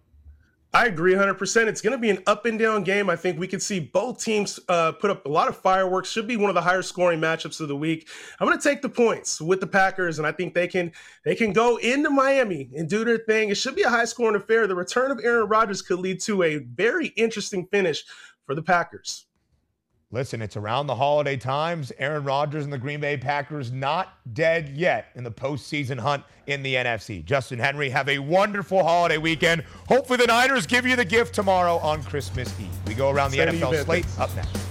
I 0.74 0.86
agree 0.86 1.14
100%. 1.14 1.68
It's 1.68 1.82
going 1.82 1.92
to 1.92 1.98
be 1.98 2.10
an 2.10 2.24
up 2.28 2.46
and 2.46 2.58
down 2.58 2.84
game. 2.84 3.10
I 3.10 3.18
think 3.18 3.38
we 3.38 3.48
could 3.48 3.62
see 3.62 3.82
both 3.82 4.24
teams 4.24 4.58
uh, 4.70 4.94
put 4.94 5.12
up 5.12 5.26
a 5.26 5.30
lot 5.30 5.50
of 5.50 5.58
fireworks. 5.58 6.10
Should 6.10 6.28
be 6.28 6.38
one 6.38 6.50
of 6.50 6.56
the 6.56 6.62
higher 6.62 6.82
scoring 6.82 7.20
matchups 7.20 7.60
of 7.60 7.68
the 7.68 7.76
week. 7.76 8.08
I'm 8.40 8.48
going 8.48 8.58
to 8.58 8.64
take 8.64 8.82
the 8.82 8.88
points 8.88 9.42
with 9.42 9.60
the 9.60 9.68
Packers, 9.68 10.18
and 10.18 10.26
I 10.26 10.32
think 10.32 10.54
they 10.54 10.70
can 10.70 10.94
they 11.26 11.36
can 11.36 11.52
go 11.52 11.76
into 11.76 12.10
Miami 12.10 12.70
and 12.74 12.88
do 12.88 13.04
their 13.04 13.18
thing. 13.18 13.50
It 13.50 13.58
should 13.58 13.76
be 13.76 13.82
a 13.82 13.90
high 13.90 14.06
scoring 14.06 14.38
affair. 14.38 14.66
The 14.66 14.76
return 14.76 15.12
of 15.12 15.20
Aaron 15.22 15.50
Rodgers 15.50 15.82
could 15.82 16.00
lead 16.00 16.22
to 16.22 16.44
a 16.44 16.60
very 16.60 17.08
interesting 17.18 17.66
finish 17.66 18.06
for 18.46 18.56
the 18.56 18.64
Packers. 18.64 19.26
Listen, 20.14 20.42
it's 20.42 20.58
around 20.58 20.88
the 20.88 20.96
holiday 20.96 21.38
times. 21.38 21.92
Aaron 21.98 22.26
Rodgers 22.26 22.66
and 22.66 22.74
the 22.74 22.78
Green 22.78 23.00
Bay 23.00 23.16
Packers 23.16 23.72
not 23.72 24.10
dead 24.34 24.70
yet 24.70 25.08
in 25.16 25.24
the 25.24 25.32
postseason 25.32 25.98
hunt 25.98 26.24
in 26.48 26.62
the 26.64 26.76
NFC. 26.76 27.24
Justin 27.24 27.60
Henry, 27.60 27.90
have 27.90 28.10
a 28.10 28.20
wonderful 28.20 28.84
holiday 28.84 29.18
weekend. 29.18 29.64
Hopefully, 29.88 30.18
the 30.18 30.28
Niners 30.28 30.66
give 30.68 30.86
you 30.86 30.98
the 30.98 31.06
gift 31.06 31.34
tomorrow 31.34 31.78
on 31.78 32.04
Christmas 32.04 32.54
Eve. 32.60 32.68
We 32.86 32.94
go 32.94 33.10
around 33.10 33.32
the 33.32 33.38
Same 33.38 33.50
NFL 33.50 33.86
slate 33.86 34.06
up 34.20 34.36
next. 34.36 34.71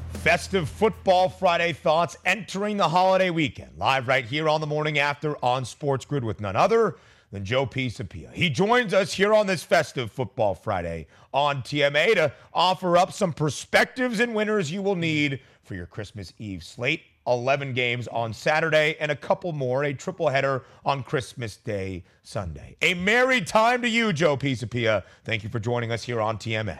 festive 0.21 0.69
football 0.69 1.29
Friday 1.29 1.73
thoughts 1.73 2.15
entering 2.25 2.77
the 2.77 2.87
holiday 2.87 3.31
weekend. 3.31 3.71
Live 3.75 4.07
right 4.07 4.23
here 4.23 4.47
on 4.47 4.61
the 4.61 4.67
morning 4.67 4.99
after 4.99 5.35
on 5.43 5.65
Sports 5.65 6.05
Grid 6.05 6.23
with 6.23 6.39
none 6.39 6.55
other 6.55 6.97
than 7.31 7.43
Joe 7.43 7.65
Pisapia. 7.65 8.31
He 8.31 8.51
joins 8.51 8.93
us 8.93 9.13
here 9.13 9.33
on 9.33 9.47
this 9.47 9.63
festive 9.63 10.11
football 10.11 10.53
Friday 10.53 11.07
on 11.33 11.63
TMA 11.63 12.13
to 12.13 12.31
offer 12.53 12.97
up 12.97 13.11
some 13.11 13.33
perspectives 13.33 14.19
and 14.19 14.35
winners 14.35 14.71
you 14.71 14.83
will 14.83 14.95
need 14.95 15.39
for 15.63 15.73
your 15.73 15.87
Christmas 15.87 16.33
Eve 16.37 16.63
slate. 16.63 17.01
11 17.25 17.73
games 17.73 18.07
on 18.09 18.31
Saturday 18.31 18.97
and 18.99 19.11
a 19.11 19.15
couple 19.15 19.53
more, 19.53 19.85
a 19.85 19.93
triple 19.93 20.29
header 20.29 20.65
on 20.85 21.01
Christmas 21.01 21.57
Day 21.57 22.03
Sunday. 22.21 22.75
A 22.83 22.93
merry 22.93 23.41
time 23.41 23.81
to 23.81 23.89
you, 23.89 24.13
Joe 24.13 24.37
Pisapia. 24.37 25.03
Thank 25.23 25.43
you 25.43 25.49
for 25.49 25.59
joining 25.59 25.91
us 25.91 26.03
here 26.03 26.21
on 26.21 26.37
TMA 26.37 26.79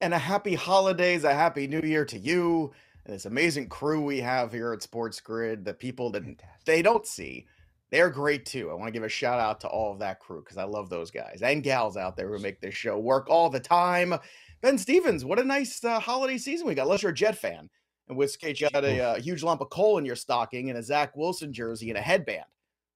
and 0.00 0.14
a 0.14 0.18
happy 0.18 0.54
holidays, 0.54 1.24
a 1.24 1.34
happy 1.34 1.66
new 1.66 1.80
year 1.80 2.04
to 2.04 2.18
you 2.18 2.72
and 3.08 3.14
this 3.14 3.24
amazing 3.24 3.68
crew 3.68 4.04
we 4.04 4.20
have 4.20 4.52
here 4.52 4.72
at 4.72 4.82
Sports 4.82 5.18
Grid, 5.20 5.64
the 5.64 5.72
people 5.72 6.10
that 6.10 6.22
they 6.66 6.82
don't 6.82 7.06
see. 7.06 7.46
They're 7.90 8.10
great 8.10 8.44
too. 8.44 8.70
I 8.70 8.74
want 8.74 8.88
to 8.88 8.92
give 8.92 9.02
a 9.02 9.08
shout 9.08 9.40
out 9.40 9.62
to 9.62 9.68
all 9.68 9.92
of 9.92 9.98
that 10.00 10.20
crew 10.20 10.42
because 10.42 10.58
I 10.58 10.64
love 10.64 10.90
those 10.90 11.10
guys 11.10 11.40
and 11.42 11.62
gals 11.62 11.96
out 11.96 12.16
there 12.16 12.28
who 12.28 12.38
make 12.38 12.60
this 12.60 12.74
show 12.74 12.98
work 12.98 13.30
all 13.30 13.48
the 13.48 13.60
time. 13.60 14.14
Ben 14.60 14.76
Stevens, 14.76 15.24
what 15.24 15.38
a 15.38 15.44
nice 15.44 15.82
uh, 15.82 15.98
holiday 15.98 16.36
season 16.36 16.66
we 16.66 16.74
got. 16.74 16.82
Unless 16.82 17.02
you're 17.02 17.12
a 17.12 17.14
Jet 17.14 17.38
fan, 17.38 17.70
in 18.10 18.16
which 18.16 18.38
case 18.38 18.60
you 18.60 18.68
got 18.68 18.84
a, 18.84 18.98
a, 18.98 19.12
uh, 19.12 19.20
huge 19.20 19.42
lump 19.42 19.62
of 19.62 19.70
coal 19.70 19.96
in 19.96 20.04
your 20.04 20.16
stocking 20.16 20.68
and 20.68 20.78
a 20.78 20.82
Zach 20.82 21.16
Wilson 21.16 21.50
jersey 21.50 21.88
and 21.88 21.96
a 21.96 22.02
headband. 22.02 22.44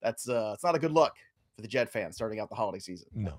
That's 0.03 0.29
uh, 0.29 0.51
it's 0.53 0.65
not 0.65 0.75
a 0.75 0.79
good 0.79 0.93
look 0.93 1.15
for 1.57 1.63
the 1.63 1.69
Jet 1.69 1.91
fans 1.91 2.17
starting 2.17 2.39
out 2.39 2.51
the 2.51 2.55
holiday 2.55 2.81
season. 2.81 3.09
No, 3.15 3.37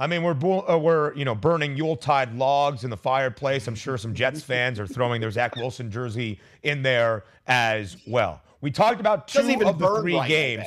I 0.00 0.06
mean, 0.06 0.22
we're 0.22 0.36
uh, 0.68 0.78
we're 0.78 1.12
you 1.14 1.24
know 1.24 1.34
burning 1.34 1.76
Yuletide 1.76 2.34
logs 2.34 2.84
in 2.84 2.90
the 2.90 2.96
fireplace. 2.96 3.66
I'm 3.66 3.74
sure 3.74 3.98
some 3.98 4.14
Jets 4.14 4.42
fans 4.42 4.78
are 4.78 4.86
throwing 4.86 5.20
their 5.20 5.30
Zach 5.30 5.56
Wilson 5.56 5.90
jersey 5.90 6.40
in 6.62 6.82
there 6.82 7.24
as 7.46 7.96
well. 8.06 8.42
We 8.60 8.70
talked 8.70 9.00
about 9.00 9.28
two 9.28 9.60
of 9.64 9.78
the 9.78 10.00
three 10.00 10.16
right, 10.16 10.28
games. 10.28 10.66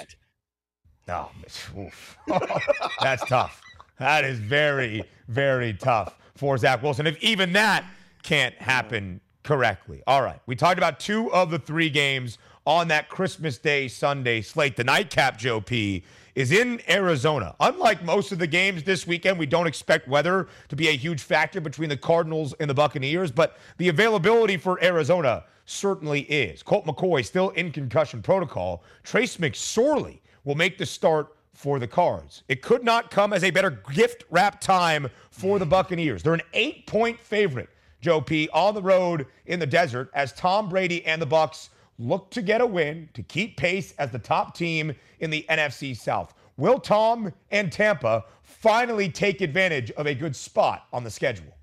No, 1.07 1.29
oof. 1.77 2.17
that's 3.01 3.25
tough. 3.25 3.61
That 3.99 4.23
is 4.23 4.39
very, 4.39 5.03
very 5.27 5.73
tough 5.73 6.17
for 6.35 6.57
Zach 6.57 6.81
Wilson. 6.81 7.07
If 7.07 7.21
even 7.21 7.53
that 7.53 7.85
can't 8.23 8.55
happen 8.55 9.21
correctly. 9.43 10.01
All 10.07 10.21
right. 10.21 10.39
We 10.45 10.55
talked 10.55 10.77
about 10.77 10.99
two 10.99 11.31
of 11.33 11.51
the 11.51 11.59
three 11.59 11.89
games 11.89 12.37
on 12.65 12.87
that 12.89 13.09
Christmas 13.09 13.57
Day 13.57 13.87
Sunday 13.87 14.41
slate. 14.41 14.75
The 14.75 14.83
nightcap, 14.83 15.37
Joe 15.37 15.61
P, 15.61 16.03
is 16.35 16.51
in 16.51 16.81
Arizona. 16.89 17.55
Unlike 17.59 18.03
most 18.03 18.31
of 18.31 18.39
the 18.39 18.47
games 18.47 18.83
this 18.83 19.05
weekend, 19.05 19.37
we 19.37 19.45
don't 19.45 19.67
expect 19.67 20.07
weather 20.07 20.47
to 20.69 20.75
be 20.75 20.87
a 20.87 20.95
huge 20.95 21.21
factor 21.21 21.61
between 21.61 21.89
the 21.89 21.97
Cardinals 21.97 22.53
and 22.59 22.69
the 22.69 22.73
Buccaneers, 22.73 23.31
but 23.31 23.57
the 23.77 23.89
availability 23.89 24.57
for 24.57 24.81
Arizona 24.83 25.43
certainly 25.65 26.21
is. 26.21 26.63
Colt 26.63 26.85
McCoy 26.85 27.25
still 27.25 27.49
in 27.51 27.71
concussion 27.71 28.21
protocol. 28.21 28.83
Trace 29.03 29.37
McSorley 29.37 30.19
will 30.43 30.55
make 30.55 30.77
the 30.77 30.85
start 30.85 31.35
for 31.53 31.79
the 31.79 31.87
Cards. 31.87 32.43
It 32.47 32.61
could 32.61 32.83
not 32.83 33.11
come 33.11 33.33
as 33.33 33.43
a 33.43 33.51
better 33.51 33.81
gift 33.93 34.23
wrap 34.29 34.59
time 34.61 35.09
for 35.29 35.59
the 35.59 35.65
Buccaneers. 35.65 36.23
They're 36.23 36.33
an 36.33 36.41
eight 36.53 36.87
point 36.87 37.19
favorite, 37.19 37.69
Joe 38.01 38.21
P, 38.21 38.49
on 38.53 38.73
the 38.73 38.81
road 38.81 39.27
in 39.45 39.59
the 39.59 39.67
desert 39.67 40.09
as 40.13 40.33
Tom 40.33 40.69
Brady 40.69 41.05
and 41.05 41.21
the 41.21 41.27
Bucs 41.27 41.69
look 42.01 42.31
to 42.31 42.41
get 42.41 42.61
a 42.61 42.65
win 42.65 43.09
to 43.13 43.23
keep 43.23 43.57
pace 43.57 43.93
as 43.99 44.11
the 44.11 44.19
top 44.19 44.55
team 44.55 44.93
in 45.19 45.29
the 45.29 45.45
NFC 45.49 45.95
South. 45.95 46.33
Will 46.57 46.79
Tom 46.79 47.31
and 47.51 47.71
Tampa 47.71 48.25
finally 48.41 49.09
take 49.09 49.41
advantage 49.41 49.91
of 49.91 50.05
a 50.07 50.13
good 50.13 50.35
spot 50.35 50.87
on 50.91 51.03
the 51.03 51.11
schedule? 51.11 51.55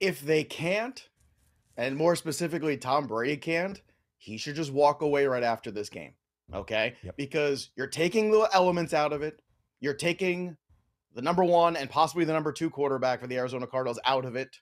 If 0.00 0.20
they 0.20 0.44
can't, 0.44 1.08
and 1.76 1.96
more 1.96 2.16
specifically, 2.16 2.76
Tom 2.76 3.06
Brady 3.06 3.36
can't, 3.36 3.80
he 4.16 4.36
should 4.36 4.54
just 4.54 4.72
walk 4.72 5.02
away 5.02 5.26
right 5.26 5.42
after 5.42 5.70
this 5.70 5.88
game. 5.88 6.12
Okay. 6.54 6.94
Yep. 7.02 7.16
Because 7.16 7.70
you're 7.76 7.86
taking 7.86 8.30
the 8.30 8.48
elements 8.52 8.94
out 8.94 9.12
of 9.12 9.22
it. 9.22 9.42
You're 9.80 9.94
taking 9.94 10.56
the 11.14 11.22
number 11.22 11.44
one 11.44 11.76
and 11.76 11.90
possibly 11.90 12.24
the 12.24 12.32
number 12.32 12.52
two 12.52 12.70
quarterback 12.70 13.20
for 13.20 13.26
the 13.26 13.36
Arizona 13.36 13.66
Cardinals 13.66 13.98
out 14.04 14.24
of 14.24 14.36
it. 14.36 14.56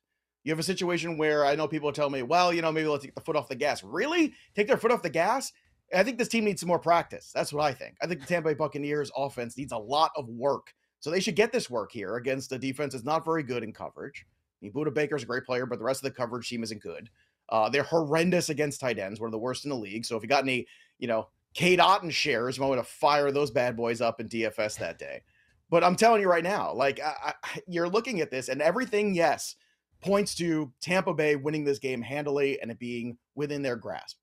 You 0.47 0.53
have 0.53 0.61
a 0.61 0.63
situation 0.63 1.19
where 1.19 1.45
I 1.45 1.57
know 1.57 1.67
people 1.67 1.91
tell 1.91 2.09
me, 2.09 2.23
well, 2.23 2.53
you 2.53 2.63
know, 2.63 2.71
maybe 2.71 2.87
let's 2.87 3.03
take 3.03 3.17
the 3.17 3.21
foot 3.21 3.35
off 3.35 3.49
the 3.49 3.57
gas. 3.57 3.83
Really? 3.83 4.33
Take 4.55 4.69
their 4.69 4.77
foot 4.77 4.93
off 4.93 5.03
the 5.03 5.11
gas? 5.11 5.53
I 5.93 6.05
think 6.05 6.19
this 6.19 6.29
team 6.29 6.45
needs 6.45 6.61
some 6.61 6.69
more 6.69 6.79
practice. 6.79 7.33
That's 7.35 7.53
what 7.53 7.65
I 7.65 7.73
think. 7.73 7.97
I 8.01 8.07
think 8.07 8.21
the 8.21 8.29
Tampa 8.29 8.51
Bay 8.51 8.55
Buccaneers 8.55 9.11
offense 9.17 9.59
needs 9.59 9.73
a 9.73 9.77
lot 9.77 10.13
of 10.15 10.29
work. 10.29 10.73
So 11.01 11.11
they 11.11 11.19
should 11.19 11.35
get 11.35 11.51
this 11.51 11.69
work 11.69 11.91
here 11.91 12.15
against 12.15 12.53
a 12.53 12.59
defense 12.61 12.93
that's 12.93 13.05
not 13.05 13.25
very 13.25 13.43
good 13.43 13.65
in 13.65 13.73
coverage. 13.73 14.25
I 14.25 14.67
mean, 14.67 14.73
Budda 14.73 14.95
Baker's 14.95 15.25
a 15.25 15.27
great 15.27 15.45
player, 15.45 15.67
but 15.67 15.81
the 15.81 15.85
rest 15.85 16.05
of 16.05 16.13
the 16.13 16.17
coverage 16.17 16.49
team 16.49 16.63
isn't 16.63 16.81
good. 16.81 17.11
Uh, 17.49 17.69
they're 17.69 17.83
horrendous 17.83 18.49
against 18.49 18.81
tight 18.81 19.01
ends, 19.01 19.19
one 19.19 19.27
of 19.27 19.33
the 19.33 19.39
worst 19.39 19.65
in 19.65 19.71
the 19.71 19.77
league. 19.77 20.05
So 20.05 20.17
if 20.17 20.23
you 20.23 20.29
got 20.29 20.45
any, 20.45 20.69
you 21.01 21.09
know, 21.09 21.27
Cade 21.55 21.81
Otton 21.81 22.13
shares, 22.13 22.57
you 22.57 22.63
might 22.63 22.69
want 22.69 22.81
to 22.81 22.89
fire 22.89 23.33
those 23.33 23.51
bad 23.51 23.77
boys 23.77 24.01
up 24.01 24.21
in 24.21 24.29
DFS 24.29 24.79
that 24.79 25.01
day. 25.01 25.23
But 25.71 25.83
I'm 25.83 25.97
telling 25.97 26.21
you 26.21 26.29
right 26.29 26.45
now, 26.45 26.73
like 26.73 27.01
I, 27.01 27.35
I, 27.43 27.61
you're 27.67 27.89
looking 27.89 28.21
at 28.21 28.31
this, 28.31 28.49
and 28.49 28.63
everything, 28.63 29.13
yes, 29.13 29.57
points 30.03 30.35
to 30.37 30.73
Tampa 30.81 31.15
Bay 31.15 31.37
winning 31.37 31.65
this 31.65 31.79
game 31.79 32.03
handily 32.03 32.61
and 32.61 32.71
it 32.71 32.79
being 32.79 33.19
within 33.35 33.63
their 33.63 33.77
grasp. 33.77 34.19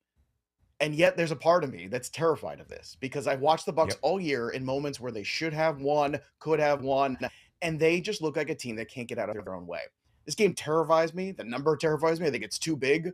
And 0.80 0.94
yet 0.96 1.16
there's 1.16 1.32
a 1.32 1.36
part 1.36 1.64
of 1.64 1.72
me 1.72 1.88
that's 1.88 2.10
terrified 2.10 2.60
of 2.60 2.68
this 2.68 2.98
because 3.00 3.28
I've 3.28 3.40
watched 3.40 3.66
the 3.66 3.74
Bucs 3.74 3.90
Yep. 3.90 4.00
all 4.02 4.20
year 4.20 4.50
in 4.50 4.66
moments 4.66 5.00
where 5.00 5.12
they 5.12 5.24
should 5.24 5.54
have 5.54 5.80
won, 5.82 6.20
could 6.40 6.60
have 6.60 6.82
won, 6.82 7.18
and 7.62 7.80
they 7.80 8.02
just 8.02 8.22
look 8.22 8.36
like 8.36 8.50
a 8.50 8.56
team 8.56 8.76
that 8.76 8.90
can't 8.90 9.08
get 9.08 9.18
out 9.18 9.30
of 9.30 9.36
their 9.46 9.56
own 9.56 9.66
way. 9.66 9.82
This 10.26 10.36
game 10.36 10.54
terrifies 10.54 11.14
me. 11.14 11.32
The 11.32 11.44
number 11.44 11.78
terrifies 11.78 12.20
me. 12.20 12.28
I 12.28 12.32
think 12.32 12.44
it's 12.44 12.60
too 12.60 12.76
big. 12.76 13.12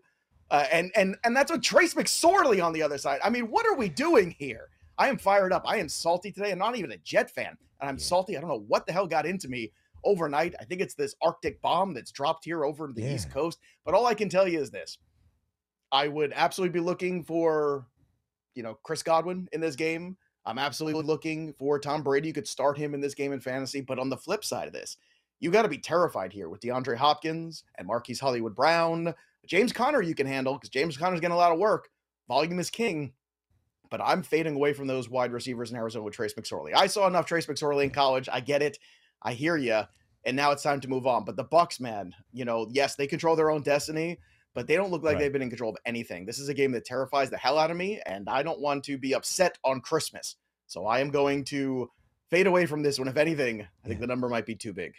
Uh, 0.52 0.66
and 0.72 0.92
and 0.96 1.16
and 1.24 1.36
that's 1.36 1.52
what 1.52 1.62
Trace 1.62 1.94
McSorley 1.94 2.64
on 2.64 2.74
the 2.74 2.82
other 2.82 2.98
side. 2.98 3.20
I 3.24 3.30
mean, 3.30 3.46
what 3.52 3.68
are 3.68 3.76
we 3.76 3.88
doing 3.90 4.32
here? 4.40 4.70
I 4.98 5.08
am 5.08 5.18
fired 5.18 5.54
up. 5.54 5.64
I 5.68 5.78
am 5.78 5.88
salty 5.90 6.32
today. 6.32 6.52
I'm 6.52 6.58
not 6.58 6.76
even 6.76 6.92
a 6.92 6.98
Jet 6.98 7.30
fan, 7.30 7.56
and 7.82 7.90
I'm 7.90 8.00
salty. 8.00 8.36
I 8.36 8.42
don't 8.42 8.50
know 8.50 8.64
what 8.68 8.88
the 8.88 8.94
hell 8.94 9.06
got 9.06 9.26
into 9.28 9.48
me 9.48 9.72
overnight. 10.04 10.56
I 10.60 10.66
think 10.66 10.82
it's 10.82 10.96
this 10.96 11.16
Arctic 11.22 11.62
bomb 11.62 11.94
that's 11.94 12.12
dropped 12.12 12.46
here 12.46 12.64
over 12.64 12.92
the 12.92 13.04
East 13.04 13.32
Coast. 13.32 13.60
But 13.86 13.94
all 13.94 14.06
I 14.06 14.14
can 14.14 14.30
tell 14.30 14.48
you 14.48 14.60
is 14.60 14.72
this: 14.72 14.98
I 15.92 16.08
would 16.08 16.34
absolutely 16.36 16.80
be 16.80 16.86
looking 16.86 17.24
for, 17.24 17.88
you 18.56 18.64
know, 18.64 18.78
Chris 18.84 19.04
Godwin 19.04 19.48
in 19.52 19.62
this 19.62 19.76
game. 19.76 20.18
I'm 20.46 20.58
absolutely 20.58 21.04
looking 21.04 21.54
for 21.54 21.80
Tom 21.80 22.02
Brady. 22.02 22.28
You 22.28 22.34
could 22.34 22.48
start 22.48 22.78
him 22.78 22.94
in 22.94 23.02
this 23.02 23.14
game 23.14 23.34
in 23.34 23.40
fantasy. 23.40 23.82
But 23.82 24.00
on 24.00 24.10
the 24.10 24.18
flip 24.18 24.44
side 24.44 24.68
of 24.68 24.74
this, 24.74 24.98
you 25.40 25.52
got 25.52 25.64
to 25.64 25.70
be 25.70 25.78
terrified 25.78 26.34
here 26.34 26.50
with 26.50 26.62
DeAndre 26.62 26.98
Hopkins 26.98 27.64
and 27.78 27.88
Marquise 27.88 28.20
Hollywood 28.20 28.56
Brown. 28.56 29.14
James 29.46 29.72
Conner, 29.74 30.02
you 30.02 30.16
can 30.16 30.28
handle 30.28 30.54
because 30.54 30.70
James 30.70 30.98
Conner's 30.98 31.20
getting 31.20 31.36
a 31.36 31.38
lot 31.38 31.52
of 31.52 31.60
work. 31.60 31.90
Volume 32.28 32.60
is 32.60 32.70
king. 32.70 33.14
But 33.90 34.02
I'm 34.02 34.22
fading 34.22 34.56
away 34.56 34.74
from 34.74 34.88
those 34.88 35.10
wide 35.10 35.32
receivers 35.32 35.72
in 35.72 35.78
Arizona 35.78 36.04
with 36.04 36.14
Trace 36.14 36.36
McSorley. 36.36 36.76
I 36.76 36.86
saw 36.86 37.08
enough 37.08 37.26
Trace 37.26 37.48
McSorley 37.48 37.86
in 37.86 37.90
college. 37.90 38.30
I 38.32 38.40
get 38.40 38.62
it. 38.62 38.78
I 39.22 39.34
hear 39.34 39.58
you. 39.58 39.82
And 40.26 40.36
now 40.36 40.52
it's 40.52 40.64
time 40.64 40.82
to 40.82 40.88
move 40.90 41.08
on. 41.08 41.24
But 41.26 41.36
the 41.38 41.46
Bucs, 41.46 41.80
man, 41.80 42.14
you 42.34 42.46
know, 42.46 42.68
yes, 42.72 42.96
they 42.96 43.08
control 43.08 43.36
their 43.36 43.50
own 43.50 43.62
destiny, 43.62 44.20
but 44.54 44.68
they 44.68 44.76
don't 44.76 44.92
look 44.92 45.04
like 45.04 45.14
Right. 45.16 45.22
they've 45.22 45.34
been 45.34 45.42
in 45.42 45.50
control 45.50 45.72
of 45.72 45.78
anything. 45.86 46.26
This 46.26 46.40
is 46.40 46.50
a 46.50 46.54
game 46.54 46.72
that 46.74 46.86
terrifies 46.86 47.30
the 47.30 47.38
hell 47.38 47.58
out 47.58 47.72
of 47.72 47.78
me, 47.78 48.02
and 48.06 48.28
I 48.30 48.44
don't 48.44 48.60
want 48.60 48.84
to 48.86 48.98
be 48.98 49.14
upset 49.14 49.58
on 49.64 49.80
Christmas. 49.82 50.36
So 50.68 50.86
I 50.86 51.00
am 51.00 51.10
going 51.10 51.46
to 51.46 51.90
fade 52.30 52.48
away 52.48 52.66
from 52.66 52.84
this 52.84 53.00
one. 53.00 53.08
If 53.08 53.18
anything, 53.18 53.62
I 53.84 53.88
think 53.88 54.02
the 54.02 54.08
number 54.08 54.28
might 54.30 54.46
be 54.46 54.56
too 54.56 54.74
big. 54.74 54.94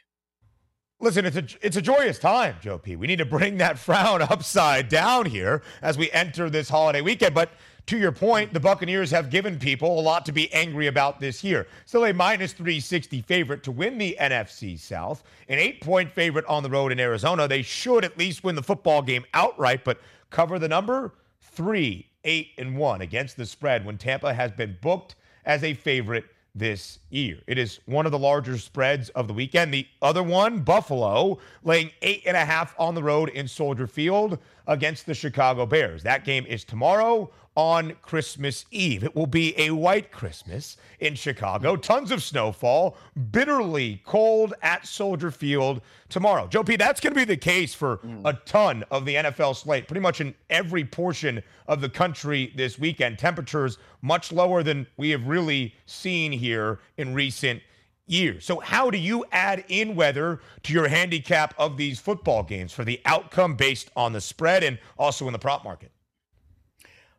Listen, 1.03 1.25
it's 1.25 1.37
a 1.37 1.45
it's 1.63 1.77
a 1.77 1.83
joyous 1.83 2.19
time, 2.19 2.57
Joe 2.61 2.77
P. 2.79 2.95
We 2.97 3.07
need 3.07 3.21
to 3.21 3.25
bring 3.25 3.57
that 3.59 3.79
frown 3.87 4.21
upside 4.21 4.89
down 4.91 5.27
here 5.27 5.63
as 5.81 5.97
we 5.97 6.11
enter 6.11 6.51
this 6.51 6.69
holiday 6.69 7.01
weekend. 7.01 7.35
But 7.35 7.51
to 7.87 7.99
your 7.99 8.13
point, 8.13 8.53
the 8.53 8.61
Buccaneers 8.61 9.11
have 9.11 9.31
given 9.31 9.59
people 9.59 9.99
a 9.99 10.03
lot 10.03 10.27
to 10.27 10.33
be 10.33 10.53
angry 10.53 10.87
about 10.87 11.21
this 11.21 11.43
year. 11.43 11.67
Still 11.87 12.05
a 12.05 12.13
minus 12.13 12.53
360 12.53 13.23
favorite 13.23 13.63
to 13.65 13.73
win 13.73 13.99
the 13.99 14.17
NFC 14.21 14.79
South, 14.79 15.23
an 15.49 15.59
eight 15.59 15.81
point 15.81 16.13
favorite 16.13 16.45
on 16.47 16.63
the 16.63 16.71
road 16.71 16.93
in 16.93 17.01
Arizona. 17.01 17.49
They 17.49 17.63
should 17.63 18.05
at 18.05 18.19
least 18.19 18.45
win 18.45 18.55
the 18.55 18.63
football 18.63 19.03
game 19.03 19.25
outright, 19.35 19.85
but 19.85 20.01
cover 20.31 20.59
the 20.59 20.69
number 20.69 21.13
three, 21.41 22.07
eight, 22.25 22.51
and 22.59 22.77
one 22.77 23.01
against 23.01 23.37
the 23.37 23.47
spread 23.47 23.85
when 23.85 23.99
Tampa 23.99 24.33
has 24.33 24.53
been 24.53 24.77
booked 24.81 25.17
as 25.45 25.65
a 25.65 25.75
favorite 25.75 26.27
this 26.55 26.99
year. 27.11 27.39
It 27.47 27.59
is 27.59 27.81
one 27.87 28.07
of 28.07 28.13
the 28.13 28.19
larger 28.19 28.59
spreads 28.59 29.09
of 29.11 29.29
the 29.29 29.35
weekend. 29.35 29.73
The 29.73 29.87
other 30.03 30.23
one, 30.23 30.61
Buffalo, 30.61 31.39
laying 31.63 31.91
eight 32.03 32.23
and 32.27 32.37
a 32.37 32.45
half 32.45 32.75
on 32.79 32.95
the 32.95 33.03
road 33.03 33.29
in 33.31 33.47
Soldier 33.47 33.87
Field 33.87 34.39
against 34.67 35.07
the 35.07 35.15
Chicago 35.15 35.67
Bears. 35.67 36.03
That 36.03 36.25
game 36.25 36.47
is 36.47 36.65
tomorrow 36.65 37.31
on 37.57 37.95
Christmas 38.01 38.65
Eve. 38.71 39.03
It 39.03 39.15
will 39.15 39.27
be 39.27 39.59
a 39.59 39.71
white 39.71 40.13
Christmas 40.13 40.77
in 41.01 41.15
Chicago. 41.15 41.77
Tons 41.77 42.11
of 42.11 42.23
snowfall, 42.23 42.97
bitterly 43.33 44.01
cold 44.05 44.55
at 44.63 44.87
Soldier 44.87 45.31
Field 45.31 45.83
tomorrow. 46.09 46.47
Joe 46.47 46.63
P, 46.63 46.77
that's 46.77 47.01
going 47.01 47.13
to 47.13 47.21
be 47.21 47.25
the 47.25 47.37
case 47.37 47.75
for 47.75 48.01
a 48.25 48.33
ton 48.33 48.85
of 48.91 49.05
the 49.05 49.17
NFL 49.17 49.57
slate, 49.57 49.89
pretty 49.89 50.01
much 50.01 50.21
in 50.21 50.35
every 50.49 50.85
portion 50.85 51.43
of 51.67 51.81
the 51.81 51.89
country 51.89 52.53
this 52.57 52.79
weekend. 52.79 53.19
Temperatures 53.19 53.79
much 54.01 54.33
lower 54.33 54.63
than 54.63 54.87
we 54.97 55.11
have 55.11 55.27
really 55.27 55.75
seen 55.87 56.33
here 56.33 56.79
in 56.97 57.15
recent 57.15 57.61
So, 58.41 58.59
how 58.59 58.91
do 58.91 58.99
you 58.99 59.25
add 59.31 59.65
in 59.69 59.95
weather 59.95 60.41
to 60.65 60.73
your 60.73 60.89
handicap 60.89 61.55
of 61.57 61.77
these 61.77 62.01
football 62.01 62.43
games 62.43 62.73
for 62.73 62.85
the 62.85 63.01
outcome 63.05 63.55
based 63.55 63.91
on 63.95 64.13
the 64.13 64.21
spread 64.21 64.65
and 64.65 64.79
also 64.99 65.27
in 65.29 65.33
the 65.33 65.39
prop 65.39 65.63
market? 65.63 65.93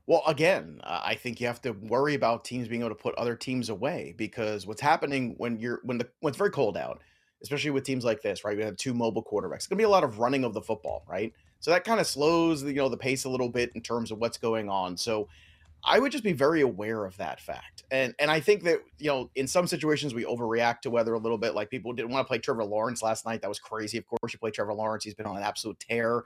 Well, 0.06 0.24
again, 0.28 0.82
uh, 0.84 1.00
I 1.04 1.16
think 1.16 1.40
you 1.40 1.48
have 1.48 1.62
to 1.62 1.72
worry 1.72 2.16
about 2.16 2.44
teams 2.44 2.68
being 2.68 2.82
able 2.82 2.90
to 2.90 2.96
put 2.96 3.16
other 3.16 3.38
teams 3.38 3.70
away 3.70 4.14
because 4.18 4.68
what's 4.68 4.82
happening 4.82 5.36
when 5.38 5.58
you're 5.60 5.80
when 5.84 5.98
the 5.98 6.10
when 6.20 6.32
it's 6.32 6.38
very 6.38 6.52
cold 6.52 6.76
out, 6.76 7.02
especially 7.42 7.72
with 7.72 7.86
teams 7.86 8.04
like 8.04 8.22
this, 8.22 8.44
right? 8.44 8.58
We 8.58 8.64
have 8.64 8.76
two 8.76 8.94
mobile 8.94 9.24
quarterbacks. 9.24 9.56
It's 9.56 9.68
gonna 9.68 9.78
be 9.78 9.86
a 9.86 9.90
lot 9.90 10.04
of 10.04 10.20
running 10.20 10.44
of 10.44 10.54
the 10.54 10.62
football, 10.62 11.06
right? 11.08 11.32
So 11.62 11.72
that 11.72 11.86
kind 11.86 12.02
of 12.02 12.08
slows 12.08 12.64
the, 12.64 12.70
you 12.70 12.76
know 12.76 12.90
the 12.90 12.98
pace 12.98 13.24
a 13.24 13.30
little 13.30 13.48
bit 13.48 13.72
in 13.76 13.82
terms 13.82 14.12
of 14.12 14.18
what's 14.18 14.38
going 14.38 14.68
on. 14.68 14.98
So 14.98 15.30
I 15.84 16.00
would 16.00 16.12
just 16.12 16.24
be 16.24 16.34
very 16.34 16.62
aware 16.62 17.06
of 17.06 17.18
that 17.18 17.40
fact. 17.40 17.84
And 17.92 18.14
and 18.20 18.30
I 18.30 18.40
think 18.40 18.64
that, 18.64 18.82
you 19.00 19.08
know, 19.08 19.30
in 19.36 19.48
some 19.48 19.68
situations 19.68 20.14
we 20.14 20.24
overreact 20.24 20.82
to 20.82 20.90
weather 20.90 21.14
a 21.14 21.20
little 21.20 21.38
bit. 21.38 21.56
Like 21.56 21.70
people 21.70 21.94
didn't 21.94 22.12
want 22.12 22.26
to 22.26 22.28
play 22.28 22.38
Trevor 22.38 22.64
Lawrence 22.64 23.02
last 23.02 23.26
night. 23.26 23.42
That 23.42 23.50
was 23.50 23.60
crazy. 23.60 23.98
Of 23.98 24.06
course, 24.06 24.34
you 24.34 24.40
play 24.40 24.52
Trevor 24.52 24.74
Lawrence. 24.74 25.04
He's 25.04 25.16
been 25.16 25.26
on 25.26 25.38
an 25.38 25.44
absolute 25.44 25.80
tear. 25.80 26.24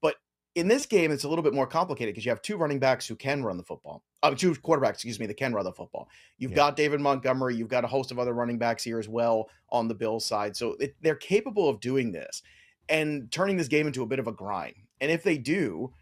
But 0.00 0.16
in 0.54 0.68
this 0.68 0.86
game, 0.86 1.10
it's 1.10 1.24
a 1.24 1.28
little 1.28 1.42
bit 1.42 1.54
more 1.54 1.66
complicated 1.66 2.14
because 2.14 2.24
you 2.24 2.30
have 2.30 2.42
two 2.42 2.56
running 2.56 2.78
backs 2.78 3.06
who 3.06 3.16
can 3.16 3.42
run 3.42 3.56
the 3.56 3.62
football. 3.64 4.02
Uh, 4.22 4.34
two 4.34 4.52
quarterbacks, 4.54 4.94
excuse 4.94 5.18
me, 5.18 5.26
that 5.26 5.36
can 5.36 5.52
run 5.52 5.64
the 5.64 5.72
football. 5.72 6.08
You've 6.38 6.52
Yeah. 6.52 6.56
got 6.56 6.76
David 6.76 7.00
Montgomery. 7.00 7.56
You've 7.56 7.68
got 7.68 7.84
a 7.84 7.88
host 7.88 8.12
of 8.12 8.18
other 8.18 8.32
running 8.32 8.58
backs 8.58 8.84
here 8.84 8.98
as 8.98 9.08
well 9.08 9.48
on 9.70 9.88
the 9.88 9.94
Bills 9.94 10.24
side. 10.24 10.56
So 10.56 10.76
it, 10.78 10.94
they're 11.00 11.16
capable 11.16 11.68
of 11.68 11.80
doing 11.80 12.12
this 12.12 12.42
and 12.88 13.30
turning 13.32 13.56
this 13.56 13.68
game 13.68 13.86
into 13.86 14.02
a 14.02 14.06
bit 14.06 14.18
of 14.18 14.28
a 14.28 14.32
grind. 14.32 14.74
And 15.00 15.10
if 15.10 15.22
they 15.24 15.38
do, 15.38 15.92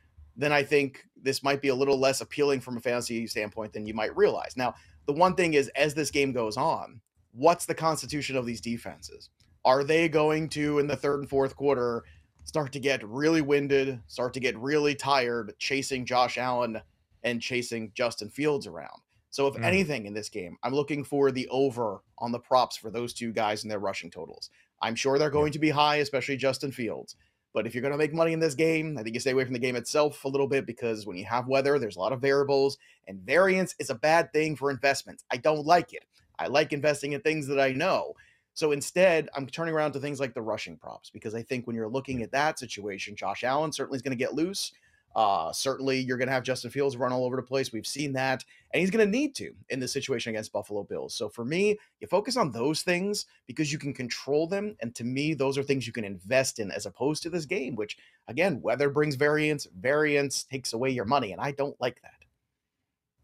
then 0.40 0.52
I 0.52 0.62
think 0.62 1.04
this 1.20 1.42
might 1.42 1.60
be 1.60 1.68
a 1.68 1.74
little 1.74 1.98
less 1.98 2.20
appealing 2.20 2.60
from 2.60 2.76
a 2.76 2.80
fantasy 2.80 3.26
standpoint 3.26 3.72
than 3.72 3.86
you 3.86 3.94
might 3.94 4.16
realize. 4.16 4.56
Now, 4.56 4.74
the 5.06 5.12
one 5.12 5.34
thing 5.34 5.54
is, 5.54 5.68
as 5.76 5.94
this 5.94 6.10
game 6.10 6.32
goes 6.32 6.56
on, 6.56 7.00
what's 7.32 7.66
the 7.66 7.74
constitution 7.74 8.36
of 8.36 8.46
these 8.46 8.60
defenses? 8.60 9.30
Are 9.64 9.84
they 9.84 10.08
going 10.08 10.48
to, 10.50 10.78
in 10.78 10.86
the 10.86 10.96
third 10.96 11.20
and 11.20 11.28
fourth 11.28 11.56
quarter, 11.56 12.04
start 12.44 12.72
to 12.72 12.80
get 12.80 13.06
really 13.06 13.42
winded, 13.42 14.00
start 14.06 14.32
to 14.34 14.40
get 14.40 14.58
really 14.58 14.94
tired 14.94 15.52
chasing 15.58 16.04
Josh 16.06 16.38
Allen 16.38 16.80
and 17.22 17.42
chasing 17.42 17.92
Justin 17.94 18.30
Fields 18.30 18.66
around? 18.66 19.02
So, 19.32 19.46
if 19.46 19.54
Mm. 19.54 19.64
anything 19.64 20.06
in 20.06 20.14
this 20.14 20.28
game, 20.28 20.56
I'm 20.62 20.74
looking 20.74 21.04
for 21.04 21.30
the 21.30 21.46
over 21.48 22.02
on 22.18 22.32
the 22.32 22.40
props 22.40 22.76
for 22.76 22.90
those 22.90 23.12
two 23.12 23.32
guys 23.32 23.62
and 23.62 23.70
their 23.70 23.78
rushing 23.78 24.10
totals. 24.10 24.50
I'm 24.82 24.94
sure 24.94 25.18
they're 25.18 25.30
going 25.30 25.52
to 25.52 25.58
be 25.58 25.70
high, 25.70 25.96
especially 25.96 26.36
Justin 26.38 26.72
Fields. 26.72 27.14
But 27.52 27.66
if 27.66 27.74
you're 27.74 27.82
going 27.82 27.92
to 27.92 27.98
make 27.98 28.14
money 28.14 28.32
in 28.32 28.38
this 28.38 28.54
game, 28.54 28.96
I 28.98 29.02
think 29.02 29.14
you 29.14 29.20
stay 29.20 29.32
away 29.32 29.44
from 29.44 29.54
the 29.54 29.58
game 29.58 29.76
itself 29.76 30.24
a 30.24 30.28
little 30.28 30.46
bit 30.46 30.66
because 30.66 31.06
when 31.06 31.16
you 31.16 31.24
have 31.24 31.48
weather, 31.48 31.78
there's 31.78 31.96
a 31.96 32.00
lot 32.00 32.12
of 32.12 32.20
variables, 32.20 32.78
and 33.08 33.20
variance 33.20 33.74
is 33.78 33.90
a 33.90 33.94
bad 33.94 34.32
thing 34.32 34.54
for 34.54 34.70
investments. 34.70 35.24
I 35.32 35.38
don't 35.38 35.66
like 35.66 35.92
it. 35.92 36.04
I 36.38 36.46
like 36.46 36.72
investing 36.72 37.12
in 37.12 37.20
things 37.20 37.46
that 37.48 37.60
I 37.60 37.72
know. 37.72 38.14
So 38.54 38.72
instead, 38.72 39.28
I'm 39.34 39.46
turning 39.46 39.74
around 39.74 39.92
to 39.92 40.00
things 40.00 40.20
like 40.20 40.34
the 40.34 40.42
rushing 40.42 40.76
props 40.76 41.10
because 41.10 41.34
I 41.34 41.42
think 41.42 41.66
when 41.66 41.76
you're 41.76 41.88
looking 41.88 42.22
at 42.22 42.32
that 42.32 42.58
situation, 42.58 43.16
Josh 43.16 43.44
Allen 43.44 43.72
certainly 43.72 43.96
is 43.96 44.02
going 44.02 44.16
to 44.16 44.22
get 44.22 44.34
loose. 44.34 44.72
Uh, 45.16 45.52
certainly, 45.52 45.98
you're 45.98 46.16
going 46.16 46.28
to 46.28 46.32
have 46.32 46.44
Justin 46.44 46.70
Fields 46.70 46.96
run 46.96 47.12
all 47.12 47.24
over 47.24 47.36
the 47.36 47.42
place. 47.42 47.72
We've 47.72 47.86
seen 47.86 48.12
that, 48.12 48.44
and 48.72 48.80
he's 48.80 48.90
going 48.90 49.04
to 49.04 49.10
need 49.10 49.34
to 49.36 49.52
in 49.70 49.80
this 49.80 49.92
situation 49.92 50.30
against 50.30 50.52
Buffalo 50.52 50.84
Bills. 50.84 51.14
So 51.14 51.28
for 51.28 51.44
me, 51.44 51.78
you 52.00 52.06
focus 52.06 52.36
on 52.36 52.52
those 52.52 52.82
things 52.82 53.26
because 53.46 53.72
you 53.72 53.78
can 53.78 53.92
control 53.92 54.46
them, 54.46 54.76
and 54.80 54.94
to 54.94 55.04
me, 55.04 55.34
those 55.34 55.58
are 55.58 55.62
things 55.62 55.86
you 55.86 55.92
can 55.92 56.04
invest 56.04 56.60
in 56.60 56.70
as 56.70 56.86
opposed 56.86 57.22
to 57.24 57.30
this 57.30 57.44
game, 57.44 57.74
which 57.74 57.98
again, 58.28 58.60
weather 58.62 58.88
brings 58.88 59.16
variance. 59.16 59.66
Variance 59.80 60.44
takes 60.44 60.72
away 60.72 60.90
your 60.90 61.04
money, 61.04 61.32
and 61.32 61.40
I 61.40 61.52
don't 61.52 61.78
like 61.80 62.00
that. 62.02 62.12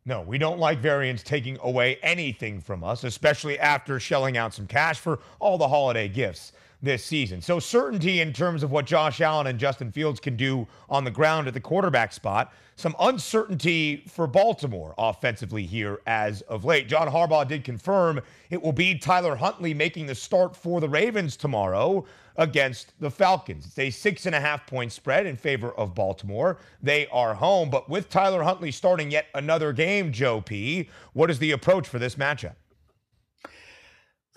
No, 0.05 0.22
we 0.22 0.39
don't 0.39 0.61
like 0.61 0.78
variants 0.78 1.24
taking 1.24 1.59
away 1.62 1.99
anything 2.01 2.61
from 2.61 2.84
us, 2.84 3.03
especially 3.03 3.59
after 3.59 3.99
shelling 3.99 4.37
out 4.37 4.55
some 4.55 4.68
cash 4.68 5.01
for 5.01 5.18
all 5.41 5.59
the 5.59 5.66
holiday 5.66 6.09
gifts 6.09 6.53
this 6.87 7.05
season. 7.05 7.43
So, 7.43 7.61
certainty 7.61 8.20
in 8.20 8.32
terms 8.32 8.62
of 8.62 8.70
what 8.70 8.87
Josh 8.87 9.20
Allen 9.20 9.49
and 9.49 9.59
Justin 9.59 9.93
Fields 9.93 10.18
can 10.18 10.37
do 10.37 10.66
on 10.89 11.05
the 11.05 11.11
ground 11.11 11.49
at 11.49 11.55
the 11.55 11.61
quarterback 11.61 12.12
spot. 12.12 12.53
Some 12.76 12.95
uncertainty 13.01 14.05
for 14.07 14.26
Baltimore 14.26 14.95
offensively 14.99 15.64
here 15.64 16.01
as 16.07 16.43
of 16.43 16.64
late. 16.64 16.89
John 16.89 17.09
Harbaugh 17.09 17.49
did 17.49 17.64
confirm 17.64 18.20
it 18.51 18.62
will 18.62 18.72
be 18.72 18.99
Tyler 18.99 19.34
Huntley 19.34 19.74
making 19.74 20.07
the 20.07 20.14
start 20.14 20.55
for 20.55 20.80
the 20.80 20.89
Ravens 20.89 21.37
tomorrow 21.37 22.05
against 22.37 22.93
the 23.01 23.11
Falcons. 23.11 23.66
It's 23.66 23.78
a 23.78 23.91
six 23.91 24.26
and 24.26 24.34
a 24.34 24.41
half 24.41 24.66
point 24.66 24.93
spread 24.93 25.26
in 25.26 25.37
favor 25.37 25.72
of 25.72 25.95
Baltimore. 25.95 26.59
They 26.82 27.07
are 27.09 27.34
home, 27.34 27.70
but 27.70 27.89
with 27.89 28.11
Tyler 28.11 28.43
Huntley 28.43 28.70
starting 28.70 29.11
yet 29.11 29.26
another 29.34 29.72
game, 29.72 30.12
Joe 30.12 30.41
P., 30.41 30.89
what 31.14 31.30
is 31.30 31.39
the 31.39 31.53
approach 31.53 31.89
for 31.89 31.99
this 31.99 32.16
matchup? 32.16 32.57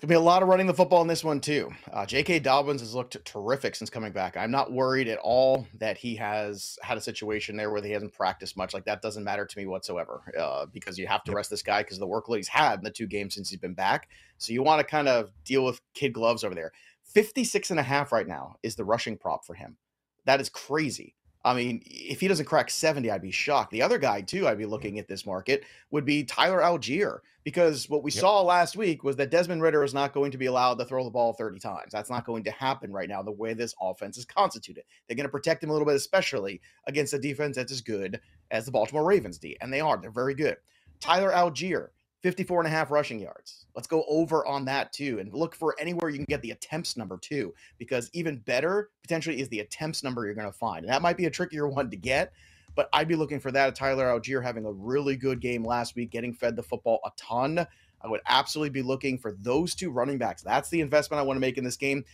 It's 0.00 0.06
gonna 0.06 0.18
be 0.18 0.24
a 0.24 0.26
lot 0.26 0.42
of 0.42 0.48
running 0.48 0.66
the 0.66 0.72
football 0.72 1.02
in 1.02 1.08
this 1.08 1.22
one 1.22 1.42
too. 1.42 1.70
Uh, 1.92 2.06
J.K. 2.06 2.38
Dobbins 2.38 2.80
has 2.80 2.94
looked 2.94 3.22
terrific 3.26 3.76
since 3.76 3.90
coming 3.90 4.12
back. 4.12 4.34
I'm 4.34 4.50
not 4.50 4.72
worried 4.72 5.08
at 5.08 5.18
all 5.18 5.66
that 5.74 5.98
he 5.98 6.16
has 6.16 6.78
had 6.82 6.96
a 6.96 7.02
situation 7.02 7.54
there 7.54 7.70
where 7.70 7.82
he 7.82 7.90
hasn't 7.90 8.14
practiced 8.14 8.56
much. 8.56 8.72
Like 8.72 8.86
that 8.86 9.02
doesn't 9.02 9.22
matter 9.22 9.44
to 9.44 9.58
me 9.58 9.66
whatsoever 9.66 10.22
uh, 10.40 10.64
because 10.72 10.98
you 10.98 11.06
have 11.06 11.22
to 11.24 11.32
rest 11.32 11.50
this 11.50 11.60
guy 11.60 11.82
because 11.82 11.98
of 11.98 12.00
the 12.00 12.06
workload 12.06 12.38
he's 12.38 12.48
had 12.48 12.78
in 12.78 12.84
the 12.84 12.90
two 12.90 13.06
games 13.06 13.34
since 13.34 13.50
he's 13.50 13.58
been 13.58 13.74
back. 13.74 14.08
So 14.38 14.54
you 14.54 14.62
want 14.62 14.80
to 14.80 14.90
kind 14.90 15.06
of 15.06 15.32
deal 15.44 15.66
with 15.66 15.82
kid 15.92 16.14
gloves 16.14 16.44
over 16.44 16.54
there. 16.54 16.72
56 17.04 17.70
and 17.70 17.78
a 17.78 17.82
half 17.82 18.10
right 18.10 18.26
now 18.26 18.54
is 18.62 18.76
the 18.76 18.86
rushing 18.86 19.18
prop 19.18 19.44
for 19.44 19.52
him. 19.52 19.76
That 20.24 20.40
is 20.40 20.48
crazy. 20.48 21.14
I 21.44 21.54
mean, 21.54 21.82
if 21.86 22.20
he 22.20 22.28
doesn't 22.28 22.44
crack 22.44 22.68
70, 22.68 23.10
I'd 23.10 23.22
be 23.22 23.30
shocked. 23.30 23.70
The 23.70 23.80
other 23.80 23.98
guy, 23.98 24.20
too, 24.20 24.46
I'd 24.46 24.58
be 24.58 24.64
hmm. 24.64 24.70
looking 24.70 24.98
at 24.98 25.08
this 25.08 25.24
market 25.24 25.64
would 25.90 26.04
be 26.04 26.22
Tyler 26.24 26.60
Allgeier, 26.60 27.20
because 27.44 27.88
what 27.88 28.02
we 28.02 28.10
Yep. 28.10 28.20
saw 28.20 28.42
last 28.42 28.76
week 28.76 29.02
was 29.02 29.16
that 29.16 29.30
Desmond 29.30 29.62
Ridder 29.62 29.82
is 29.82 29.94
not 29.94 30.12
going 30.12 30.30
to 30.32 30.38
be 30.38 30.46
allowed 30.46 30.78
to 30.78 30.84
throw 30.84 31.02
the 31.02 31.10
ball 31.10 31.32
30 31.32 31.58
times. 31.58 31.92
That's 31.92 32.10
not 32.10 32.26
going 32.26 32.44
to 32.44 32.50
happen 32.50 32.92
right 32.92 33.08
now, 33.08 33.22
the 33.22 33.30
way 33.32 33.54
this 33.54 33.74
offense 33.80 34.18
is 34.18 34.26
constituted. 34.26 34.84
They're 35.06 35.16
going 35.16 35.24
to 35.24 35.30
protect 35.30 35.64
him 35.64 35.70
a 35.70 35.72
little 35.72 35.86
bit, 35.86 35.96
especially 35.96 36.60
against 36.86 37.14
a 37.14 37.18
defense 37.18 37.56
that's 37.56 37.72
as 37.72 37.80
good 37.80 38.20
as 38.50 38.66
the 38.66 38.72
Baltimore 38.72 39.04
Ravens 39.04 39.38
D. 39.38 39.56
And 39.60 39.72
they 39.72 39.80
are, 39.80 39.96
they're 39.96 40.10
very 40.10 40.34
good. 40.34 40.56
Tyler 41.00 41.30
Allgeier, 41.30 41.88
54 42.22 42.60
and 42.60 42.66
a 42.66 42.70
half 42.70 42.90
rushing 42.90 43.18
yards. 43.18 43.66
Let's 43.74 43.88
go 43.88 44.04
over 44.08 44.44
on 44.46 44.64
that 44.66 44.92
too 44.92 45.18
and 45.18 45.32
look 45.32 45.54
for 45.54 45.74
anywhere 45.78 46.10
you 46.10 46.18
can 46.18 46.26
get 46.28 46.42
the 46.42 46.50
attempts 46.50 46.96
number 46.96 47.16
too, 47.16 47.54
because 47.78 48.10
even 48.12 48.38
better 48.38 48.90
potentially 49.02 49.40
is 49.40 49.48
the 49.48 49.60
attempts 49.60 50.02
number 50.02 50.24
you're 50.24 50.34
going 50.34 50.50
to 50.50 50.58
find. 50.58 50.84
And 50.84 50.92
that 50.92 51.02
might 51.02 51.16
be 51.16 51.26
a 51.26 51.30
trickier 51.30 51.66
one 51.66 51.90
to 51.90 51.96
get, 51.96 52.32
but 52.74 52.88
I'd 52.92 53.08
be 53.08 53.16
looking 53.16 53.40
for 53.40 53.50
that. 53.52 53.74
Tyler 53.74 54.06
Allgeier 54.06 54.42
having 54.42 54.66
a 54.66 54.72
really 54.72 55.16
good 55.16 55.40
game 55.40 55.64
last 55.64 55.96
week, 55.96 56.10
getting 56.10 56.34
fed 56.34 56.56
the 56.56 56.62
football 56.62 57.00
a 57.04 57.10
ton. 57.16 57.66
I 58.02 58.08
would 58.08 58.20
absolutely 58.26 58.70
be 58.70 58.82
looking 58.82 59.18
for 59.18 59.32
those 59.40 59.74
two 59.74 59.90
running 59.90 60.18
backs. 60.18 60.42
That's 60.42 60.68
the 60.68 60.80
investment 60.80 61.20
I 61.20 61.22
want 61.22 61.36
to 61.36 61.40
make 61.40 61.58
in 61.58 61.64
this 61.64 61.76
game. 61.76 62.04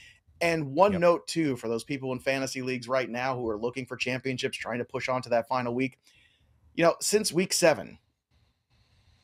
And 0.40 0.74
one 0.74 1.00
note 1.00 1.26
too 1.26 1.57
for 1.57 1.68
those 1.68 1.84
people 1.84 2.12
in 2.12 2.20
fantasy 2.20 2.62
leagues 2.62 2.88
right 2.88 3.09
now 3.09 3.34
who 3.34 3.48
are 3.48 3.59
looking 3.59 3.86
for 3.86 3.96
championships, 3.96 4.57
trying 4.57 4.78
to 4.78 4.84
push 4.84 5.09
on 5.09 5.22
to 5.22 5.30
that 5.30 5.48
final 5.48 5.74
week. 5.74 5.98
You 6.74 6.84
know, 6.84 6.96
since 7.00 7.32
week 7.32 7.54
seven, 7.54 7.98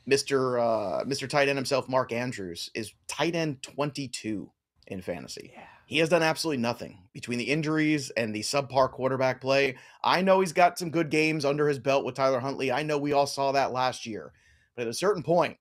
Mr. 0.09 0.61
Uh, 0.61 1.05
Mr. 1.05 1.28
Tight 1.28 1.48
End 1.48 1.59
himself, 1.59 1.88
Mark 1.88 2.12
Andrews, 2.12 2.70
is 2.74 2.92
tight 3.09 3.34
end 3.34 3.62
22 3.62 4.50
in 4.86 5.00
fantasy. 5.00 5.53
He 5.86 5.98
has 5.98 6.09
done 6.09 6.22
absolutely 6.22 6.62
nothing 6.62 6.98
between 7.12 7.38
the 7.38 7.50
injuries 7.50 8.11
and 8.11 8.34
the 8.34 8.40
subpar 8.40 8.90
quarterback 8.90 9.40
play. 9.40 9.76
I 10.03 10.22
know 10.22 10.40
he's 10.40 10.53
got 10.53 10.78
some 10.78 10.90
good 10.90 11.11
games 11.11 11.44
under 11.44 11.68
his 11.68 11.78
belt 11.78 12.05
with 12.05 12.14
Tyler 12.14 12.40
Huntley. 12.40 12.72
I 12.72 12.82
know 12.82 12.98
we 12.98 13.12
all 13.12 13.26
saw 13.26 13.53
that 13.53 13.72
last 13.72 14.07
year. 14.07 14.32
But 14.74 14.82
at 14.82 14.88
a 14.88 14.94
certain 14.94 15.22
point, 15.22 15.59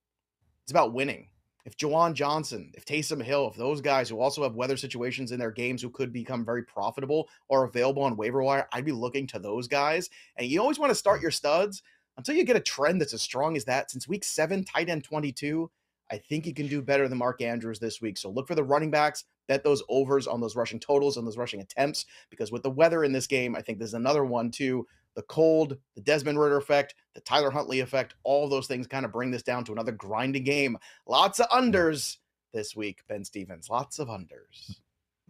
it's 0.63 0.71
about 0.71 0.93
winning. 0.93 1.27
If 1.65 1.77
Juwan 1.77 2.13
Johnson, 2.13 2.71
if 2.75 2.85
Taysom 2.85 3.21
Hill, 3.21 3.49
if 3.49 3.55
those 3.55 3.81
guys 3.81 4.09
who 4.09 4.19
also 4.19 4.41
have 4.43 4.55
weather 4.55 4.77
situations 4.77 5.31
in 5.31 5.39
their 5.39 5.51
games 5.51 5.81
who 5.81 5.89
could 5.89 6.11
become 6.11 6.43
very 6.43 6.63
profitable 6.63 7.29
are 7.51 7.65
available 7.65 8.03
on 8.03 8.17
waiver 8.17 8.41
wire, 8.41 8.67
I'd 8.71 8.85
be 8.85 8.91
looking 8.91 9.27
to 9.27 9.39
those 9.39 9.67
guys. 9.67 10.09
And 10.37 10.47
you 10.47 10.59
always 10.59 10.79
want 10.79 10.89
to 10.89 10.95
start 10.95 11.21
your 11.21 11.29
studs 11.29 11.83
until 12.17 12.35
you 12.35 12.43
get 12.43 12.55
a 12.55 12.61
trend 12.61 13.01
that's 13.01 13.13
as 13.13 13.21
strong 13.21 13.55
as 13.55 13.65
that. 13.65 13.91
Since 13.91 14.07
week 14.07 14.23
seven, 14.23 14.63
tight 14.63 14.89
end 14.89 15.03
22, 15.03 15.69
I 16.11 16.17
think 16.17 16.45
you 16.45 16.53
can 16.53 16.67
do 16.67 16.81
better 16.81 17.07
than 17.07 17.17
Mark 17.17 17.41
Andrews 17.41 17.79
this 17.79 18.01
week. 18.01 18.17
So 18.17 18.29
look 18.29 18.47
for 18.47 18.55
the 18.55 18.63
running 18.63 18.91
backs, 18.91 19.23
bet 19.47 19.63
those 19.63 19.81
overs 19.87 20.27
on 20.27 20.41
those 20.41 20.55
rushing 20.55 20.79
totals 20.79 21.17
and 21.17 21.25
those 21.25 21.37
rushing 21.37 21.61
attempts, 21.61 22.05
because 22.29 22.51
with 22.51 22.63
the 22.63 22.69
weather 22.69 23.05
in 23.05 23.13
this 23.13 23.27
game, 23.27 23.55
I 23.55 23.61
think 23.61 23.77
there's 23.77 23.93
another 23.93 24.25
one 24.25 24.51
too. 24.51 24.85
The 25.15 25.23
cold, 25.23 25.77
the 25.95 26.01
Desmond 26.01 26.39
Ridder 26.39 26.57
effect, 26.57 26.95
the 27.15 27.21
Tyler 27.21 27.49
Huntley 27.49 27.79
effect, 27.79 28.15
all 28.23 28.47
those 28.47 28.67
things 28.67 28.87
kind 28.87 29.05
of 29.05 29.11
bring 29.11 29.31
this 29.31 29.43
down 29.43 29.63
to 29.65 29.71
another 29.71 29.91
grinding 29.91 30.43
game. 30.43 30.77
Lots 31.07 31.39
of 31.39 31.47
unders 31.49 32.17
this 32.53 32.75
week, 32.75 33.01
Ben 33.07 33.23
Stevens. 33.23 33.69
Lots 33.69 33.99
of 33.99 34.07
unders. 34.09 34.79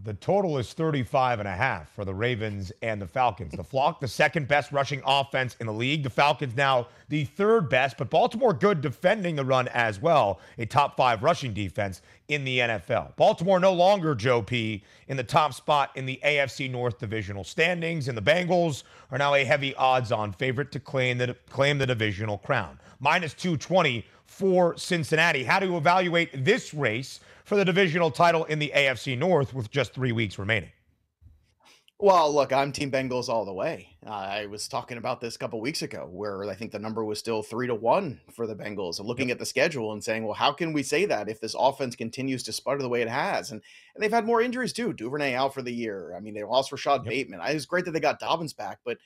The 0.03 0.13
total 0.15 0.57
is 0.57 0.73
35 0.73 1.39
and 1.39 1.47
a 1.47 1.51
half 1.51 1.93
for 1.93 2.05
the 2.05 2.13
Ravens 2.13 2.71
and 2.81 2.99
the 2.99 3.05
Falcons. 3.05 3.51
The 3.51 3.63
Flock, 3.63 3.99
the 3.99 4.07
second 4.07 4.47
best 4.47 4.71
rushing 4.71 5.01
offense 5.05 5.55
in 5.59 5.67
the 5.67 5.73
league. 5.73 6.01
The 6.01 6.09
Falcons 6.09 6.55
now 6.55 6.87
the 7.09 7.25
third 7.25 7.69
best, 7.69 7.97
but 7.97 8.09
Baltimore 8.09 8.53
good 8.53 8.81
defending 8.81 9.35
the 9.35 9.45
run 9.45 9.67
as 9.67 10.01
well. 10.01 10.39
A 10.57 10.65
top 10.65 10.97
five 10.97 11.21
rushing 11.21 11.53
defense 11.53 12.01
in 12.29 12.43
the 12.43 12.59
NFL. 12.59 13.15
Baltimore 13.15 13.59
no 13.59 13.73
longer, 13.73 14.15
Joe 14.15 14.41
P, 14.41 14.83
in 15.07 15.17
the 15.17 15.23
top 15.23 15.53
spot 15.53 15.91
in 15.95 16.07
the 16.07 16.19
AFC 16.25 16.71
North 16.71 16.97
divisional 16.97 17.43
standings, 17.43 18.07
and 18.07 18.17
the 18.17 18.21
Bengals 18.23 18.83
are 19.11 19.19
now 19.19 19.35
a 19.35 19.43
heavy 19.43 19.75
odds 19.75 20.11
on 20.11 20.33
favorite 20.33 20.71
to 20.71 20.79
claim 20.79 21.19
the, 21.19 21.35
claim 21.49 21.77
the 21.77 21.85
divisional 21.85 22.39
crown. 22.39 22.79
Minus 22.99 23.33
220 23.35 24.05
for 24.25 24.77
Cincinnati. 24.77 25.43
How 25.43 25.59
to 25.59 25.77
evaluate 25.77 26.45
this 26.45 26.73
race 26.73 27.19
for 27.45 27.55
the 27.55 27.65
divisional 27.65 28.11
title 28.11 28.45
in 28.45 28.59
the 28.59 28.71
AFC 28.75 29.17
North 29.17 29.53
with 29.53 29.71
just 29.71 29.93
three 29.93 30.11
weeks 30.11 30.37
remaining? 30.37 30.71
Well, 32.03 32.33
look, 32.33 32.51
I'm 32.51 32.71
Team 32.71 32.89
Bengals 32.89 33.29
all 33.29 33.45
the 33.45 33.53
way. 33.53 33.95
I 34.07 34.47
was 34.47 34.67
talking 34.67 34.97
about 34.97 35.21
this 35.21 35.35
a 35.35 35.37
couple 35.37 35.61
weeks 35.61 35.83
ago, 35.83 36.09
where 36.11 36.49
I 36.49 36.55
think 36.55 36.71
the 36.71 36.79
number 36.79 37.05
was 37.05 37.19
still 37.19 37.43
three 37.43 37.67
to 37.67 37.75
one 37.75 38.19
for 38.33 38.47
the 38.47 38.55
Bengals, 38.55 38.97
and 38.97 39.07
looking 39.07 39.29
at 39.29 39.37
the 39.37 39.45
schedule 39.45 39.93
and 39.93 40.03
saying, 40.03 40.25
"Well, 40.25 40.33
how 40.33 40.51
can 40.51 40.73
we 40.73 40.81
say 40.81 41.05
that 41.05 41.29
if 41.29 41.39
this 41.39 41.55
offense 41.55 41.95
continues 41.95 42.41
to 42.43 42.53
sputter 42.53 42.81
the 42.81 42.89
way 42.89 43.03
it 43.03 43.07
has?" 43.07 43.51
And 43.51 43.61
and 43.93 44.03
they've 44.03 44.11
had 44.11 44.25
more 44.25 44.41
injuries 44.41 44.73
too. 44.73 44.93
Duvernay 44.93 45.35
out 45.35 45.53
for 45.53 45.61
the 45.61 45.71
year. 45.71 46.15
I 46.17 46.21
mean, 46.21 46.33
they 46.33 46.43
lost 46.43 46.71
Rashad 46.71 47.03
Bateman. 47.03 47.39
I, 47.39 47.51
it's 47.51 47.67
great 47.67 47.85
that 47.85 47.91
they 47.91 47.99
got 47.99 48.19
Dobbins 48.19 48.53
back, 48.53 48.79
but 48.83 48.97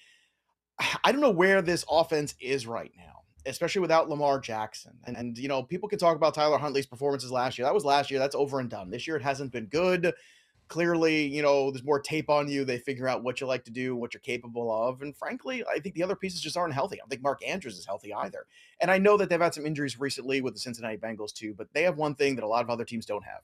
I 1.03 1.11
don't 1.11 1.19
know 1.19 1.31
where 1.31 1.61
this 1.61 1.83
offense 1.89 2.33
is 2.39 2.65
right 2.65 2.93
now, 2.97 3.14
especially 3.45 3.81
without 3.81 4.09
Lamar 4.09 4.39
Jackson. 4.39 4.93
And, 5.05 5.15
and 5.15 5.37
you 5.37 5.47
know, 5.47 5.63
people 5.63 5.89
can 5.89 5.99
talk 5.99 6.15
about 6.15 6.33
Tyler 6.33 6.57
Huntley's 6.57 6.85
performances 6.85 7.31
last 7.31 7.57
year. 7.57 7.65
That 7.65 7.73
was 7.73 7.85
last 7.85 8.09
year. 8.09 8.19
That's 8.19 8.35
over 8.35 8.59
and 8.59 8.69
done. 8.69 8.89
This 8.89 9.07
year, 9.07 9.15
it 9.15 9.21
hasn't 9.21 9.51
been 9.51 9.65
good. 9.65 10.13
Clearly, 10.67 11.27
you 11.27 11.43
know, 11.43 11.69
there's 11.69 11.83
more 11.83 11.99
tape 11.99 12.27
on 12.27 12.49
you. 12.49 12.65
They 12.65 12.79
figure 12.79 13.07
out 13.07 13.21
what 13.21 13.39
you 13.39 13.45
like 13.45 13.63
to 13.65 13.71
do, 13.71 13.95
what 13.95 14.15
you're 14.15 14.21
capable 14.21 14.71
of. 14.71 15.03
And 15.03 15.15
frankly, 15.15 15.63
I 15.71 15.79
think 15.79 15.93
the 15.93 16.01
other 16.01 16.15
pieces 16.15 16.41
just 16.41 16.57
aren't 16.57 16.73
healthy. 16.73 16.95
I 16.95 17.01
don't 17.01 17.09
think 17.09 17.21
Mark 17.21 17.47
Andrews 17.47 17.77
is 17.77 17.85
healthy 17.85 18.11
either. 18.13 18.47
And 18.81 18.89
I 18.89 18.97
know 18.97 19.15
that 19.17 19.29
they've 19.29 19.39
had 19.39 19.53
some 19.53 19.67
injuries 19.67 19.99
recently 19.99 20.41
with 20.41 20.55
the 20.55 20.59
Cincinnati 20.59 20.97
Bengals 20.97 21.33
too, 21.33 21.53
but 21.55 21.67
they 21.73 21.83
have 21.83 21.97
one 21.97 22.15
thing 22.15 22.35
that 22.35 22.43
a 22.43 22.47
lot 22.47 22.63
of 22.63 22.71
other 22.71 22.83
teams 22.83 23.05
don't 23.05 23.23
have. 23.23 23.41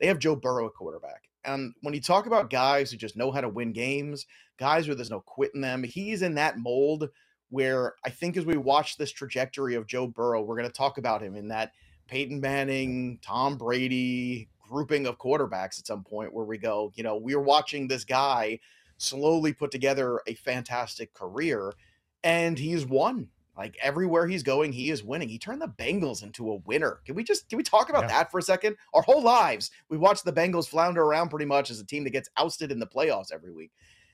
They 0.00 0.06
have 0.06 0.18
Joe 0.18 0.34
Burrow 0.34 0.66
at 0.66 0.74
quarterback. 0.74 1.28
And 1.44 1.74
when 1.82 1.92
you 1.92 2.00
talk 2.00 2.26
about 2.26 2.50
guys 2.50 2.90
who 2.90 2.96
just 2.96 3.16
know 3.16 3.30
how 3.30 3.42
to 3.42 3.48
win 3.48 3.72
games, 3.72 4.26
guys 4.56 4.86
where 4.86 4.94
there's 4.94 5.10
no 5.10 5.20
quit 5.20 5.50
in 5.54 5.60
them, 5.60 5.82
he's 5.82 6.22
in 6.22 6.36
that 6.36 6.58
mold 6.58 7.10
where 7.52 7.96
I 8.04 8.10
think 8.10 8.36
as 8.38 8.46
we 8.46 8.56
watch 8.56 8.96
this 8.96 9.12
trajectory 9.12 9.74
of 9.76 9.86
Joe 9.86 10.06
Burrow, 10.08 10.42
we're 10.42 10.56
going 10.56 10.68
to 10.68 10.72
talk 10.72 10.98
about 10.98 11.22
him 11.22 11.36
in 11.36 11.48
that 11.48 11.72
Peyton 12.08 12.40
Manning, 12.40 13.18
Tom 13.22 13.58
Brady 13.58 14.48
grouping 14.60 15.06
of 15.06 15.18
quarterbacks 15.18 15.78
at 15.78 15.86
some 15.86 16.02
point 16.04 16.34
where 16.34 16.46
we 16.46 16.58
go, 16.58 16.92
you 16.96 17.04
know, 17.04 17.16
we're 17.18 17.40
watching 17.42 17.88
this 17.88 18.04
guy 18.04 18.58
slowly 18.98 19.52
put 19.52 19.70
together 19.70 20.20
a 20.26 20.34
fantastic 20.34 21.12
career 21.14 21.74
and 22.24 22.58
he's 22.58 22.86
won 22.86 23.30
Like 23.56 23.76
everywhere 23.82 24.26
he's 24.26 24.42
going, 24.42 24.72
he 24.72 24.90
is 24.90 25.04
winning. 25.04 25.28
He 25.28 25.38
turned 25.38 25.60
the 25.60 25.68
Bengals 25.68 26.22
into 26.22 26.50
a 26.52 26.56
winner. 26.56 27.00
Can 27.04 27.14
we 27.14 27.22
just 27.24 27.48
can 27.50 27.58
we 27.58 27.62
talk 27.64 27.90
about 27.90 28.04
Yeah. 28.04 28.08
that 28.08 28.30
for 28.30 28.38
a 28.38 28.42
second? 28.42 28.76
Our 28.94 29.02
whole 29.02 29.22
lives, 29.22 29.70
we 29.90 29.98
watched 29.98 30.24
the 30.24 30.32
Bengals 30.32 30.68
flounder 30.68 31.02
around 31.02 31.28
pretty 31.28 31.44
much 31.46 31.70
as 31.70 31.80
a 31.80 31.86
team 31.86 32.04
that 32.04 32.10
gets 32.10 32.30
ousted 32.38 32.72
in 32.72 32.78
the 32.78 32.86
playoffs 32.86 33.30
every 33.32 33.52
week, 33.52 33.72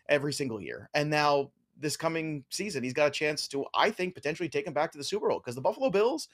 every 0.09 0.33
single 0.33 0.61
year. 0.61 0.91
And 0.95 1.09
now 1.11 1.53
this 1.79 1.97
coming 1.97 2.45
season, 2.51 2.83
he's 2.83 2.93
got 2.93 3.09
a 3.09 3.11
chance 3.11 3.49
to, 3.49 3.65
I 3.75 3.91
think, 3.91 4.15
potentially 4.15 4.49
take 4.49 4.67
him 4.67 4.73
back 4.73 4.93
to 4.93 4.99
the 4.99 5.05
Super 5.05 5.29
Bowl 5.29 5.39
because 5.39 5.55
the 5.55 5.61
Buffalo 5.61 5.91
Bills 5.91 6.29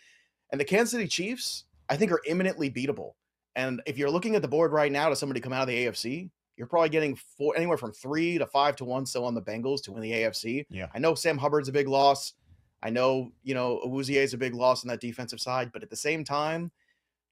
and 0.50 0.60
the 0.60 0.64
Kansas 0.64 0.92
City 0.92 1.06
Chiefs, 1.06 1.64
I 1.88 1.96
think, 1.96 2.12
are 2.12 2.20
imminently 2.26 2.70
beatable. 2.70 3.12
And 3.56 3.82
if 3.86 3.98
you're 3.98 4.10
looking 4.10 4.34
at 4.34 4.42
the 4.42 4.48
board 4.48 4.72
right 4.72 4.90
now 4.90 5.08
to 5.08 5.16
somebody 5.16 5.40
come 5.40 5.52
out 5.52 5.62
of 5.62 5.68
the 5.68 5.86
AFC, 5.86 6.30
you're 6.56 6.66
probably 6.66 6.88
getting 6.88 7.16
four, 7.16 7.56
anywhere 7.56 7.76
from 7.76 7.92
three 7.92 8.38
to 8.38 8.46
five 8.46 8.76
to 8.76 8.84
one 8.84 9.06
still 9.06 9.24
on 9.24 9.34
the 9.34 9.42
Bengals 9.42 9.82
to 9.84 9.92
win 9.92 10.02
the 10.02 10.12
AFC. 10.12 10.66
Yeah. 10.70 10.88
I 10.94 10.98
know 10.98 11.14
Sam 11.14 11.38
Hubbard's 11.38 11.68
a 11.68 11.72
big 11.72 11.88
loss. 11.88 12.34
I 12.82 12.90
know, 12.90 13.32
you 13.42 13.54
know, 13.54 13.80
Awuzie 13.86 14.16
is 14.16 14.34
a 14.34 14.38
big 14.38 14.54
loss 14.54 14.84
on 14.84 14.88
that 14.88 15.00
defensive 15.00 15.40
side, 15.40 15.72
but 15.72 15.82
at 15.82 15.90
the 15.90 15.96
same 15.96 16.22
time, 16.22 16.70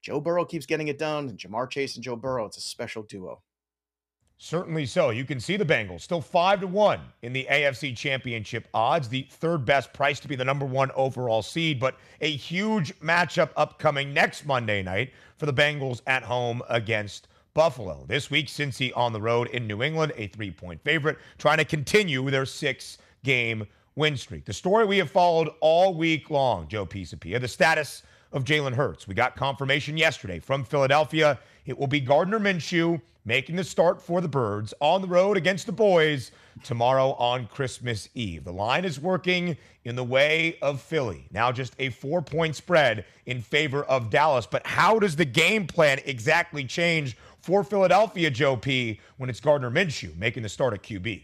Joe 0.01 0.19
Burrow 0.19 0.43
keeps 0.43 0.65
getting 0.65 0.89
it 0.89 0.97
done, 0.97 1.29
and 1.29 1.37
Ja'Marr 1.37 1.69
Chase 1.69 1.95
and 1.95 2.03
Joe 2.03 2.15
Burrow, 2.15 2.45
it's 2.45 2.57
a 2.57 2.61
special 2.61 3.03
duo. 3.03 3.41
Certainly 4.37 4.87
so. 4.87 5.09
You 5.09 5.23
can 5.23 5.39
see 5.39 5.55
the 5.55 5.63
Bengals 5.63 6.01
still 6.01 6.19
five 6.19 6.59
to 6.59 6.67
one 6.67 6.99
in 7.21 7.31
the 7.31 7.47
AFC 7.49 7.95
Championship 7.95 8.67
odds, 8.73 9.07
the 9.07 9.25
third 9.31 9.63
best 9.63 9.93
price 9.93 10.19
to 10.19 10.27
be 10.27 10.35
the 10.35 10.43
number 10.43 10.65
one 10.65 10.91
overall 10.95 11.41
seed, 11.41 11.79
but 11.79 11.95
a 12.19 12.29
huge 12.29 12.93
matchup 12.99 13.51
upcoming 13.55 14.13
next 14.13 14.45
Monday 14.45 14.83
night 14.83 15.13
for 15.37 15.45
the 15.45 15.53
Bengals 15.53 16.01
at 16.07 16.23
home 16.23 16.61
against 16.69 17.29
Buffalo. 17.53 18.03
This 18.07 18.29
week, 18.29 18.47
Cincy 18.47 18.91
on 18.95 19.13
the 19.13 19.21
road 19.21 19.47
in 19.49 19.67
New 19.67 19.81
England, 19.81 20.11
a 20.17 20.27
three-point 20.27 20.83
favorite, 20.83 21.19
trying 21.37 21.59
to 21.59 21.65
continue 21.65 22.29
their 22.29 22.45
six-game 22.45 23.65
win 23.95 24.17
streak. 24.17 24.43
The 24.43 24.53
story 24.53 24.85
we 24.85 24.97
have 24.97 25.11
followed 25.11 25.49
all 25.61 25.93
week 25.93 26.29
long, 26.29 26.67
Joe 26.67 26.85
Pisapia, 26.85 27.39
the 27.39 27.47
status 27.47 28.03
of 28.31 28.43
Jalen 28.43 28.73
Hurts. 28.73 29.07
We 29.07 29.13
got 29.13 29.35
confirmation 29.35 29.95
yesterday 29.95 30.39
from 30.39 30.65
Philadelphia. 30.65 31.39
It 31.65 31.77
will 31.77 31.87
be 31.87 31.99
Gardner 32.01 32.39
Minshew 32.39 33.01
making 33.25 33.55
the 33.55 33.63
start 33.63 34.01
for 34.01 34.19
the 34.19 34.27
Birds 34.27 34.73
on 34.81 35.01
the 35.01 35.07
road 35.07 35.37
against 35.37 35.65
the 35.65 35.71
boys 35.71 36.31
tomorrow 36.63 37.13
on 37.13 37.47
Christmas 37.47 38.09
Eve. 38.13 38.43
The 38.43 38.51
line 38.51 38.83
is 38.83 38.99
working 38.99 39.55
in 39.85 39.95
the 39.95 40.03
way 40.03 40.57
of 40.61 40.81
Philly. 40.81 41.25
Now 41.31 41.51
just 41.51 41.73
a 41.79 41.89
four 41.89 42.21
point 42.21 42.55
spread 42.55 43.05
in 43.25 43.41
favor 43.41 43.83
of 43.85 44.09
Dallas. 44.09 44.45
But 44.45 44.67
how 44.67 44.99
does 44.99 45.15
the 45.15 45.25
game 45.25 45.65
plan 45.65 45.99
exactly 46.05 46.65
change 46.65 47.17
for 47.39 47.63
Philadelphia, 47.63 48.29
Joe 48.29 48.57
P., 48.57 48.99
when 49.17 49.29
it's 49.29 49.39
Gardner 49.39 49.71
Minshew 49.71 50.15
making 50.17 50.43
the 50.43 50.49
start 50.49 50.73
at 50.73 50.83
QB? 50.83 51.23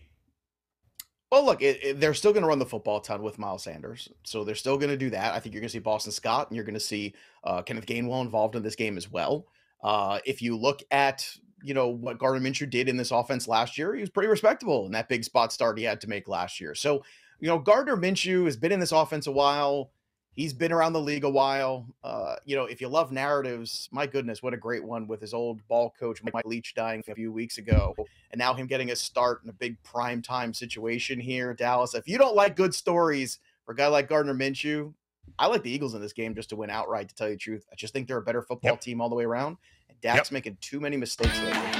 Well, 1.32 1.46
look, 1.46 1.62
it, 1.62 1.84
it- 1.84 2.00
they're 2.00 2.14
still 2.14 2.32
going 2.34 2.44
to 2.44 2.48
run 2.50 2.60
the 2.60 2.66
football 2.66 3.02
ton 3.02 3.22
with 3.22 3.38
Miles 3.38 3.64
Sanders, 3.64 4.10
so 4.24 4.44
they're 4.44 4.56
still 4.56 4.78
going 4.78 4.90
to 4.90 4.98
do 4.98 5.10
that. 5.12 5.34
I 5.34 5.40
think 5.40 5.54
you're 5.54 5.62
going 5.62 5.68
to 5.70 5.74
see 5.74 5.80
Boston 5.80 6.12
Scott, 6.12 6.48
and 6.50 6.56
you're 6.56 6.66
going 6.66 6.74
to 6.74 6.80
see 6.80 7.14
uh, 7.44 7.62
Kenneth 7.62 7.86
Gainwell 7.86 8.22
involved 8.22 8.56
in 8.56 8.64
this 8.64 8.76
game 8.76 8.98
as 8.98 9.12
well. 9.12 9.46
Uh, 9.82 10.20
if 10.26 10.42
you 10.42 10.58
look 10.58 10.82
at 10.92 11.30
you 11.62 11.74
know 11.74 11.90
what 11.90 12.18
Gardner 12.18 12.48
Minshew 12.48 12.70
did 12.70 12.88
in 12.88 12.98
this 12.98 13.12
offense 13.12 13.48
last 13.48 13.78
year, 13.78 13.94
he 13.94 14.02
was 14.02 14.10
pretty 14.10 14.30
respectable 14.30 14.86
in 14.86 14.92
that 14.94 15.10
big 15.10 15.24
spot 15.24 15.52
start 15.52 15.78
he 15.78 15.84
had 15.84 16.02
to 16.02 16.08
make 16.08 16.28
last 16.28 16.60
year. 16.60 16.76
So 16.76 17.04
you 17.40 17.48
know 17.48 17.60
Gardner 17.60 17.98
Minshew 17.98 18.46
has 18.46 18.58
been 18.58 18.72
in 18.72 18.80
this 18.80 18.92
offense 18.92 19.28
a 19.28 19.32
while. 19.32 19.92
He's 20.34 20.54
been 20.54 20.72
around 20.72 20.94
the 20.94 21.02
league 21.02 21.26
a 21.26 21.30
while. 21.30 21.86
Uh, 22.02 22.36
you 22.46 22.56
know, 22.56 22.64
if 22.64 22.80
you 22.80 22.88
love 22.88 23.12
narratives, 23.12 23.90
my 23.92 24.08
goodness, 24.08 24.42
what 24.42 24.54
a 24.54 24.58
great 24.58 24.84
one 24.84 25.06
with 25.06 25.20
his 25.20 25.34
old 25.34 25.68
ball 25.68 25.94
coach 26.00 26.22
Mike 26.24 26.46
Leach 26.46 26.74
dying 26.76 27.04
a 27.10 27.16
few 27.16 27.32
weeks 27.34 27.58
ago, 27.58 27.94
and 28.32 28.40
now 28.40 28.54
him 28.54 28.66
getting 28.66 28.92
a 28.92 28.96
start 28.96 29.42
in 29.44 29.50
a 29.50 29.54
big 29.54 29.82
prime 29.84 30.22
time 30.22 30.54
situation 30.54 31.20
here, 31.20 31.54
Dallas. 31.54 31.94
If 31.94 32.08
you 32.08 32.18
don't 32.18 32.38
like 32.38 32.56
good 32.56 32.74
stories 32.74 33.40
for 33.66 33.74
a 33.74 33.76
guy 33.76 33.88
like 33.88 34.08
Gardner 34.08 34.34
Minshew, 34.34 34.94
I 35.38 35.48
like 35.48 35.64
the 35.64 35.72
Eagles 35.72 35.94
in 35.94 36.02
this 36.02 36.14
game 36.14 36.36
just 36.36 36.50
to 36.50 36.56
win 36.56 36.70
outright. 36.70 37.10
To 37.10 37.16
tell 37.16 37.28
you 37.28 37.36
the 37.36 37.40
truth, 37.40 37.66
I 37.72 37.76
just 37.76 37.94
think 37.94 38.08
they're 38.08 38.18
a 38.18 38.22
better 38.22 38.42
football 38.42 38.78
team 38.78 39.02
all 39.02 39.10
the 39.10 39.16
way 39.16 39.26
around. 39.26 39.58
And 39.90 40.00
Dak's 40.02 40.32
making 40.32 40.58
too 40.62 40.80
many 40.80 40.98
mistakes 40.98 41.38
lately. 41.40 41.80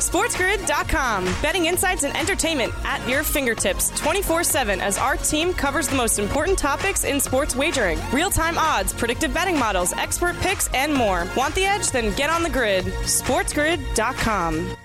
SportsGrid.com. 0.00 1.24
Betting 1.42 1.66
insights 1.66 2.04
and 2.04 2.16
entertainment 2.16 2.72
at 2.84 3.06
your 3.06 3.22
fingertips 3.22 3.90
24 4.00 4.44
7 4.44 4.80
as 4.80 4.96
our 4.96 5.16
team 5.18 5.52
covers 5.52 5.88
the 5.88 5.96
most 5.96 6.18
important 6.18 6.58
topics 6.58 7.04
in 7.04 7.20
sports 7.20 7.54
wagering 7.54 7.98
real 8.10 8.30
time 8.30 8.56
odds, 8.56 8.94
predictive 8.94 9.34
betting 9.34 9.58
models, 9.58 9.92
expert 9.92 10.36
picks, 10.40 10.68
and 10.68 10.94
more. 10.94 11.26
Want 11.36 11.54
the 11.54 11.64
edge? 11.64 11.90
Then 11.90 12.14
get 12.16 12.30
on 12.30 12.42
the 12.42 12.50
grid. 12.50 12.86
SportsGrid.com. 12.86 14.76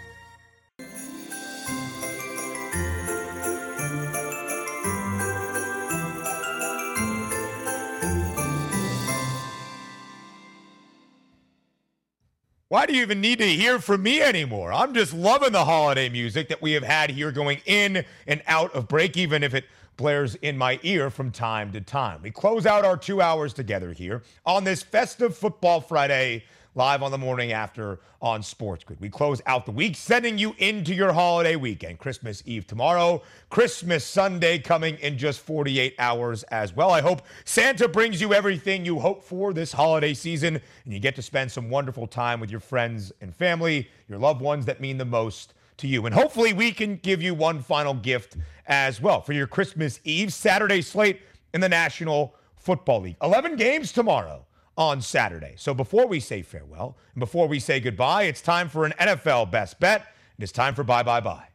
Why 12.76 12.86
do 12.86 12.94
you 12.94 13.04
even 13.04 13.22
need 13.22 13.40
to 13.40 13.48
hear 13.48 13.80
from 13.80 14.04
me 14.04 14.22
anymore? 14.22 14.74
I'm 14.74 14.94
just 14.94 15.14
loving 15.14 15.54
the 15.54 15.64
holiday 15.64 16.10
music 16.10 16.50
that 16.50 16.62
we 16.62 16.74
have 16.74 16.84
had 16.84 17.10
here 17.10 17.32
going 17.32 17.62
in 17.66 18.04
and 18.28 18.42
out 18.48 18.76
of 18.76 18.90
break, 18.90 19.16
even 19.16 19.44
if 19.44 19.54
it 19.54 19.64
blares 19.96 20.36
in 20.36 20.58
my 20.58 20.78
ear 20.84 21.10
from 21.10 21.32
time 21.32 21.72
to 21.72 21.80
time. 21.80 22.22
We 22.22 22.32
close 22.32 22.66
out 22.66 22.84
our 22.84 22.98
two 22.98 23.22
hours 23.22 23.54
together 23.54 23.94
here 23.94 24.24
on 24.46 24.66
this 24.66 24.84
festive 24.84 25.38
football 25.38 25.80
Friday, 25.80 26.44
live 26.76 27.02
on 27.02 27.10
the 27.10 27.18
morning 27.18 27.54
after 27.54 28.00
on 28.22 28.44
Sports 28.44 28.84
Grid. 28.84 29.00
We 29.00 29.10
close 29.10 29.42
out 29.46 29.66
the 29.66 29.72
week, 29.72 29.96
sending 29.96 30.38
you 30.38 30.54
into 30.58 30.94
your 30.94 31.14
holiday 31.14 31.56
weekend. 31.56 32.00
Christmas 32.00 32.44
Eve 32.46 32.68
tomorrow, 32.68 33.22
Christmas 33.50 34.04
Sunday 34.04 34.60
coming 34.60 34.98
in 34.98 35.18
just 35.18 35.40
48 35.40 35.96
hours 36.00 36.44
as 36.44 36.76
well. 36.76 36.92
I 36.92 37.00
hope 37.00 37.22
Santa 37.46 37.88
brings 37.88 38.20
you 38.20 38.34
everything 38.34 38.84
you 38.84 39.00
hope 39.00 39.24
for 39.24 39.54
this 39.54 39.72
holiday 39.72 40.14
season 40.14 40.60
and 40.84 40.94
you 40.94 41.00
get 41.00 41.16
to 41.16 41.22
spend 41.22 41.50
some 41.50 41.70
wonderful 41.70 42.08
time 42.08 42.42
with 42.42 42.52
your 42.52 42.60
friends 42.60 43.14
and 43.22 43.34
family, 43.34 43.90
your 44.10 44.20
loved 44.20 44.42
ones 44.42 44.66
that 44.66 44.82
mean 44.82 44.98
the 44.98 45.06
most 45.06 45.54
to 45.78 45.88
you. 45.88 46.06
And 46.06 46.14
hopefully 46.14 46.52
we 46.52 46.74
can 46.74 46.98
give 46.98 47.22
you 47.22 47.34
one 47.34 47.62
final 47.62 47.94
gift 47.94 48.36
as 48.68 49.00
well 49.00 49.22
for 49.22 49.32
your 49.32 49.48
Christmas 49.48 50.02
Eve 50.04 50.34
Saturday 50.34 50.82
slate 50.82 51.22
in 51.54 51.62
the 51.62 51.70
National 51.70 52.36
Football 52.58 53.02
League. 53.02 53.18
11 53.22 53.56
games 53.56 53.94
tomorrow 53.94 54.46
on 54.78 55.02
Saturday. 55.02 55.56
So 55.58 55.74
before 55.74 56.08
we 56.08 56.20
say 56.20 56.42
farewell 56.42 56.98
and 57.14 57.20
before 57.20 57.48
we 57.48 57.60
say 57.60 57.80
goodbye, 57.80 58.24
it's 58.24 58.42
time 58.42 58.70
for 58.70 58.86
an 58.86 58.94
NFL 59.00 59.52
best 59.52 59.80
bet. 59.80 60.06
It 60.38 60.44
is 60.44 60.52
time 60.52 60.76
for 60.76 60.84
bye 60.84 61.04
bye 61.04 61.22
bye. 61.22 61.48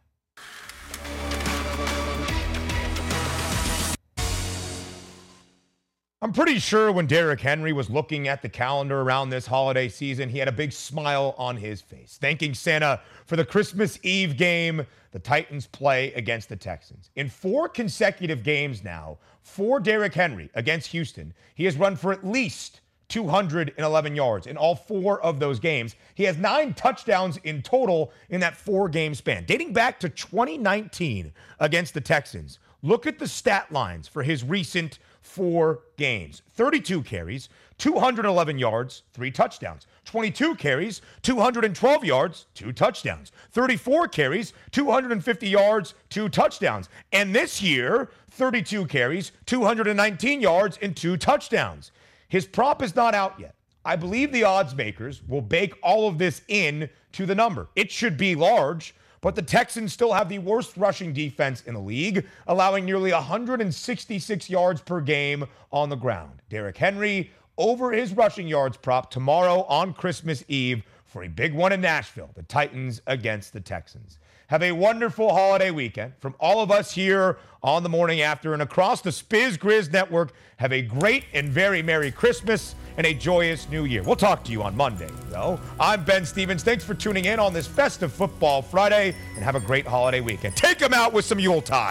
I'm 6.22 6.34
pretty 6.34 6.58
sure 6.58 6.92
when 6.92 7.06
Derrick 7.06 7.40
Henry 7.40 7.72
was 7.72 7.88
looking 7.88 8.28
at 8.28 8.42
the 8.42 8.48
calendar 8.50 9.00
around 9.00 9.30
this 9.30 9.46
holiday 9.46 9.88
season, 9.88 10.28
he 10.28 10.36
had 10.36 10.48
a 10.48 10.52
big 10.52 10.70
smile 10.70 11.34
on 11.38 11.56
his 11.56 11.80
face, 11.80 12.18
thanking 12.20 12.52
Santa 12.52 13.00
for 13.24 13.36
the 13.36 13.44
Christmas 13.44 13.98
Eve 14.02 14.36
game 14.36 14.84
the 15.12 15.18
Titans 15.18 15.66
play 15.66 16.12
against 16.12 16.50
the 16.50 16.56
Texans. 16.56 17.10
In 17.16 17.30
four 17.30 17.70
consecutive 17.70 18.42
games 18.42 18.84
now, 18.84 19.16
for 19.40 19.80
Derrick 19.80 20.12
Henry 20.12 20.50
against 20.54 20.88
Houston, 20.88 21.32
he 21.54 21.64
has 21.64 21.76
run 21.76 21.96
for 21.96 22.12
at 22.12 22.24
least 22.24 22.80
211 23.10 24.14
yards 24.14 24.46
in 24.46 24.56
all 24.56 24.74
four 24.74 25.20
of 25.22 25.38
those 25.38 25.58
games. 25.58 25.96
He 26.14 26.24
has 26.24 26.38
nine 26.38 26.74
touchdowns 26.74 27.36
in 27.38 27.62
total 27.62 28.12
in 28.28 28.40
that 28.40 28.56
four 28.56 28.88
game 28.88 29.14
span, 29.14 29.44
dating 29.44 29.72
back 29.72 30.00
to 30.00 30.08
2019 30.08 31.32
against 31.58 31.94
the 31.94 32.00
Texans. 32.00 32.58
Look 32.82 33.06
at 33.06 33.18
the 33.18 33.28
stat 33.28 33.70
lines 33.70 34.08
for 34.08 34.22
his 34.22 34.42
recent 34.42 34.98
four 35.20 35.80
games 35.96 36.42
32 36.54 37.02
carries, 37.02 37.48
211 37.78 38.58
yards, 38.58 39.02
three 39.12 39.30
touchdowns. 39.30 39.86
22 40.04 40.56
carries, 40.56 41.02
212 41.22 42.04
yards, 42.04 42.46
two 42.54 42.72
touchdowns. 42.72 43.32
34 43.52 44.08
carries, 44.08 44.52
250 44.72 45.48
yards, 45.48 45.94
two 46.08 46.28
touchdowns. 46.28 46.88
And 47.12 47.34
this 47.34 47.62
year, 47.62 48.10
32 48.30 48.86
carries, 48.86 49.32
219 49.46 50.40
yards, 50.40 50.78
and 50.82 50.96
two 50.96 51.16
touchdowns. 51.16 51.92
His 52.30 52.46
prop 52.46 52.80
is 52.82 52.96
not 52.96 53.12
out 53.14 53.38
yet. 53.38 53.54
I 53.84 53.96
believe 53.96 54.32
the 54.32 54.44
odds 54.44 54.74
makers 54.74 55.20
will 55.26 55.42
bake 55.42 55.74
all 55.82 56.08
of 56.08 56.16
this 56.16 56.42
in 56.48 56.88
to 57.12 57.26
the 57.26 57.34
number. 57.34 57.68
It 57.74 57.90
should 57.90 58.16
be 58.16 58.34
large, 58.34 58.94
but 59.20 59.34
the 59.34 59.42
Texans 59.42 59.92
still 59.92 60.12
have 60.12 60.28
the 60.28 60.38
worst 60.38 60.76
rushing 60.76 61.12
defense 61.12 61.62
in 61.66 61.74
the 61.74 61.80
league, 61.80 62.24
allowing 62.46 62.84
nearly 62.84 63.12
166 63.12 64.48
yards 64.48 64.80
per 64.80 65.00
game 65.00 65.44
on 65.72 65.88
the 65.88 65.96
ground. 65.96 66.40
Derrick 66.48 66.76
Henry 66.76 67.32
over 67.58 67.90
his 67.90 68.12
rushing 68.14 68.46
yards 68.46 68.76
prop 68.76 69.10
tomorrow 69.10 69.64
on 69.64 69.92
Christmas 69.92 70.44
Eve 70.46 70.84
for 71.04 71.24
a 71.24 71.28
big 71.28 71.52
one 71.52 71.72
in 71.72 71.80
Nashville, 71.80 72.30
the 72.34 72.44
Titans 72.44 73.02
against 73.08 73.52
the 73.52 73.60
Texans. 73.60 74.18
Have 74.50 74.64
a 74.64 74.72
wonderful 74.72 75.32
holiday 75.32 75.70
weekend 75.70 76.12
from 76.18 76.34
all 76.40 76.60
of 76.60 76.72
us 76.72 76.90
here 76.90 77.38
on 77.62 77.84
the 77.84 77.88
morning 77.88 78.22
after 78.22 78.52
and 78.52 78.62
across 78.62 79.00
the 79.00 79.10
Spiz 79.10 79.56
Grizz 79.56 79.92
network. 79.92 80.32
Have 80.56 80.72
a 80.72 80.82
great 80.82 81.22
and 81.32 81.48
very 81.48 81.82
Merry 81.82 82.10
Christmas 82.10 82.74
and 82.96 83.06
a 83.06 83.14
joyous 83.14 83.68
New 83.68 83.84
Year. 83.84 84.02
We'll 84.02 84.16
talk 84.16 84.42
to 84.46 84.50
you 84.50 84.64
on 84.64 84.76
Monday, 84.76 85.08
though. 85.28 85.60
I'm 85.78 86.02
Ben 86.02 86.26
Stevens. 86.26 86.64
Thanks 86.64 86.82
for 86.82 86.94
tuning 86.94 87.26
in 87.26 87.38
on 87.38 87.52
this 87.52 87.68
festive 87.68 88.12
football 88.12 88.60
Friday 88.60 89.14
and 89.36 89.44
have 89.44 89.54
a 89.54 89.60
great 89.60 89.86
holiday 89.86 90.20
weekend. 90.20 90.56
Take 90.56 90.78
them 90.78 90.94
out 90.94 91.12
with 91.12 91.24
some 91.24 91.38
Yuletide. 91.38 91.88